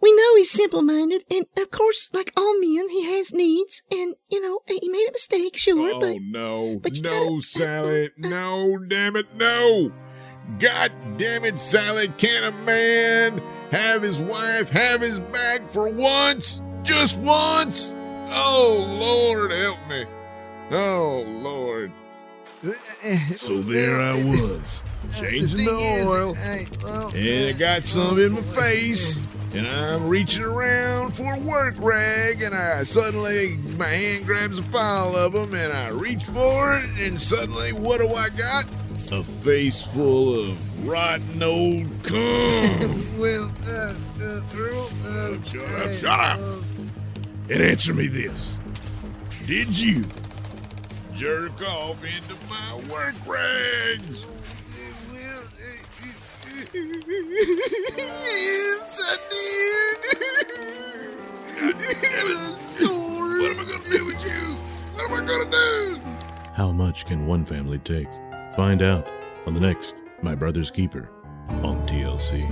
We 0.00 0.12
know 0.14 0.36
he's 0.36 0.50
simple 0.50 0.82
minded, 0.82 1.24
and 1.30 1.46
of 1.56 1.70
course, 1.70 2.10
like 2.12 2.30
all 2.36 2.60
men, 2.60 2.90
he 2.90 3.04
has 3.10 3.32
needs, 3.32 3.80
and, 3.90 4.14
you 4.30 4.38
know, 4.42 4.60
he 4.66 4.86
made 4.90 5.06
a 5.08 5.12
mistake, 5.12 5.56
sure, 5.56 5.92
oh 5.94 6.00
but. 6.00 6.16
no, 6.20 6.78
but 6.82 6.96
you 6.96 7.02
no, 7.02 7.30
gotta- 7.30 7.42
Sally, 7.42 8.10
no, 8.18 8.76
damn 8.86 9.16
it, 9.16 9.34
no. 9.34 9.90
God 10.58 10.92
damn 11.16 11.46
it, 11.46 11.58
Sally, 11.58 12.08
can 12.08 12.44
a 12.44 12.52
man 12.52 13.40
have 13.74 14.02
his 14.02 14.18
wife 14.18 14.70
have 14.70 15.00
his 15.00 15.18
back 15.18 15.68
for 15.68 15.88
once? 15.88 16.62
Just 16.84 17.18
once? 17.18 17.92
Oh, 18.30 18.86
Lord, 19.00 19.50
help 19.50 19.78
me. 19.88 20.04
Oh, 20.70 21.24
Lord. 21.26 21.90
So 23.30 23.60
there 23.62 24.00
I 24.00 24.14
was, 24.24 24.82
changing 25.18 25.64
the 25.64 25.70
oil, 26.06 26.34
And 27.14 27.54
I 27.54 27.58
got 27.58 27.84
some 27.84 28.18
in 28.18 28.32
my 28.32 28.40
face, 28.40 29.18
and 29.52 29.66
I'm 29.66 30.08
reaching 30.08 30.44
around 30.44 31.12
for 31.12 31.34
a 31.34 31.40
work 31.40 31.74
rag, 31.78 32.42
and 32.42 32.54
I 32.54 32.84
suddenly, 32.84 33.56
my 33.76 33.88
hand 33.88 34.24
grabs 34.24 34.58
a 34.58 34.62
pile 34.62 35.16
of 35.16 35.32
them, 35.32 35.52
and 35.52 35.72
I 35.72 35.88
reach 35.88 36.24
for 36.24 36.74
it, 36.74 36.90
and 36.98 37.20
suddenly, 37.20 37.72
what 37.72 38.00
do 38.00 38.08
I 38.14 38.28
got? 38.28 38.66
A 39.12 39.22
face 39.22 39.80
full 39.80 40.50
of 40.50 40.88
rotten 40.88 41.42
old 41.42 41.86
cum. 42.02 43.18
well, 43.20 43.52
uh, 43.66 43.94
uh, 44.20 44.42
Earl, 44.56 44.90
uh, 45.06 45.42
Shut 45.44 45.62
up, 45.62 45.90
shut 45.98 46.20
up. 46.20 46.40
And 47.50 47.62
answer 47.62 47.94
me 47.94 48.08
this. 48.08 48.58
Did 49.46 49.78
you 49.78 50.04
jerk 51.12 51.60
off 51.62 52.02
into 52.02 52.34
my 52.48 52.74
work 52.90 53.14
rags? 53.26 54.24
yes, 57.96 59.00
I 59.00 59.16
did. 59.30 59.98
What 62.80 63.50
am 63.52 63.60
I 63.60 63.64
gonna 63.64 63.88
do 63.90 64.04
with 64.06 64.24
you? 64.24 64.56
What 64.94 65.04
am 65.10 65.14
I 65.14 65.26
gonna 65.26 65.50
do? 65.50 66.00
How 66.54 66.70
much 66.72 67.04
can 67.06 67.26
one 67.26 67.44
family 67.44 67.78
take? 67.78 68.08
Find 68.56 68.82
out 68.82 69.08
on 69.46 69.54
the 69.54 69.60
next 69.60 69.96
My 70.22 70.36
Brother's 70.36 70.70
Keeper 70.70 71.10
on 71.48 71.84
TLC. 71.88 72.48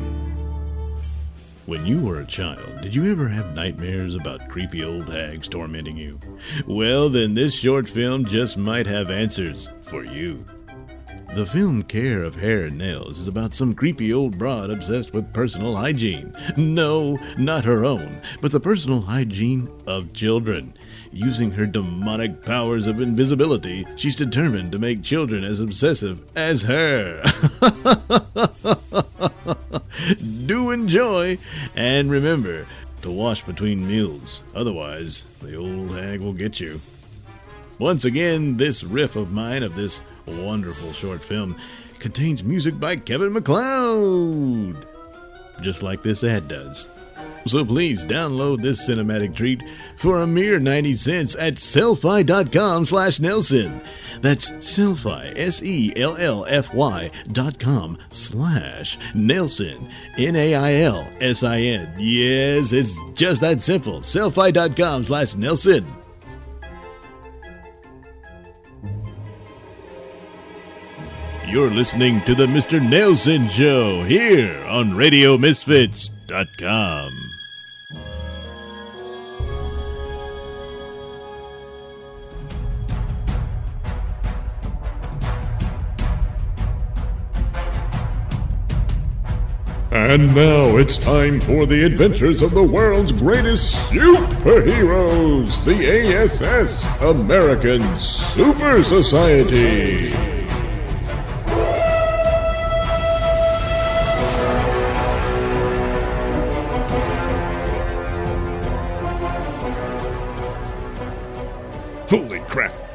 When 1.66 1.86
you 1.86 2.00
were 2.00 2.20
a 2.20 2.26
child, 2.26 2.80
did 2.82 2.92
you 2.92 3.12
ever 3.12 3.28
have 3.28 3.55
nightmares 3.55 4.16
about 4.16 4.48
creepy 4.48 4.82
old 4.82 5.09
hags 5.09 5.46
tormenting 5.46 5.96
you? 5.96 6.18
Well, 6.66 7.09
then 7.09 7.34
this 7.34 7.55
short 7.55 7.88
film 7.88 8.24
just 8.24 8.57
might 8.57 8.88
have 8.88 9.11
answers 9.11 9.68
for 9.82 10.05
you. 10.05 10.44
The 11.35 11.47
film 11.47 11.85
Care 11.85 12.22
of 12.24 12.35
Hair 12.35 12.64
and 12.64 12.76
Nails 12.76 13.18
is 13.18 13.26
about 13.26 13.55
some 13.55 13.74
creepy 13.74 14.12
old 14.12 14.37
broad 14.37 14.68
obsessed 14.68 15.14
with 15.14 15.33
personal 15.33 15.74
hygiene. 15.74 16.37
No, 16.59 17.18
not 17.39 17.64
her 17.64 17.87
own, 17.87 18.20
but 18.43 18.53
the 18.53 18.61
personal 18.61 19.01
hygiene 19.01 19.70
of 19.87 20.12
children. 20.12 20.74
Using 21.11 21.51
her 21.53 21.64
demonic 21.64 22.45
powers 22.45 22.87
of 22.87 23.01
invisibility, 23.01 23.87
she's 23.97 24.14
determined 24.14 24.72
to 24.72 24.78
make 24.78 25.03
children 25.03 25.43
as 25.43 25.59
obsessive 25.59 26.22
as 26.37 26.64
her. 26.64 27.22
Do 30.45 30.70
enjoy, 30.70 31.39
and 31.74 32.11
remember 32.11 32.66
to 33.01 33.11
wash 33.11 33.43
between 33.43 33.89
meals, 33.89 34.43
otherwise, 34.55 35.24
the 35.41 35.57
old 35.57 35.93
hag 35.93 36.20
will 36.20 36.35
get 36.35 36.61
you. 36.61 36.83
Once 37.78 38.05
again, 38.05 38.59
this 38.59 38.85
riff 38.85 39.16
of 39.16 39.33
mine 39.33 39.62
of 39.62 39.74
this 39.74 40.03
wonderful 40.27 40.93
short 40.93 41.23
film 41.23 41.57
contains 41.99 42.43
music 42.43 42.79
by 42.81 42.97
Kevin 42.97 43.33
MacLeod, 43.33 44.87
just 45.61 45.83
like 45.83 46.03
this 46.03 46.25
ad 46.25 46.49
does. 46.49 46.89
So 47.47 47.64
please 47.64 48.05
download 48.05 48.62
this 48.62 48.89
cinematic 48.89 49.35
treat 49.35 49.62
for 49.97 50.23
a 50.23 50.27
mere 50.27 50.59
90 50.59 50.95
cents 50.97 51.35
at 51.37 51.55
sellfy.com 51.55 52.85
slash 52.85 53.18
Nailsin. 53.18 53.81
That's 54.20 54.51
Sellfy, 54.51 55.37
S-E-L-L-F-Y 55.37 57.11
dot 57.33 57.59
com 57.59 57.99
slash 58.11 58.97
Nailsin, 59.14 59.91
N-A-I-L-S-I-N. 60.16 61.95
Yes, 61.99 62.73
it's 62.73 62.97
just 63.14 63.41
that 63.41 63.61
simple. 63.61 64.01
Sellfy.com 64.01 65.03
slash 65.03 65.35
Nailsin. 65.35 66.01
You're 71.53 71.70
listening 71.70 72.20
to 72.22 72.34
the 72.34 72.46
Mr. 72.46 72.80
Nailsin 72.80 73.50
Show 73.50 74.03
here 74.05 74.64
on 74.64 74.92
RadioMisfits.com. 74.92 77.12
And 89.90 90.34
now 90.34 90.78
it's 90.78 90.96
time 90.96 91.38
for 91.38 91.66
the 91.66 91.84
adventures 91.84 92.40
of 92.40 92.55
the 92.55 92.62
world's 92.62 93.12
greatest 93.12 93.92
superheroes, 93.92 95.62
the 95.66 96.16
ASS, 96.16 96.86
American 97.03 97.98
Super 97.98 98.82
Society. 98.82 100.32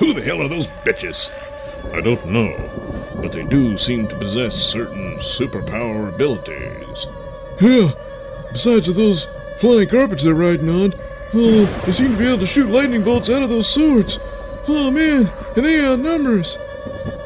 Who 0.07 0.13
the 0.13 0.21
hell 0.21 0.41
are 0.41 0.47
those 0.47 0.67
bitches? 0.85 1.33
I 1.93 1.99
don't 1.99 2.25
know, 2.27 2.55
but 3.21 3.33
they 3.33 3.41
do 3.41 3.77
seem 3.77 4.07
to 4.07 4.15
possess 4.15 4.55
certain 4.55 5.17
superpower 5.17 6.07
abilities. 6.07 7.07
Yeah, 7.59 7.91
besides 8.49 8.87
those 8.87 9.25
flying 9.59 9.89
carpets 9.89 10.23
they're 10.23 10.33
riding 10.33 10.69
on, 10.69 10.93
oh, 11.33 11.65
they 11.85 11.91
seem 11.91 12.13
to 12.13 12.17
be 12.17 12.25
able 12.25 12.37
to 12.37 12.47
shoot 12.47 12.69
lightning 12.69 13.03
bolts 13.03 13.29
out 13.29 13.43
of 13.43 13.49
those 13.49 13.67
swords. 13.67 14.17
Oh 14.69 14.89
man, 14.91 15.29
and 15.57 15.65
they 15.65 15.85
outnumber 15.85 16.39
us. 16.39 16.57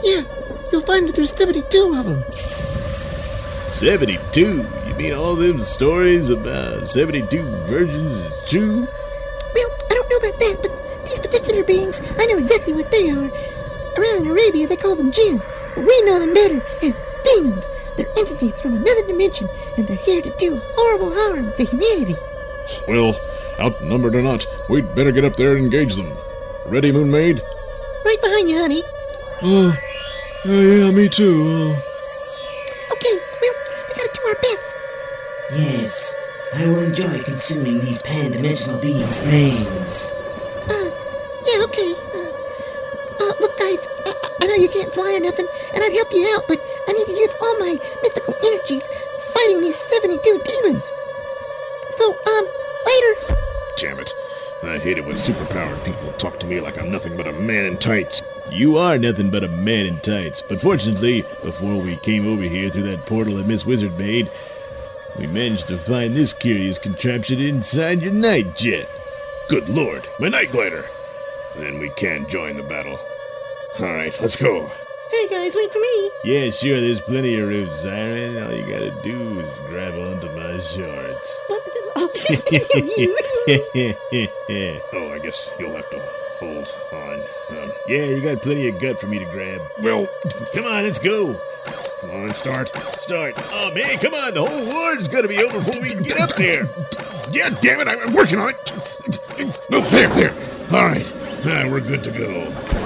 Yeah, 0.02 0.24
you'll 0.72 0.82
find 0.82 1.08
that 1.08 1.16
there's 1.16 1.34
72 1.34 1.94
of 1.96 2.08
them. 2.08 2.24
72? 3.70 4.66
You 4.88 4.94
mean 4.96 5.14
all 5.14 5.36
them 5.36 5.62
stories 5.62 6.32
about 6.32 6.88
72 6.88 7.44
virgins 7.44 8.14
is 8.14 8.44
true? 8.50 8.88
These 11.62 11.78
beings, 11.78 12.02
I 12.18 12.26
know 12.28 12.38
exactly 12.38 12.74
what 12.74 12.92
they 12.92 13.10
are. 13.10 13.30
Around 13.98 14.22
in 14.22 14.28
Arabia, 14.28 14.68
they 14.68 14.76
call 14.76 14.96
them 14.96 15.12
jinn, 15.12 15.42
but 15.76 15.86
we 15.86 16.02
know 16.04 16.20
them 16.20 16.34
better 16.34 16.62
as 16.82 16.96
demons. 17.24 17.66
They're 17.98 18.08
entities 18.18 18.60
from 18.60 18.76
another 18.76 19.06
dimension, 19.08 19.50
and 19.78 19.88
they're 19.88 19.98
here 19.98 20.22
to 20.22 20.30
do 20.38 20.60
horrible 20.76 21.14
harm 21.14 21.52
to 21.54 21.64
humanity. 21.64 22.16
Well, 22.88 23.20
outnumbered 23.60 24.16
or 24.16 24.22
not, 24.22 24.46
we'd 24.70 24.96
better 24.96 25.12
get 25.12 25.26
up 25.26 25.36
there 25.36 25.56
and 25.56 25.66
engage 25.66 25.96
them. 25.96 26.12
Ready, 26.68 26.92
Moon 26.92 27.12
Maid? 27.12 27.42
Right 28.06 28.22
behind 28.22 28.50
you, 28.50 28.60
honey. 28.60 28.84
Oh, 29.44 29.78
oh 30.46 30.62
yeah, 30.62 30.92
me 30.92 31.10
too. 31.10 31.44
Oh. 31.48 31.72
Okay, 32.94 33.18
well, 33.42 33.54
we 33.90 33.94
gotta 33.96 34.10
do 34.14 34.22
our 34.28 34.36
best. 34.36 34.60
Yes, 35.54 36.16
I 36.56 36.66
will 36.68 36.84
enjoy 36.84 37.24
consuming 37.24 37.82
these 37.82 38.02
pan-dimensional 38.02 38.80
beings' 38.80 39.20
brains. 39.20 40.14
I, 44.42 44.48
know 44.48 44.56
you 44.56 44.70
can't 44.70 44.92
fly 44.92 45.14
or 45.14 45.20
nothing, 45.20 45.48
and 45.74 45.84
I'd 45.84 45.94
help 45.94 46.12
you 46.12 46.28
out, 46.36 46.48
but 46.48 46.60
I 46.88 46.94
need 46.94 47.06
to 47.06 47.14
use 47.14 47.36
all 47.42 47.60
my 47.60 47.78
mystical 48.02 48.34
energies 48.44 48.84
fighting 49.34 49.62
these 49.62 49.78
72 49.78 50.20
demons. 50.22 50.84
So, 51.98 52.10
um, 52.10 52.46
later. 52.86 53.36
damn 53.78 54.00
it. 54.00 54.12
I 54.64 54.78
hate 54.78 54.98
it 54.98 55.06
when 55.06 55.16
superpowered 55.16 55.84
people 55.84 56.12
talk 56.14 56.40
to 56.40 56.48
me 56.48 56.60
like 56.60 56.78
I'm 56.80 56.92
nothing 56.92 57.18
but 57.18 57.28
a 57.28 57.34
man 57.34 57.66
in 57.66 57.78
tights. 57.78 58.22
You 58.52 58.78
are 58.78 58.98
nothing 58.98 59.32
but 59.32 59.44
a 59.44 59.48
man 59.48 59.88
in 59.88 60.00
tights. 60.00 60.42
But 60.42 60.62
fortunately, 60.62 61.24
before 61.42 61.78
we 61.82 61.96
came 61.98 62.28
over 62.28 62.44
here 62.44 62.70
through 62.70 62.84
that 62.84 63.06
portal 63.08 63.36
that 63.36 63.48
Miss 63.48 63.66
Wizard 63.66 63.98
made, 63.98 64.30
we 65.18 65.26
managed 65.26 65.68
to 65.68 65.78
find 65.78 66.16
this 66.16 66.34
curious 66.34 66.78
contraption 66.78 67.40
inside 67.40 68.02
your 68.02 68.14
night 68.14 68.56
jet. 68.56 68.88
Good 69.50 69.68
lord, 69.68 70.08
my 70.20 70.30
night 70.30 70.52
glider! 70.52 70.86
Then 71.58 71.80
we 71.80 71.90
can 71.90 72.28
join 72.28 72.56
the 72.56 72.64
battle. 72.64 73.00
Alright, 73.82 74.22
let's 74.22 74.36
go. 74.36 74.70
Hey 75.10 75.28
guys, 75.28 75.56
wait 75.56 75.74
for 75.74 75.80
me. 75.80 76.12
Yeah, 76.24 76.52
sure, 76.52 76.80
there's 76.80 77.02
plenty 77.02 77.34
of 77.40 77.50
room, 77.50 77.74
Siren. 77.74 78.38
All 78.44 78.54
you 78.54 78.62
gotta 78.62 78.92
do 79.02 79.40
is 79.40 79.58
grab 79.70 79.96
onto 79.96 80.28
my 80.36 80.60
shorts. 80.60 81.44
oh, 84.94 85.12
I 85.12 85.20
guess 85.24 85.50
you'll 85.60 85.74
have 85.74 85.90
to 85.90 86.00
hold 86.40 86.76
on. 86.94 87.16
Um, 87.58 87.72
yeah, 87.88 88.06
you 88.06 88.22
got 88.22 88.44
plenty 88.44 88.68
of 88.68 88.80
gut 88.80 89.00
for 89.00 89.08
me 89.08 89.18
to 89.18 89.26
grab. 89.26 89.60
Well, 89.82 90.08
come 90.54 90.66
on, 90.66 90.84
let's 90.84 91.00
go. 91.00 91.42
Come 92.02 92.12
on, 92.12 92.36
start. 92.36 92.70
Start. 93.00 93.34
Oh, 93.52 93.74
man, 93.74 93.98
come 93.98 94.14
on. 94.14 94.36
The 94.36 94.46
whole 94.46 94.68
war's 94.68 95.08
gonna 95.08 95.28
be 95.28 95.44
over 95.44 95.58
before 95.58 95.82
we 95.82 95.90
can 95.90 96.04
get 96.04 96.22
up 96.22 96.36
there. 96.36 96.70
Yeah, 97.32 97.50
damn 97.62 97.80
it, 97.80 97.88
I'm 97.88 98.14
working 98.14 98.38
on 98.38 98.50
it. 98.50 98.80
No, 99.72 99.82
there, 99.90 100.08
there. 100.10 100.34
All 100.72 100.86
right, 100.86 101.12
ah, 101.48 101.68
we're 101.68 101.82
good 101.82 102.04
to 102.04 102.12
go. 102.12 102.81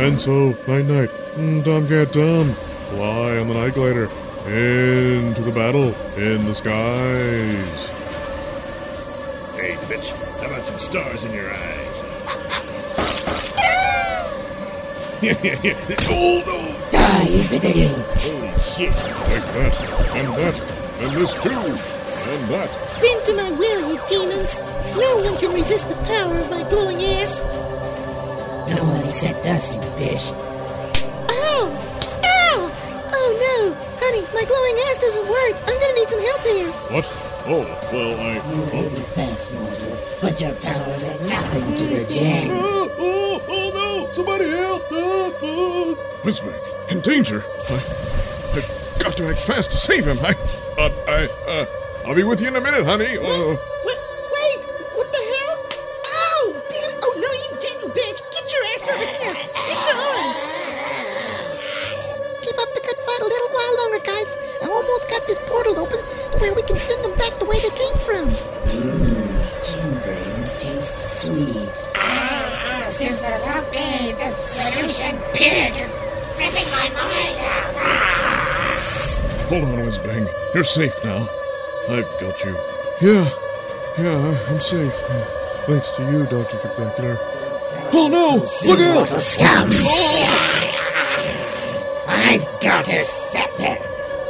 And 0.00 0.20
so, 0.20 0.48
night 0.66 0.86
knight, 0.86 1.10
mm, 1.36 1.64
Tomcat 1.64 2.12
Tom, 2.12 2.50
fly 2.90 3.38
on 3.38 3.48
the 3.48 3.54
night 3.54 3.74
glider 3.74 4.08
into 4.46 5.42
the 5.42 5.52
battle 5.52 5.94
in 6.16 6.44
the 6.44 6.54
skies. 6.54 7.86
Hey, 9.54 9.76
bitch, 9.86 10.10
how 10.40 10.46
about 10.46 10.64
some 10.64 10.78
stars 10.80 11.22
in 11.22 11.32
your 11.32 11.48
eyes? 11.48 12.02
yeah, 15.22 15.38
yeah, 15.42 15.60
yeah. 15.62 15.96
Oh, 16.08 16.42
no! 16.46 16.90
Die, 16.90 17.26
infidel! 17.28 18.02
Holy 18.18 18.60
shit. 18.60 18.96
Like 19.30 19.46
that, 19.54 19.74
and 20.16 20.28
that, 20.34 20.56
and 21.00 21.12
this 21.12 21.40
too, 21.40 21.50
and 21.50 22.48
that. 22.48 22.70
Bend 23.00 23.24
to 23.26 23.36
my 23.36 23.50
will, 23.52 23.90
you 23.90 23.98
demons. 24.08 24.58
No 24.98 25.22
one 25.22 25.36
can 25.38 25.52
resist 25.52 25.88
the 25.88 25.94
power 26.06 26.36
of 26.36 26.50
my 26.50 26.68
glowing 26.68 27.02
ass. 27.04 27.46
No 28.68 28.84
one 28.84 29.08
except 29.08 29.46
us, 29.46 29.74
you 29.74 29.80
bitch. 29.98 30.32
Ow! 31.30 31.68
Ow! 32.24 32.70
Oh 33.12 33.28
no! 33.44 33.74
Honey, 34.00 34.22
my 34.34 34.44
glowing 34.44 34.76
ass 34.88 34.98
doesn't 34.98 35.26
work. 35.28 35.54
I'm 35.66 35.78
gonna 35.80 35.94
need 35.94 36.08
some 36.08 36.22
help 36.22 36.40
here. 36.42 36.70
What? 36.92 37.06
Oh, 37.44 37.66
well, 37.92 38.20
I. 38.20 38.34
You 38.54 38.82
may 38.82 38.88
be 38.88 39.00
fast, 39.00 39.52
mortal, 39.54 39.98
but 40.20 40.40
your 40.40 40.54
powers 40.54 41.08
are 41.08 41.20
nothing 41.26 41.74
to 41.74 41.84
the 41.86 42.04
Jinn. 42.04 42.48
Oh, 42.52 42.88
oh, 42.98 43.42
oh 43.48 43.70
no! 43.74 44.12
Somebody 44.12 44.48
help! 44.50 44.82
Oh, 44.90 45.38
oh. 45.42 46.20
Whizbang, 46.22 46.92
in 46.92 47.00
danger! 47.00 47.42
I, 47.68 47.74
I've 48.54 48.96
got 49.00 49.16
to 49.16 49.28
act 49.28 49.40
fast 49.40 49.72
to 49.72 49.76
save 49.76 50.06
him. 50.06 50.18
I, 50.22 50.36
uh, 50.78 50.90
I, 51.08 51.28
uh, 51.48 51.66
I'll 52.06 52.14
be 52.14 52.22
with 52.22 52.40
you 52.40 52.48
in 52.48 52.56
a 52.56 52.60
minute, 52.60 52.84
honey. 52.84 53.18
Uh, 53.18 53.56
You're 80.54 80.64
safe 80.64 81.02
now. 81.04 81.26
I've 81.88 82.08
got 82.20 82.44
you. 82.44 82.54
Yeah, 83.00 83.28
yeah, 83.98 84.16
I- 84.16 84.50
I'm 84.52 84.60
safe. 84.60 84.92
Thanks 85.66 85.90
to 85.92 86.02
you, 86.10 86.24
Dr. 86.26 86.58
Spectacular. 86.58 87.16
Oh 87.94 88.08
no! 88.08 88.70
Look 88.70 88.80
out! 88.80 89.20
Scum! 89.20 89.70
I've 92.08 92.44
got 92.60 92.84
to 92.86 93.00
set 93.00 93.48
it! 93.60 93.80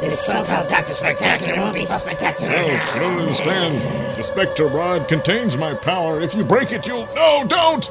This 0.01 0.19
so-called 0.25 0.67
Dr. 0.69 0.93
Spectacular 0.93 1.55
won't 1.59 1.73
be 1.73 1.83
so 1.85 1.97
spectacular 1.97 2.51
No, 2.51 2.67
now. 2.67 2.93
you 2.93 2.99
don't 2.99 3.19
understand. 3.19 4.15
The 4.17 4.23
Spectre 4.23 4.67
Rod 4.67 5.07
contains 5.07 5.55
my 5.57 5.73
power. 5.73 6.21
If 6.21 6.33
you 6.35 6.43
break 6.43 6.71
it, 6.71 6.85
you'll. 6.87 7.07
No, 7.15 7.45
don't! 7.47 7.89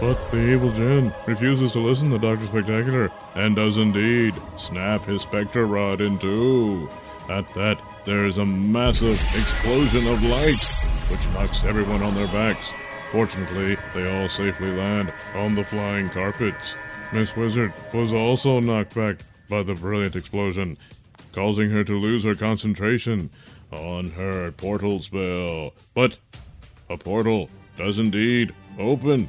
But 0.00 0.30
the 0.30 0.38
evil 0.52 0.72
Jinn 0.72 1.12
refuses 1.26 1.72
to 1.72 1.78
listen 1.80 2.10
to 2.10 2.18
Dr. 2.18 2.46
Spectacular 2.46 3.10
and 3.34 3.54
does 3.54 3.78
indeed 3.78 4.34
snap 4.56 5.02
his 5.04 5.22
Spectre 5.22 5.66
Rod 5.66 6.00
in 6.00 6.18
two. 6.18 6.88
At 7.28 7.48
that, 7.54 7.80
there 8.04 8.26
is 8.26 8.38
a 8.38 8.46
massive 8.46 9.20
explosion 9.34 10.06
of 10.06 10.22
light, 10.24 10.62
which 11.08 11.26
knocks 11.34 11.64
everyone 11.64 12.02
on 12.02 12.14
their 12.14 12.26
backs. 12.26 12.72
Fortunately, 13.10 13.76
they 13.94 14.20
all 14.20 14.28
safely 14.28 14.70
land 14.70 15.12
on 15.36 15.54
the 15.54 15.64
flying 15.64 16.08
carpets. 16.08 16.74
Miss 17.12 17.36
Wizard 17.36 17.72
was 17.92 18.12
also 18.12 18.58
knocked 18.58 18.94
back 18.94 19.18
by 19.48 19.62
the 19.62 19.74
brilliant 19.74 20.16
explosion, 20.16 20.76
causing 21.32 21.70
her 21.70 21.84
to 21.84 21.98
lose 21.98 22.24
her 22.24 22.34
concentration 22.34 23.30
on 23.70 24.10
her 24.10 24.50
portal 24.52 25.00
spell. 25.00 25.72
But 25.94 26.18
a 26.90 26.96
portal 26.96 27.48
does 27.76 27.98
indeed 27.98 28.54
open. 28.78 29.28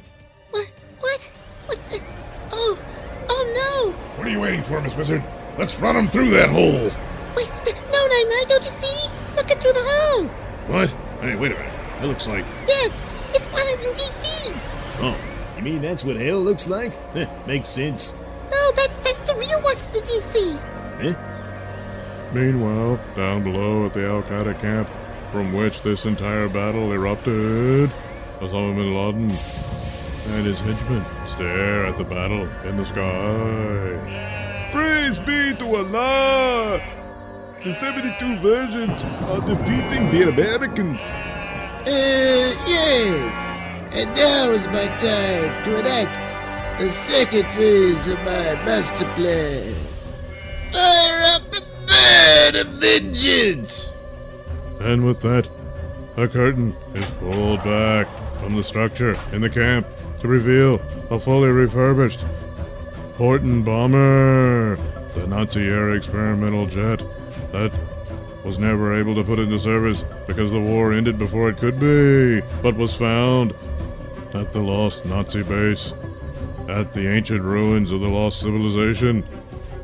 What? 0.50 0.72
What? 1.00 1.32
What 1.66 1.86
the? 1.88 2.00
Oh, 2.52 2.78
oh 3.28 3.84
no! 3.86 3.92
What 4.16 4.26
are 4.26 4.30
you 4.30 4.40
waiting 4.40 4.62
for, 4.62 4.80
Miss 4.80 4.96
Wizard? 4.96 5.22
Let's 5.58 5.78
run 5.78 5.94
them 5.94 6.08
through 6.08 6.30
that 6.30 6.50
hole. 6.50 6.90
What? 10.74 10.90
Hey, 11.20 11.36
wait 11.36 11.52
a 11.52 11.54
minute. 11.54 11.72
That 12.00 12.08
looks 12.08 12.26
like. 12.26 12.44
Yes, 12.66 12.92
it's 13.28 13.46
Wellington, 13.52 13.94
D.C. 13.94 14.52
Oh, 14.98 15.16
you 15.56 15.62
mean 15.62 15.80
that's 15.80 16.02
what 16.02 16.16
hell 16.16 16.40
looks 16.40 16.66
like? 16.66 16.92
Heh, 17.14 17.28
Makes 17.46 17.68
sense. 17.68 18.12
Oh, 18.52 18.72
that 18.74 18.88
that's 19.04 19.24
the 19.30 19.36
real 19.36 19.62
Washington, 19.62 20.02
D.C. 20.02 20.58
Huh? 20.58 21.08
Eh? 21.10 22.32
Meanwhile, 22.32 22.98
down 23.14 23.44
below 23.44 23.86
at 23.86 23.94
the 23.94 24.04
Al 24.04 24.24
Qaeda 24.24 24.58
camp, 24.58 24.90
from 25.30 25.52
which 25.52 25.80
this 25.82 26.06
entire 26.06 26.48
battle 26.48 26.92
erupted, 26.92 27.92
Osama 28.40 28.74
bin 28.74 28.96
Laden 28.96 29.30
and 30.34 30.44
his 30.44 30.58
henchmen 30.58 31.04
stare 31.28 31.86
at 31.86 31.96
the 31.96 32.02
battle 32.02 32.48
in 32.64 32.76
the 32.76 32.84
sky. 32.84 34.70
Praise 34.72 35.20
be 35.20 35.54
to 35.54 35.76
Allah! 35.76 37.03
The 37.64 37.72
72 37.72 38.36
versions 38.40 39.04
are 39.04 39.40
defeating 39.40 40.10
the 40.10 40.28
Americans. 40.28 41.00
Uh, 41.00 42.52
yes. 42.66 43.32
And 43.96 44.14
now 44.14 44.50
is 44.50 44.66
my 44.66 44.86
time 44.98 45.64
to 45.64 45.78
enact 45.78 46.78
the 46.78 46.90
second 46.90 47.46
phase 47.52 48.06
of 48.08 48.18
my 48.18 48.64
master 48.66 49.06
plan. 49.16 49.74
Fire 50.72 51.22
up 51.34 51.42
the 51.52 51.66
bird 51.86 52.66
of 52.66 52.66
vengeance! 52.74 53.94
And 54.80 55.06
with 55.06 55.22
that, 55.22 55.48
a 56.18 56.28
curtain 56.28 56.76
is 56.92 57.10
pulled 57.12 57.64
back 57.64 58.08
from 58.40 58.56
the 58.56 58.62
structure 58.62 59.16
in 59.32 59.40
the 59.40 59.48
camp 59.48 59.86
to 60.20 60.28
reveal 60.28 60.82
a 61.10 61.18
fully 61.18 61.48
refurbished 61.48 62.26
Horten 63.16 63.64
bomber, 63.64 64.76
the 65.14 65.26
Nazi 65.28 65.66
air 65.66 65.94
experimental 65.94 66.66
jet 66.66 67.00
that 67.54 67.70
was 68.44 68.58
never 68.58 68.98
able 68.98 69.14
to 69.14 69.22
put 69.22 69.38
into 69.38 69.58
service 69.60 70.02
because 70.26 70.50
the 70.50 70.60
war 70.60 70.92
ended 70.92 71.16
before 71.18 71.48
it 71.48 71.56
could 71.56 71.78
be, 71.78 72.40
but 72.62 72.74
was 72.76 72.92
found 72.92 73.54
at 74.34 74.52
the 74.52 74.58
lost 74.58 75.06
Nazi 75.06 75.44
base 75.44 75.92
at 76.68 76.92
the 76.92 77.08
ancient 77.08 77.42
ruins 77.42 77.92
of 77.92 78.00
the 78.00 78.08
lost 78.08 78.40
civilization 78.40 79.24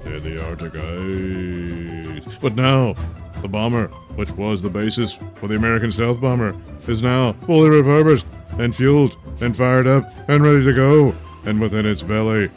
in 0.05 0.23
the 0.25 0.45
Arctic 0.45 0.75
ice. 0.75 2.39
But 2.43 2.57
now, 2.57 2.95
the 3.41 3.49
bomber, 3.49 3.87
which 4.17 4.33
was 4.33 4.61
the 4.61 4.69
basis 4.69 5.17
for 5.37 5.47
the 5.47 5.55
American 5.55 5.93
stealth 5.93 6.21
bomber, 6.21 6.57
is 6.89 7.05
now 7.05 7.35
fully 7.47 7.71
refurbished 7.71 8.27
and 8.59 8.75
fueled 8.75 9.17
and 9.41 9.57
fired 9.57 9.87
up 9.87 10.13
and 10.29 10.43
ready 10.43 10.65
to 10.65 10.73
go. 10.73 11.15
And 11.45 11.61
within 11.61 11.87
its 11.87 12.03
belly 12.03 12.51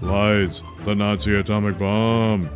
lies 0.00 0.62
the 0.84 0.94
Nazi 0.94 1.34
atomic 1.34 1.78
bomb. 1.78 2.48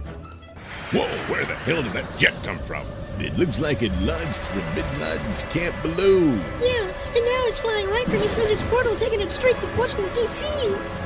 Whoa, 0.93 1.07
where 1.32 1.45
the 1.45 1.55
hell 1.55 1.84
did 1.84 1.93
that 1.93 2.18
jet 2.18 2.34
come 2.43 2.59
from? 2.59 2.84
It 3.20 3.38
looks 3.38 3.61
like 3.61 3.80
it 3.82 3.93
launched 4.01 4.41
from 4.41 4.62
Bin 4.74 5.01
Laden's 5.01 5.45
camp 5.45 5.80
below. 5.82 6.34
Yeah, 6.61 6.82
and 6.82 7.24
now 7.24 7.43
it's 7.47 7.61
flying 7.61 7.86
right 7.86 8.07
from 8.07 8.18
Miss 8.18 8.34
Wizard's 8.34 8.64
portal, 8.64 8.97
taking 8.97 9.20
it 9.20 9.30
straight 9.30 9.55
to 9.61 9.66
Washington, 9.78 10.12
D.C. 10.14 10.45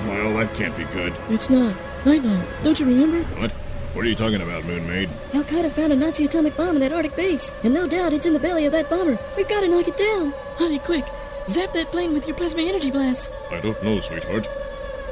Well, 0.07 0.33
that 0.39 0.55
can't 0.55 0.75
be 0.75 0.85
good. 0.85 1.13
It's 1.29 1.51
not. 1.51 1.77
Night 2.07 2.25
Knight, 2.25 2.47
don't 2.63 2.81
you 2.81 2.87
remember? 2.87 3.25
What? 3.39 3.51
What 3.93 4.07
are 4.07 4.09
you 4.09 4.15
talking 4.15 4.41
about, 4.41 4.65
Moon 4.65 4.87
Maid? 4.87 5.11
Al 5.35 5.45
Qaeda 5.45 5.71
found 5.71 5.93
a 5.93 5.97
Nazi 5.97 6.25
atomic 6.25 6.57
bomb 6.57 6.77
in 6.77 6.81
that 6.81 6.93
Arctic 6.93 7.15
base, 7.15 7.53
and 7.63 7.75
no 7.75 7.87
doubt 7.87 8.15
it's 8.15 8.25
in 8.25 8.33
the 8.33 8.41
belly 8.41 8.65
of 8.65 8.73
that 8.73 8.89
bomber. 8.89 9.19
We've 9.37 9.49
got 9.49 9.61
to 9.61 9.69
knock 9.69 9.87
it 9.87 9.99
down. 9.99 10.33
Hurry, 10.57 10.79
quick. 10.79 11.05
Zap 11.47 11.75
that 11.75 11.93
plane 11.93 12.15
with 12.15 12.27
your 12.27 12.37
plasma 12.37 12.63
energy 12.63 12.91
blast. 12.91 13.35
I 13.51 13.61
don't 13.61 13.83
know, 13.85 14.01
sweetheart. 14.01 14.49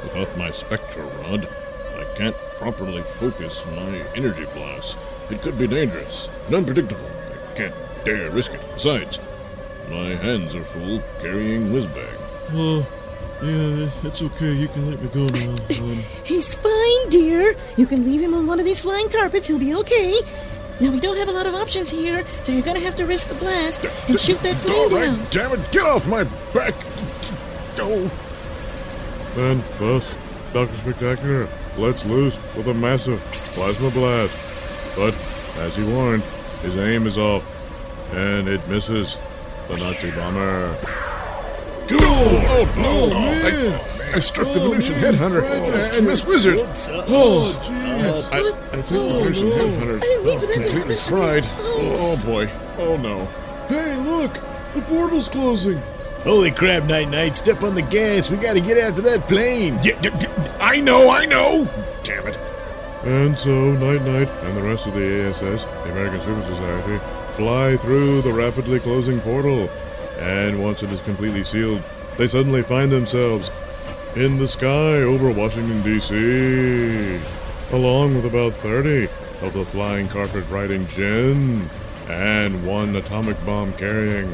Without 0.03 0.35
my 0.35 0.49
spectral 0.49 1.07
rod, 1.21 1.47
I 1.47 1.62
can't 2.15 2.35
properly 2.57 3.01
focus 3.01 3.65
my 3.75 4.01
energy 4.15 4.45
blast. 4.53 4.97
It 5.29 5.41
could 5.41 5.57
be 5.57 5.67
dangerous 5.67 6.29
and 6.47 6.55
unpredictable. 6.55 7.05
I 7.51 7.55
can't 7.55 7.75
dare 8.03 8.29
risk 8.29 8.53
it. 8.53 8.61
Besides, 8.73 9.19
my 9.89 10.09
hands 10.15 10.55
are 10.55 10.63
full 10.63 11.01
carrying 11.21 11.67
Whizbang. 11.71 12.19
Oh, 12.51 12.85
yeah, 13.41 13.89
it's 14.07 14.21
okay. 14.21 14.53
You 14.53 14.67
can 14.67 14.89
let 14.89 15.01
me 15.01 15.09
go 15.09 15.25
now. 15.25 15.55
Um, 15.81 16.03
He's 16.23 16.53
fine, 16.53 17.09
dear. 17.09 17.55
You 17.77 17.85
can 17.85 18.03
leave 18.05 18.21
him 18.21 18.33
on 18.33 18.47
one 18.47 18.59
of 18.59 18.65
these 18.65 18.81
flying 18.81 19.09
carpets. 19.09 19.47
He'll 19.47 19.59
be 19.59 19.73
okay. 19.75 20.19
Now, 20.79 20.91
we 20.91 20.99
don't 20.99 21.17
have 21.17 21.29
a 21.29 21.31
lot 21.31 21.45
of 21.45 21.53
options 21.53 21.89
here, 21.89 22.25
so 22.43 22.51
you're 22.51 22.61
gonna 22.63 22.79
have 22.79 22.95
to 22.95 23.05
risk 23.05 23.27
the 23.29 23.35
blast 23.35 23.85
and 24.07 24.19
shoot 24.19 24.39
that 24.41 24.55
plane 24.57 24.75
All 24.75 24.89
down. 24.89 25.19
right, 25.19 25.31
damn 25.31 25.53
it, 25.53 25.71
get 25.71 25.85
off 25.85 26.07
my 26.07 26.23
back! 26.53 26.73
Go! 27.75 28.09
then, 29.35 29.63
thus, 29.79 30.17
Dr. 30.51 30.73
Spectacular 30.73 31.47
lets 31.77 32.05
loose 32.05 32.37
with 32.55 32.67
a 32.67 32.73
massive 32.73 33.19
plasma 33.53 33.89
blast. 33.91 34.37
But, 34.95 35.15
as 35.57 35.75
he 35.75 35.83
warned, 35.83 36.23
his 36.61 36.77
aim 36.77 37.07
is 37.07 37.17
off, 37.17 37.43
and 38.13 38.47
it 38.47 38.65
misses 38.67 39.19
the 39.67 39.77
Nazi 39.77 40.11
bomber. 40.11 40.77
Go! 41.87 41.97
Oh, 41.99 42.73
oh, 42.77 43.09
no, 43.09 43.09
man! 43.09 43.73
I, 43.73 44.15
I 44.15 44.19
struck 44.19 44.53
the 44.53 44.61
oh, 44.61 44.69
Venusian 44.69 44.95
headhunter 44.99 45.43
and 45.97 46.07
Miss 46.07 46.23
Wizard. 46.25 46.59
Oh, 46.59 47.59
jeez. 47.63 48.31
I, 48.31 48.77
I 48.77 48.81
think 48.81 48.87
the 48.87 48.99
oh, 48.99 49.19
Venusian 49.19 49.49
headhunter 49.49 50.53
completely 50.53 50.95
fried. 50.95 51.43
Oh, 51.59 52.15
boy. 52.23 52.49
Oh, 52.77 52.97
no. 52.97 53.25
Hey, 53.67 53.95
look! 53.97 54.33
The 54.73 54.81
portal's 54.83 55.27
closing! 55.27 55.81
Holy 56.23 56.51
crap, 56.51 56.85
Night 56.85 57.09
Knight, 57.09 57.35
step 57.35 57.63
on 57.63 57.75
the 57.75 57.81
gas. 57.81 58.31
We 58.31 58.37
gotta 58.37 58.61
get 58.61 58.77
after 58.77 59.01
that 59.01 59.27
plane. 59.27 59.77
I 60.61 60.79
know, 60.79 61.09
I 61.09 61.25
know! 61.25 61.67
Damn 62.03 62.27
it. 62.27 62.37
And 63.03 63.37
so, 63.37 63.73
Night 63.73 64.01
Knight 64.03 64.29
and 64.43 64.55
the 64.55 64.61
rest 64.61 64.87
of 64.87 64.93
the 64.93 65.27
ASS, 65.27 65.65
the 65.65 65.91
American 65.91 66.21
Super 66.21 66.41
Society, 66.43 67.05
fly 67.33 67.75
through 67.75 68.21
the 68.21 68.31
rapidly 68.31 68.79
closing 68.79 69.19
portal. 69.19 69.69
And 70.17 70.63
once 70.63 70.81
it 70.81 70.93
is 70.93 71.01
completely 71.01 71.43
sealed, 71.43 71.83
they 72.17 72.27
suddenly 72.27 72.63
find 72.63 72.89
themselves 72.89 73.51
in 74.15 74.39
the 74.39 74.47
sky 74.47 75.01
over 75.01 75.29
Washington, 75.29 75.81
D.C., 75.81 77.19
along 77.73 78.15
with 78.15 78.25
about 78.25 78.53
30 78.53 79.09
of 79.41 79.51
the 79.51 79.65
flying 79.65 80.07
carpet 80.07 80.45
riding 80.49 80.87
Jinn 80.87 81.69
and 82.07 82.65
one 82.65 82.95
atomic 82.95 83.43
bomb 83.45 83.73
carrying 83.73 84.31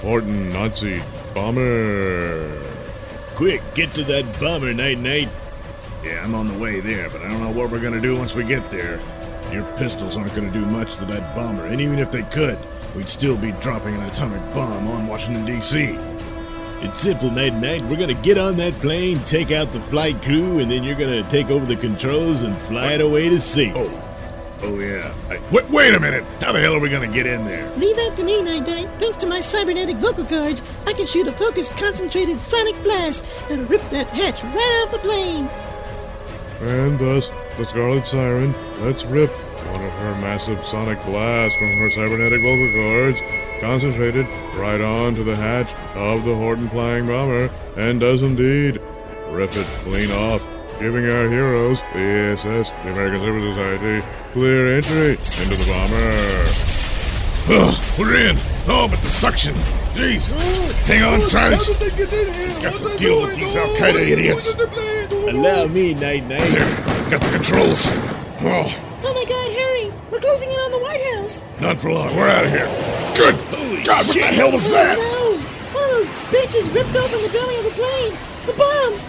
Horten 0.00 0.52
Nazi 0.52 1.00
bomber. 1.38 2.50
Quick, 3.36 3.62
get 3.74 3.94
to 3.94 4.02
that 4.02 4.40
bomber, 4.40 4.74
Night 4.74 4.98
Knight. 4.98 5.28
Yeah, 6.02 6.24
I'm 6.24 6.34
on 6.34 6.48
the 6.48 6.58
way 6.58 6.80
there, 6.80 7.08
but 7.10 7.22
I 7.22 7.28
don't 7.28 7.40
know 7.40 7.50
what 7.50 7.70
we're 7.70 7.78
gonna 7.78 8.00
do 8.00 8.16
once 8.16 8.34
we 8.34 8.42
get 8.42 8.68
there. 8.70 9.00
Your 9.52 9.62
pistols 9.76 10.16
aren't 10.16 10.34
gonna 10.34 10.50
do 10.50 10.66
much 10.66 10.96
to 10.96 11.04
that 11.04 11.36
bomber, 11.36 11.66
and 11.66 11.80
even 11.80 12.00
if 12.00 12.10
they 12.10 12.22
could, 12.22 12.58
we'd 12.96 13.08
still 13.08 13.36
be 13.36 13.52
dropping 13.60 13.94
an 13.94 14.02
atomic 14.02 14.42
bomb 14.52 14.88
on 14.88 15.06
Washington, 15.06 15.46
D.C. 15.46 15.96
It's 16.80 16.98
simple, 16.98 17.30
Night 17.30 17.54
Knight. 17.54 17.84
We're 17.84 18.00
gonna 18.00 18.14
get 18.14 18.36
on 18.36 18.56
that 18.56 18.72
plane, 18.80 19.20
take 19.20 19.52
out 19.52 19.70
the 19.70 19.80
flight 19.80 20.20
crew, 20.22 20.58
and 20.58 20.68
then 20.68 20.82
you're 20.82 20.96
gonna 20.96 21.22
take 21.30 21.50
over 21.50 21.66
the 21.66 21.76
controls 21.76 22.42
and 22.42 22.58
fly 22.58 22.94
it 22.94 23.00
away 23.00 23.28
to 23.28 23.40
sea. 23.40 23.72
Oh, 23.76 24.07
oh 24.62 24.78
yeah. 24.78 25.14
I, 25.28 25.40
wait, 25.52 25.68
wait 25.70 25.94
a 25.94 26.00
minute! 26.00 26.24
How 26.40 26.52
the 26.52 26.60
hell 26.60 26.74
are 26.74 26.80
we 26.80 26.88
gonna 26.88 27.06
get 27.06 27.26
in 27.26 27.44
there? 27.44 27.70
Leave 27.76 27.96
that 27.96 28.14
to 28.16 28.24
me, 28.24 28.42
Night 28.42 28.66
Knight. 28.66 28.88
Thanks 28.98 29.16
to 29.18 29.26
my 29.26 29.40
cybernetic 29.40 29.96
vocal 29.96 30.24
cords, 30.24 30.62
I 30.86 30.92
can 30.92 31.06
shoot 31.06 31.26
a 31.26 31.32
focused, 31.32 31.76
concentrated 31.76 32.40
sonic 32.40 32.82
blast 32.82 33.24
that'll 33.48 33.64
rip 33.66 33.88
that 33.90 34.06
hatch 34.08 34.42
right 34.42 34.84
off 34.84 34.92
the 34.92 34.98
plane. 34.98 35.48
And 36.60 36.98
thus, 36.98 37.30
the 37.56 37.64
Scarlet 37.64 38.06
Siren 38.06 38.52
lets 38.80 39.04
rip 39.04 39.30
one 39.30 39.84
of 39.84 39.92
her 39.92 40.14
massive 40.20 40.64
sonic 40.64 41.02
blasts 41.04 41.56
from 41.58 41.68
her 41.78 41.90
cybernetic 41.90 42.40
vocal 42.40 42.72
cords, 42.72 43.20
concentrated 43.60 44.26
right 44.56 44.80
onto 44.80 45.22
the 45.24 45.36
hatch 45.36 45.74
of 45.94 46.24
the 46.24 46.30
Horten 46.30 46.70
flying 46.70 47.06
bomber, 47.06 47.50
and 47.76 48.00
does 48.00 48.22
indeed 48.22 48.80
rip 49.30 49.54
it 49.54 49.66
clean 49.82 50.10
off, 50.10 50.46
giving 50.80 51.04
our 51.04 51.28
heroes, 51.28 51.82
the 51.92 51.98
ASS, 51.98 52.70
the 52.70 52.90
American 52.90 53.20
Civil 53.20 53.52
Society, 53.52 54.06
clear 54.32 54.76
entry 54.76 55.12
into 55.12 55.56
the 55.56 55.64
bomber. 55.66 56.68
Oh, 57.50 57.96
we're 57.98 58.16
in! 58.16 58.36
Oh, 58.68 58.86
but 58.90 59.00
the 59.00 59.08
suction! 59.08 59.54
Jeez! 59.94 60.32
Hang 60.84 61.02
on 61.02 61.20
tight! 61.28 61.58
Got 62.62 62.76
to 62.76 62.96
deal 62.98 63.22
with 63.22 63.36
these 63.36 63.56
Al 63.56 63.68
Qaeda 63.74 64.00
idiots! 64.00 64.54
Allow 65.32 65.66
me, 65.68 65.94
Night 65.94 66.24
Knight. 66.24 66.50
There, 66.50 67.10
got 67.10 67.22
the 67.22 67.30
controls! 67.30 67.86
Oh, 68.40 68.84
Oh 69.00 69.14
my 69.14 69.24
god, 69.24 69.50
Harry! 69.52 69.92
We're 70.10 70.20
closing 70.20 70.50
in 70.50 70.56
on 70.56 70.70
the 70.72 70.78
White 70.80 71.04
House! 71.14 71.44
not 71.60 71.80
for 71.80 71.92
long. 71.92 72.14
We're 72.16 72.28
out 72.28 72.44
of 72.44 72.50
here. 72.50 72.66
Good! 73.16 73.34
God, 73.86 74.06
what 74.06 74.14
the 74.14 74.26
hell 74.26 74.52
was 74.52 74.68
oh, 74.68 74.74
that? 74.74 74.96
Oh 74.98 75.38
no! 75.38 75.48
One 75.72 75.84
of 75.84 75.90
those 75.96 76.08
bitches 76.28 76.74
ripped 76.74 76.96
open 76.96 77.22
the 77.22 77.32
belly 77.32 77.56
of 77.58 77.64
the 77.64 77.74
plane! 77.78 78.12
The 78.44 78.52
bomb! 78.52 79.00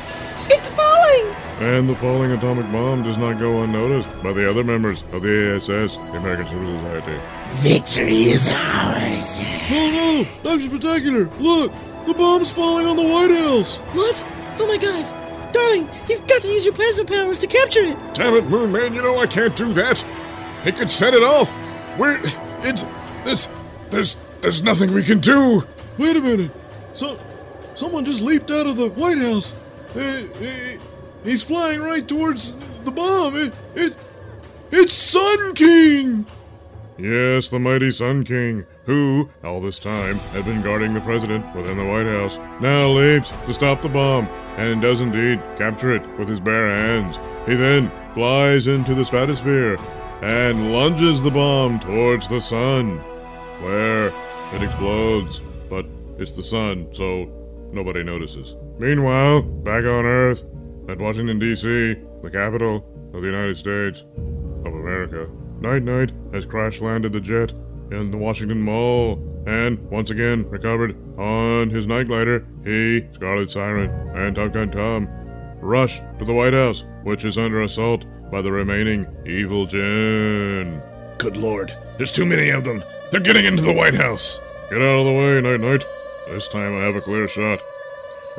It's 0.48 0.70
falling! 0.70 1.49
And 1.60 1.90
the 1.90 1.96
falling 1.96 2.32
atomic 2.32 2.72
bomb 2.72 3.04
does 3.04 3.18
not 3.18 3.38
go 3.38 3.64
unnoticed 3.64 4.10
by 4.24 4.32
the 4.32 4.50
other 4.50 4.64
members 4.64 5.04
of 5.12 5.22
the 5.24 5.56
ASS, 5.56 5.98
the 5.98 6.18
American 6.18 6.48
Civil 6.48 6.78
Society. 6.78 7.20
Victory 7.56 8.24
is 8.30 8.50
ours. 8.50 9.36
Oh 9.70 9.92
no! 9.92 10.42
Dr. 10.42 10.70
Spectacular! 10.70 11.30
Look! 11.40 11.74
The 12.08 12.14
bomb's 12.14 12.50
falling 12.50 12.86
on 12.86 12.96
the 12.96 13.04
White 13.04 13.32
House! 13.32 13.78
What? 13.78 14.26
Oh 14.58 14.68
my 14.68 14.78
god! 14.78 15.54
Darling, 15.54 15.90
you've 16.08 16.26
got 16.28 16.42
to 16.44 16.48
use 16.48 16.64
your 16.64 16.74
plasma 16.74 17.04
powers 17.04 17.40
to 17.40 17.48
capture 17.48 17.84
it! 17.84 17.98
Damn 18.14 18.36
it, 18.36 18.46
Moon 18.46 18.72
Man, 18.72 18.94
you 18.94 19.02
know 19.02 19.18
I 19.18 19.28
can't 19.28 19.56
do 19.58 19.74
that. 19.74 20.06
It 20.66 20.78
could 20.78 20.92
set 20.92 21.14
it 21.14 21.24
off. 21.24 21.52
We're. 22.00 22.26
It. 22.66 22.86
There's. 23.26 23.50
There's. 23.90 24.18
There's 24.40 24.64
nothing 24.64 24.94
we 24.94 25.04
can 25.04 25.20
do. 25.20 25.66
Wait 25.98 26.16
a 26.16 26.22
minute! 26.22 26.52
So, 26.94 27.20
someone 27.76 28.06
just 28.06 28.22
leaped 28.22 28.50
out 28.50 28.66
of 28.66 28.78
the 28.78 28.88
White 28.90 29.18
House. 29.18 29.54
Eh, 29.96 30.28
eh, 30.42 30.78
he's 31.24 31.44
flying 31.44 31.82
right 31.82 32.08
towards 32.08 32.56
the 32.84 32.92
bomb. 32.92 33.36
It, 33.36 33.54
it, 33.76 33.96
it's 34.72 34.94
Sun 34.94 35.54
King. 35.56 36.26
Yes, 36.98 37.48
the 37.48 37.60
mighty 37.60 37.92
Sun 37.92 38.26
King, 38.26 38.66
who 38.86 39.30
all 39.44 39.62
this 39.62 39.80
time 39.80 40.18
had 40.34 40.46
been 40.46 40.62
guarding 40.62 40.94
the 40.94 41.02
president 41.02 41.46
within 41.56 41.78
the 41.78 41.86
White 41.86 42.06
House, 42.06 42.38
now 42.60 42.90
leaps 42.90 43.30
to 43.30 43.54
stop 43.54 43.82
the 43.82 43.90
bomb 43.90 44.28
and 44.58 44.82
does 44.82 45.00
indeed 45.00 45.42
capture 45.58 45.94
it 45.94 46.06
with 46.18 46.28
his 46.28 46.42
bare 46.42 46.68
hands. 46.68 47.18
He 47.46 47.56
then 47.56 47.90
flies 48.14 48.68
into 48.68 48.94
the 48.96 49.06
stratosphere 49.06 49.78
and 50.22 50.74
lunges 50.74 51.24
the 51.24 51.32
bomb 51.32 51.80
towards 51.80 52.28
the 52.28 52.42
sun, 52.42 52.98
where 53.62 54.08
it 54.54 54.62
explodes. 54.62 55.42
But 55.70 55.86
it's 56.18 56.34
the 56.34 56.44
sun, 56.44 56.90
so 56.92 57.32
nobody 57.72 58.04
notices. 58.04 58.58
Meanwhile, 58.78 59.44
back 59.44 59.86
on 59.86 60.06
Earth, 60.06 60.44
at 60.90 60.98
Washington, 60.98 61.38
D.C., 61.38 61.96
the 62.24 62.30
capital 62.32 62.78
of 63.14 63.22
the 63.22 63.28
United 63.28 63.56
States 63.56 64.02
of 64.66 64.74
America, 64.74 65.30
Night 65.60 65.84
Knight 65.84 66.12
has 66.34 66.46
crash 66.46 66.82
landed 66.82 67.14
the 67.14 67.22
jet 67.22 67.52
in 67.92 68.12
the 68.12 68.18
Washington 68.18 68.62
Mall 68.62 69.24
and 69.46 69.80
once 69.92 70.10
again 70.10 70.50
recovered 70.50 70.96
on 71.20 71.70
his 71.70 71.86
night 71.86 72.08
glider. 72.08 72.46
He, 72.64 73.06
Scarlet 73.12 73.52
Siren, 73.52 73.90
and 74.16 74.36
Top 74.36 74.54
Gun 74.54 74.72
Tom 74.72 75.08
rush 75.62 76.00
to 76.18 76.26
the 76.26 76.34
White 76.34 76.54
House, 76.54 76.86
which 77.04 77.26
is 77.26 77.38
under 77.38 77.62
assault 77.62 78.06
by 78.32 78.42
the 78.42 78.52
remaining 78.52 79.06
evil 79.26 79.66
Jinn. 79.66 80.82
Good 81.18 81.38
lord, 81.38 81.74
there's 81.98 82.12
too 82.12 82.26
many 82.26 82.50
of 82.50 82.64
them. 82.64 82.84
They're 83.12 83.20
getting 83.20 83.46
into 83.46 83.64
the 83.64 83.74
White 83.74 83.96
House. 83.96 84.40
Get 84.70 84.82
out 84.82 85.00
of 85.00 85.06
the 85.06 85.14
way, 85.14 85.42
Night 85.42 85.60
Knight. 85.60 85.86
This 86.28 86.48
time 86.48 86.76
I 86.76 86.82
have 86.82 86.96
a 86.96 87.02
clear 87.02 87.28
shot. 87.28 87.60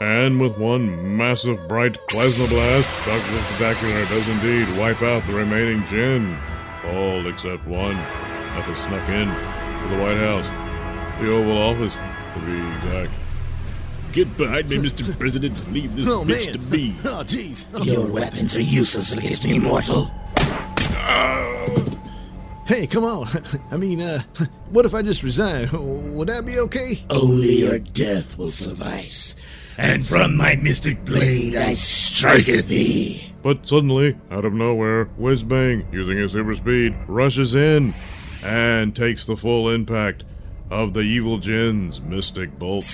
And 0.00 0.40
with 0.40 0.56
one 0.56 1.16
massive 1.16 1.68
bright 1.68 1.98
plasma 2.08 2.46
blast, 2.48 2.88
Dr. 3.06 3.20
Spectacular 3.54 4.04
does 4.06 4.28
indeed 4.28 4.66
wipe 4.78 5.02
out 5.02 5.22
the 5.24 5.34
remaining 5.34 5.84
Jinn. 5.86 6.36
All 6.86 7.26
except 7.26 7.66
one 7.66 7.94
that 7.96 8.64
has 8.64 8.78
snuck 8.78 9.06
in 9.10 9.28
to 9.28 9.94
the 9.94 10.02
White 10.02 10.16
House. 10.16 10.48
The 11.20 11.30
Oval 11.30 11.58
Office, 11.58 11.94
to 11.94 12.40
be 12.46 12.76
exact. 12.76 13.12
Get 14.12 14.34
behind 14.38 14.70
me, 14.70 14.78
Mr. 14.78 15.16
President. 15.18 15.70
Leave 15.72 15.94
this 15.94 16.08
Oh, 16.08 16.24
bitch 16.24 16.44
man. 16.46 16.52
to 16.54 16.58
me. 16.58 16.94
Oh, 17.04 17.22
jeez. 17.22 17.66
Your 17.84 18.06
weapons 18.06 18.56
are 18.56 18.62
useless 18.62 19.14
against 19.14 19.44
me, 19.46 19.58
mortal. 19.58 20.10
Hey, 22.66 22.86
come 22.86 23.04
on. 23.04 23.28
I 23.72 23.76
mean, 23.76 24.00
uh, 24.00 24.22
what 24.70 24.86
if 24.86 24.94
I 24.94 25.02
just 25.02 25.22
resign? 25.24 25.68
Would 26.14 26.28
that 26.28 26.46
be 26.46 26.58
okay? 26.60 27.00
Only 27.10 27.58
your 27.58 27.80
death 27.80 28.38
will 28.38 28.48
suffice. 28.48 29.34
And 29.82 30.04
from 30.04 30.36
my 30.36 30.56
mystic 30.56 31.06
blade 31.06 31.56
I 31.56 31.72
strike 31.72 32.50
at 32.50 32.66
thee. 32.66 33.32
But 33.42 33.66
suddenly, 33.66 34.18
out 34.30 34.44
of 34.44 34.52
nowhere, 34.52 35.06
Whizbang, 35.18 35.90
using 35.90 36.18
his 36.18 36.32
super 36.32 36.54
speed, 36.54 36.94
rushes 37.08 37.54
in 37.54 37.94
and 38.44 38.94
takes 38.94 39.24
the 39.24 39.38
full 39.38 39.70
impact 39.70 40.24
of 40.70 40.92
the 40.92 41.00
evil 41.00 41.38
Jinn's 41.38 41.98
Mystic 41.98 42.58
Bolt. 42.58 42.84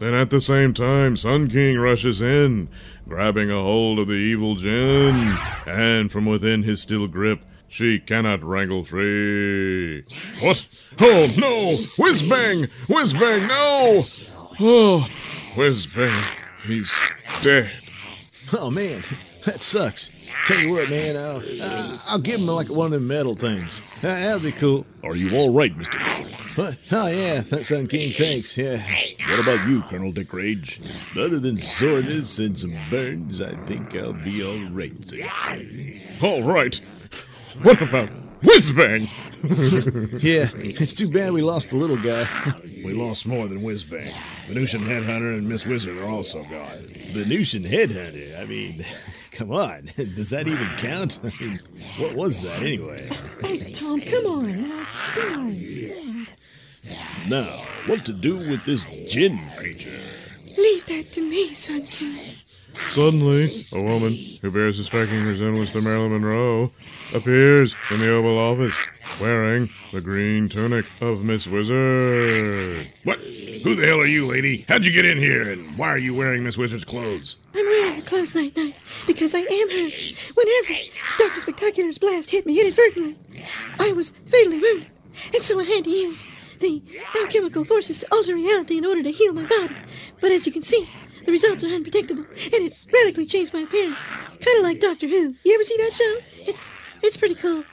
Then 0.00 0.14
at 0.14 0.30
the 0.30 0.40
same 0.40 0.72
time, 0.72 1.16
Sun 1.16 1.48
King 1.48 1.78
rushes 1.78 2.22
in, 2.22 2.70
grabbing 3.06 3.50
a 3.50 3.60
hold 3.60 3.98
of 3.98 4.08
the 4.08 4.14
evil 4.14 4.54
Jinn, 4.54 5.36
and 5.66 6.10
from 6.10 6.24
within 6.24 6.62
his 6.62 6.80
steel 6.80 7.06
grip, 7.08 7.44
she 7.68 7.98
cannot 7.98 8.42
wrangle 8.42 8.84
free. 8.84 10.02
What? 10.40 10.66
Oh 10.98 11.30
no! 11.36 11.76
Whizbang! 11.98 12.68
Whizbang, 12.86 13.48
no! 13.48 14.02
Oh, 14.60 15.08
where's 15.54 15.86
Ben? 15.86 16.24
he's 16.64 16.98
dead. 17.40 17.70
Oh 18.52 18.70
man, 18.70 19.02
that 19.44 19.62
sucks. 19.62 20.10
Tell 20.46 20.58
you 20.58 20.70
what, 20.70 20.90
man, 20.90 21.16
I'll, 21.16 21.42
uh, 21.62 21.96
I'll 22.10 22.18
give 22.18 22.40
him 22.40 22.46
like 22.46 22.68
one 22.68 22.86
of 22.86 22.92
them 22.92 23.06
metal 23.06 23.34
things. 23.34 23.80
Uh, 23.98 24.02
that'll 24.02 24.40
be 24.40 24.52
cool. 24.52 24.86
Are 25.04 25.14
you 25.14 25.34
all 25.36 25.52
right? 25.52 25.72
What? 26.56 26.76
Oh 26.90 27.06
yeah, 27.06 27.40
th- 27.42 27.66
Sun 27.66 27.86
King, 27.86 28.12
thanks. 28.12 28.58
Yeah. 28.58 28.82
What 29.30 29.40
about 29.40 29.66
you, 29.68 29.82
Colonel 29.82 30.12
Dick 30.12 30.32
Rage? 30.32 30.80
Other 31.16 31.38
than 31.38 31.58
soreness 31.58 32.38
and 32.38 32.58
some 32.58 32.76
burns, 32.90 33.40
I 33.40 33.54
think 33.66 33.96
I'll 33.96 34.12
be 34.12 34.44
all 34.44 34.68
right. 34.70 35.12
All 36.22 36.42
right? 36.42 36.78
What 37.62 37.80
about 37.80 38.10
Whizbang? 38.42 39.06
yeah, 40.22 40.48
it's 40.54 40.94
too 40.94 41.08
bad 41.10 41.32
we 41.32 41.42
lost 41.42 41.70
the 41.70 41.76
little 41.76 41.96
guy. 41.96 42.26
We 42.82 42.94
lost 42.94 43.28
more 43.28 43.46
than 43.46 43.60
Whizbang. 43.60 44.12
Venusian 44.48 44.80
Headhunter 44.82 45.38
and 45.38 45.48
Miss 45.48 45.64
Wizard 45.64 45.98
are 45.98 46.08
also 46.08 46.42
gone. 46.42 46.92
Venusian 47.12 47.62
Headhunter? 47.62 48.36
I 48.40 48.44
mean, 48.44 48.84
come 49.30 49.52
on. 49.52 49.88
Does 49.96 50.30
that 50.30 50.48
even 50.48 50.66
count? 50.78 51.20
I 51.22 51.30
mean, 51.40 51.60
what 51.98 52.16
was 52.16 52.40
that 52.42 52.60
anyway? 52.60 53.08
Oh, 53.44 53.56
Tom, 53.72 54.00
come 54.00 54.26
on. 54.26 54.68
now. 54.68 54.86
Come. 55.14 56.26
Now, 57.28 57.62
what 57.86 58.04
to 58.06 58.12
do 58.12 58.36
with 58.50 58.64
this 58.64 58.84
jinn 59.08 59.40
creature? 59.56 60.00
Leave 60.58 60.84
that 60.86 61.12
to 61.12 61.20
me, 61.22 61.54
Sun 61.54 61.82
King. 61.82 62.34
Suddenly, 62.88 63.50
a 63.74 63.82
woman 63.82 64.14
who 64.42 64.50
bears 64.50 64.78
a 64.78 64.84
striking 64.84 65.24
resemblance 65.24 65.72
to 65.72 65.80
Marilyn 65.80 66.12
Monroe 66.12 66.72
appears 67.14 67.74
in 67.90 68.00
the 68.00 68.10
Oval 68.10 68.38
Office 68.38 68.76
wearing 69.20 69.70
the 69.92 70.00
green 70.00 70.48
tunic 70.48 70.86
of 71.00 71.24
Miss 71.24 71.46
Wizard. 71.46 72.88
What? 73.04 73.18
Who 73.18 73.74
the 73.74 73.86
hell 73.86 74.00
are 74.00 74.06
you, 74.06 74.26
lady? 74.26 74.64
How'd 74.68 74.84
you 74.84 74.92
get 74.92 75.06
in 75.06 75.18
here, 75.18 75.50
and 75.50 75.76
why 75.78 75.88
are 75.88 75.98
you 75.98 76.14
wearing 76.14 76.44
Miss 76.44 76.58
Wizard's 76.58 76.84
clothes? 76.84 77.38
I'm 77.54 77.64
wearing 77.64 77.96
the 78.00 78.06
clothes 78.06 78.34
night 78.34 78.56
knight 78.56 78.74
because 79.06 79.34
I 79.34 79.40
am 79.40 79.70
hurt. 79.70 80.34
Whenever 80.34 80.82
Dr. 81.18 81.40
Spectacular's 81.40 81.98
blast 81.98 82.30
hit 82.30 82.46
me 82.46 82.60
inadvertently, 82.60 83.16
I 83.78 83.92
was 83.92 84.10
fatally 84.26 84.58
wounded, 84.58 84.88
and 85.34 85.42
so 85.42 85.60
I 85.60 85.64
had 85.64 85.84
to 85.84 85.90
use 85.90 86.26
the 86.58 86.82
alchemical 87.20 87.64
forces 87.64 87.98
to 87.98 88.06
alter 88.12 88.34
reality 88.34 88.78
in 88.78 88.86
order 88.86 89.02
to 89.02 89.10
heal 89.10 89.32
my 89.32 89.46
body. 89.46 89.76
But 90.20 90.30
as 90.30 90.46
you 90.46 90.52
can 90.52 90.62
see, 90.62 90.86
the 91.24 91.32
results 91.32 91.64
are 91.64 91.68
unpredictable, 91.68 92.24
and 92.24 92.54
it's 92.64 92.86
radically 92.92 93.26
changed 93.26 93.52
my 93.54 93.60
appearance. 93.60 94.08
Kind 94.08 94.58
of 94.58 94.62
like 94.64 94.80
Doctor 94.80 95.06
Who. 95.08 95.34
You 95.44 95.54
ever 95.54 95.64
see 95.64 95.76
that 95.78 95.92
show? 95.94 96.16
It's 96.50 96.72
it's 97.02 97.16
pretty 97.16 97.34
cool. 97.34 97.64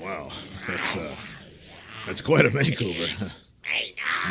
Wow, 0.00 0.30
that's 0.66 0.96
uh, 0.96 1.14
that's 2.06 2.20
quite 2.20 2.46
a 2.46 2.50
makeover. 2.50 3.38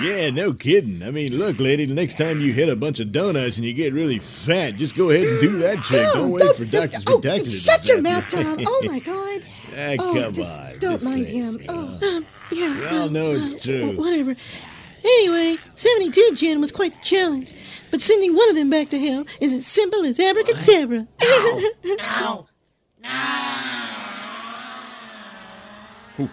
Yeah, 0.02 0.30
no 0.30 0.54
kidding. 0.54 1.02
I 1.04 1.10
mean, 1.12 1.38
look, 1.38 1.60
lady, 1.60 1.86
the 1.86 1.94
next 1.94 2.18
time 2.18 2.40
you 2.42 2.54
hit 2.54 2.70
a 2.70 2.76
bunch 2.76 3.00
of 3.00 3.12
donuts 3.12 3.58
and 3.58 3.66
you 3.66 3.74
get 3.74 3.92
really 3.94 4.20
fat, 4.20 4.76
just 4.76 4.96
go 4.96 5.10
ahead 5.10 5.26
and 5.26 5.40
do 5.42 5.58
that 5.60 5.78
trick. 5.84 6.04
Tom, 6.04 6.14
Don't 6.14 6.32
wait 6.32 6.40
don't- 6.42 6.58
for 6.58 6.66
Dr. 6.66 6.98
oh, 7.08 7.20
Spectacular 7.20 7.44
to 7.46 7.50
shut 7.50 7.88
your 7.88 8.02
mouth, 8.02 8.32
you. 8.34 8.44
Tom. 8.44 8.60
Oh 8.68 8.82
my 8.86 9.00
God. 9.12 9.42
Ah, 9.74 9.96
oh, 10.00 10.32
just 10.32 10.60
on. 10.60 10.80
don't 10.80 10.92
just 11.00 11.06
mind 11.06 11.28
him. 11.28 11.66
Oh, 11.70 12.18
um, 12.18 12.26
yeah. 12.52 12.80
We 12.80 12.86
all 12.98 13.04
uh, 13.04 13.10
know 13.10 13.32
it's 13.32 13.56
uh, 13.56 13.60
true. 13.60 13.98
Whatever. 13.98 14.36
Anyway, 15.04 15.58
72 15.76 16.32
Jinn 16.36 16.62
was 16.62 16.72
quite 16.72 16.94
the 16.94 17.02
challenge, 17.02 17.54
but 17.90 18.02
sending 18.02 18.36
one 18.36 18.50
of 18.50 18.56
them 18.56 18.70
back 18.70 18.90
to 18.90 19.00
hell 19.00 19.26
is 19.40 19.52
as 19.52 19.66
simple 19.66 20.04
as 20.04 20.20
abracadabra. 20.20 21.08
No. 21.98 22.48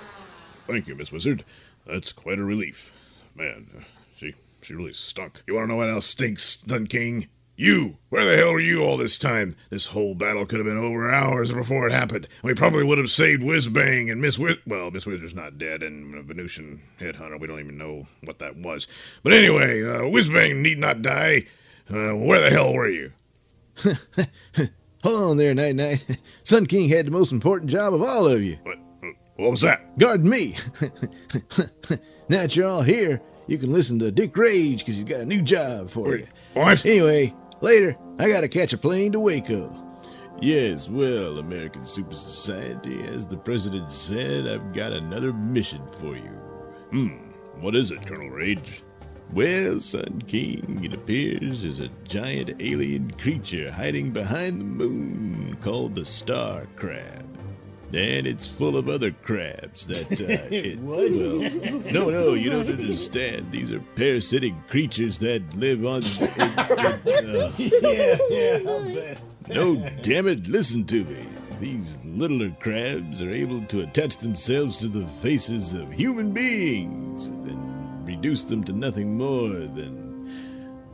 Thank 0.61 0.87
you, 0.87 0.95
Miss 0.95 1.11
Wizard. 1.11 1.45
That's 1.87 2.13
quite 2.13 2.39
a 2.39 2.45
relief. 2.45 2.93
Man, 3.35 3.69
uh, 3.77 3.81
she 4.17 4.35
she 4.61 4.75
really 4.75 4.93
stunk. 4.93 5.43
You 5.47 5.55
want 5.55 5.65
to 5.65 5.69
know 5.69 5.77
what 5.77 5.89
else 5.89 6.07
stinks, 6.07 6.45
Stun 6.45 6.87
King? 6.87 7.29
You! 7.61 7.97
Where 8.11 8.25
the 8.25 8.37
hell 8.37 8.53
were 8.53 8.61
you 8.61 8.85
all 8.85 8.97
this 8.97 9.19
time? 9.19 9.57
This 9.69 9.89
whole 9.89 10.15
battle 10.15 10.47
could 10.47 10.61
have 10.61 10.67
been 10.67 10.79
over 10.79 11.13
hours 11.13 11.51
before 11.51 11.89
it 11.89 11.93
happened. 11.93 12.29
We 12.45 12.55
probably 12.55 12.85
would 12.85 12.99
have 12.99 13.11
saved 13.11 13.43
Whizbang 13.43 14.13
and 14.13 14.21
Miss 14.21 14.39
Wiz. 14.39 14.59
Well, 14.65 14.93
Miss 14.93 15.07
Wizard's 15.07 15.35
not 15.35 15.59
dead, 15.59 15.83
and 15.83 16.15
a 16.15 16.23
Venusian 16.23 16.81
headhunter. 17.01 17.41
We 17.41 17.49
don't 17.49 17.59
even 17.59 17.77
know 17.77 18.05
what 18.23 18.39
that 18.39 18.59
was. 18.59 18.87
But 19.25 19.33
anyway, 19.33 19.83
uh, 19.83 20.03
Whizbang 20.03 20.59
need 20.63 20.79
not 20.79 21.03
die. 21.03 21.47
Uh, 21.91 22.13
where 22.13 22.41
the 22.41 22.51
hell 22.51 22.73
were 22.73 22.89
you? 22.89 23.13
Hold 25.03 25.31
on 25.31 25.37
there, 25.37 25.53
Night 25.53 25.75
Knight. 25.75 26.07
Sun 26.45 26.67
King 26.67 26.89
had 26.89 27.07
the 27.07 27.11
most 27.11 27.33
important 27.33 27.73
job 27.73 27.93
of 27.93 28.03
all 28.03 28.29
of 28.29 28.41
you. 28.41 28.57
What? 28.63 28.79
What 29.35 29.51
was 29.51 29.63
that? 29.63 29.99
Guarding 29.99 30.31
me. 30.31 30.55
now 30.81 31.99
that 32.29 32.55
you're 32.55 32.69
all 32.69 32.83
here, 32.83 33.21
you 33.49 33.59
can 33.59 33.73
listen 33.73 33.99
to 33.99 34.13
Dick 34.13 34.37
Rage 34.37 34.81
because 34.81 34.95
he's 34.95 35.03
got 35.03 35.21
a 35.21 35.27
new 35.27 35.43
job 35.43 35.91
for 35.91 36.17
you. 36.17 36.27
What? 36.55 36.85
Anyway, 36.87 37.35
later, 37.61 37.97
I 38.19 38.29
gotta 38.29 38.49
catch 38.49 38.73
a 38.73 38.79
plane 38.79 39.13
to 39.13 39.21
Waco. 39.21 39.77
Yes, 40.41 40.89
well, 40.89 41.39
American 41.39 41.85
Super 41.85 42.15
Society, 42.15 43.03
as 43.03 43.27
the 43.27 43.37
president 43.37 43.91
said, 43.91 44.47
I've 44.47 44.73
got 44.73 44.93
another 44.93 45.33
mission 45.33 45.83
for 46.01 46.17
you. 46.17 46.31
Hmm, 46.91 47.31
what 47.61 47.75
is 47.75 47.91
it, 47.91 48.07
Colonel 48.07 48.31
Rage? 48.31 48.83
Well, 49.33 49.81
Sun 49.81 50.23
King, 50.27 50.81
it 50.85 50.95
appears 50.95 51.63
there's 51.63 51.81
a 51.81 51.91
giant 52.05 52.63
alien 52.63 53.11
creature 53.13 53.71
hiding 53.71 54.11
behind 54.11 54.61
the 54.61 54.65
moon 54.65 55.57
called 55.61 55.95
the 55.95 56.05
Star 56.05 56.67
Crab. 56.77 57.38
And 57.95 58.27
it's 58.27 58.47
full 58.47 58.77
of 58.77 58.89
other 58.91 59.11
crabs 59.13 59.87
that, 59.87 60.13
uh, 60.21 60.47
it, 60.55 60.79
What? 60.81 61.11
well, 61.11 61.93
no, 61.93 62.11
no, 62.11 62.35
you 62.35 62.51
don't 62.51 62.69
understand. 62.69 63.51
These 63.51 63.73
are 63.73 63.81
parasitic 63.97 64.53
creatures 64.69 65.19
that 65.21 65.43
live 65.57 65.87
on. 65.87 66.03
uh, 66.03 67.51
yeah, 67.59 68.19
yeah, 68.29 68.59
I'll 68.71 68.85
bet. 68.95 69.23
no, 69.49 69.77
damn 70.03 70.29
it, 70.29 70.47
listen 70.47 70.85
to 70.87 71.05
me. 71.05 71.27
These 71.61 72.01
littler 72.05 72.51
crabs 72.61 73.23
are 73.23 73.33
able 73.33 73.63
to 73.67 73.81
attach 73.81 74.19
themselves 74.19 74.79
to 74.81 74.89
the 74.89 75.07
faces 75.09 75.73
of 75.75 75.91
human 75.91 76.33
beings 76.33 77.29
and 77.29 78.07
reduce 78.07 78.45
them 78.45 78.63
to 78.65 78.73
nothing 78.73 79.17
more 79.17 79.49
than 79.49 80.31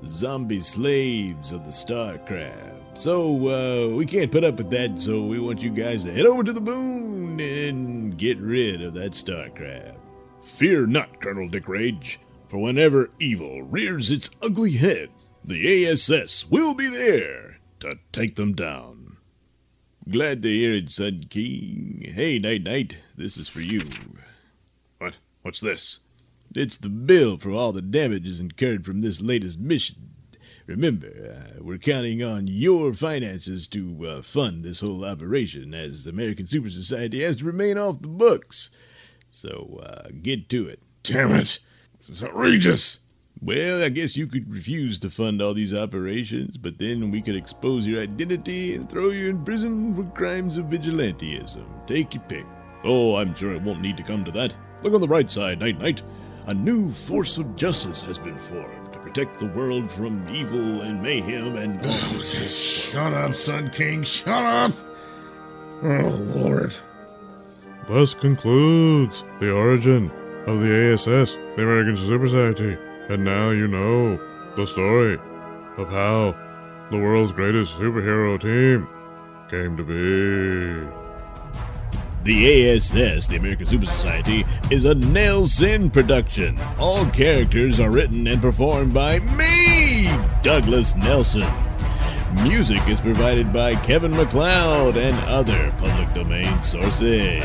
zombie 0.06 0.62
slaves 0.62 1.50
of 1.52 1.64
the 1.66 1.72
star 1.72 2.18
crab. 2.18 2.73
So, 2.96 3.48
uh, 3.48 3.94
we 3.94 4.06
can't 4.06 4.30
put 4.30 4.44
up 4.44 4.56
with 4.56 4.70
that, 4.70 5.00
so 5.00 5.20
we 5.20 5.38
want 5.38 5.62
you 5.62 5.70
guys 5.70 6.04
to 6.04 6.12
head 6.12 6.26
over 6.26 6.44
to 6.44 6.52
the 6.52 6.60
moon 6.60 7.40
and 7.40 8.16
get 8.16 8.38
rid 8.38 8.82
of 8.82 8.94
that 8.94 9.14
star 9.14 9.48
crab. 9.50 9.96
Fear 10.42 10.86
not, 10.86 11.20
Colonel 11.20 11.48
Dick 11.48 11.68
Rage, 11.68 12.20
for 12.48 12.58
whenever 12.58 13.10
evil 13.18 13.62
rears 13.62 14.10
its 14.10 14.30
ugly 14.42 14.72
head, 14.72 15.10
the 15.44 15.86
ASS 15.86 16.48
will 16.48 16.74
be 16.74 16.88
there 16.88 17.58
to 17.80 17.98
take 18.12 18.36
them 18.36 18.54
down. 18.54 19.16
Glad 20.08 20.42
to 20.42 20.48
hear 20.48 20.74
it, 20.74 20.90
Sun 20.90 21.24
King. 21.30 22.12
Hey, 22.14 22.38
Night 22.38 22.62
Knight, 22.62 23.00
this 23.16 23.36
is 23.36 23.48
for 23.48 23.60
you. 23.60 23.80
What? 24.98 25.16
What's 25.42 25.60
this? 25.60 25.98
It's 26.54 26.76
the 26.76 26.88
bill 26.88 27.38
for 27.38 27.50
all 27.50 27.72
the 27.72 27.82
damages 27.82 28.38
incurred 28.38 28.84
from 28.84 29.00
this 29.00 29.20
latest 29.20 29.58
mission. 29.58 30.03
Remember, 30.66 31.08
uh, 31.08 31.62
we're 31.62 31.76
counting 31.76 32.22
on 32.22 32.46
your 32.46 32.94
finances 32.94 33.68
to 33.68 34.06
uh, 34.06 34.22
fund 34.22 34.64
this 34.64 34.80
whole 34.80 35.04
operation, 35.04 35.74
as 35.74 36.04
the 36.04 36.10
American 36.10 36.46
Super 36.46 36.70
Society 36.70 37.22
has 37.22 37.36
to 37.36 37.44
remain 37.44 37.76
off 37.76 38.00
the 38.00 38.08
books. 38.08 38.70
So, 39.30 39.82
uh, 39.82 40.08
get 40.22 40.48
to 40.50 40.66
it. 40.66 40.82
Damn 41.02 41.32
it! 41.32 41.58
It's 42.08 42.24
outrageous! 42.24 43.00
Well, 43.42 43.84
I 43.84 43.90
guess 43.90 44.16
you 44.16 44.26
could 44.26 44.50
refuse 44.50 44.98
to 45.00 45.10
fund 45.10 45.42
all 45.42 45.52
these 45.52 45.74
operations, 45.74 46.56
but 46.56 46.78
then 46.78 47.10
we 47.10 47.20
could 47.20 47.36
expose 47.36 47.86
your 47.86 48.00
identity 48.00 48.74
and 48.74 48.88
throw 48.88 49.10
you 49.10 49.28
in 49.28 49.44
prison 49.44 49.94
for 49.94 50.04
crimes 50.16 50.56
of 50.56 50.66
vigilantism. 50.66 51.86
Take 51.86 52.14
your 52.14 52.22
pick. 52.22 52.46
Oh, 52.84 53.16
I'm 53.16 53.34
sure 53.34 53.52
it 53.52 53.60
won't 53.60 53.82
need 53.82 53.98
to 53.98 54.02
come 54.02 54.24
to 54.24 54.30
that. 54.32 54.56
Look 54.82 54.94
on 54.94 55.02
the 55.02 55.06
bright 55.06 55.30
side, 55.30 55.60
Night 55.60 55.78
Knight. 55.78 56.02
A 56.46 56.54
new 56.54 56.90
force 56.90 57.36
of 57.36 57.54
justice 57.54 58.00
has 58.02 58.18
been 58.18 58.38
formed 58.38 58.83
protect 59.14 59.38
the 59.38 59.46
world 59.46 59.88
from 59.88 60.28
evil 60.28 60.82
and 60.82 61.00
mayhem 61.00 61.54
and. 61.54 61.78
Oh, 61.84 62.18
shut 62.20 63.14
up, 63.14 63.32
Sun 63.36 63.70
King. 63.70 64.02
Shut 64.02 64.44
up. 64.44 64.72
Oh, 65.84 66.20
Lord. 66.34 66.76
Thus 67.86 68.12
concludes 68.12 69.24
the 69.38 69.52
origin 69.52 70.10
of 70.48 70.58
the 70.58 70.92
ASS, 70.92 71.34
the 71.34 71.62
American 71.62 71.96
Super 71.96 72.26
Society. 72.26 72.76
And 73.08 73.24
now 73.24 73.50
you 73.50 73.68
know 73.68 74.18
the 74.56 74.66
story 74.66 75.14
of 75.76 75.88
how 75.90 76.34
the 76.90 76.98
world's 76.98 77.32
greatest 77.32 77.74
superhero 77.74 78.40
team 78.40 78.88
came 79.48 79.76
to 79.76 79.84
be. 79.84 81.03
The 82.24 82.70
ASS, 82.70 83.26
the 83.26 83.36
American 83.36 83.66
Super 83.66 83.84
Society, 83.84 84.46
is 84.70 84.86
a 84.86 84.94
Nailsin 84.94 85.92
production. 85.92 86.58
All 86.78 87.04
characters 87.10 87.78
are 87.78 87.90
written 87.90 88.26
and 88.26 88.40
performed 88.40 88.94
by 88.94 89.18
me, 89.18 90.08
Douglas 90.42 90.94
Nailsin. 90.94 91.52
Music 92.42 92.80
is 92.88 92.98
provided 92.98 93.52
by 93.52 93.74
Kevin 93.74 94.12
MacLeod 94.12 94.96
and 94.96 95.14
other 95.28 95.70
public 95.76 96.14
domain 96.14 96.62
sources. 96.62 97.44